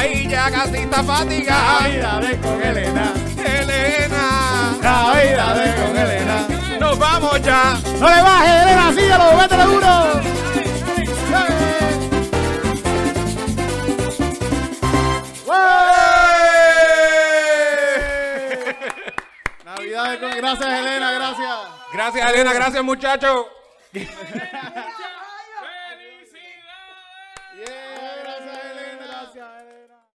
Ay, 0.00 0.26
ya 0.26 0.50
casi 0.50 0.78
está 0.78 1.04
fatigada. 1.04 1.80
Navidades 1.82 2.38
con 2.38 2.62
Elena. 2.62 3.12
Elena, 3.36 4.78
Navidades 4.80 5.74
con 5.74 5.94
Elena. 5.94 6.46
nos 6.80 6.98
vamos 6.98 7.42
ya. 7.42 7.78
No 7.98 8.08
le 8.08 8.22
bajes, 8.22 8.62
Elena, 8.62 8.92
síguelo, 8.94 9.36
métele 9.36 9.64
duro. 9.64 10.20
Navidades 19.66 20.20
con 20.20 20.30
gracias 20.30 20.68
Elena, 20.80 21.12
gracias. 21.12 21.58
Gracias, 21.92 22.30
Elena, 22.30 22.52
gracias, 22.54 22.82
muchachos. 22.82 23.46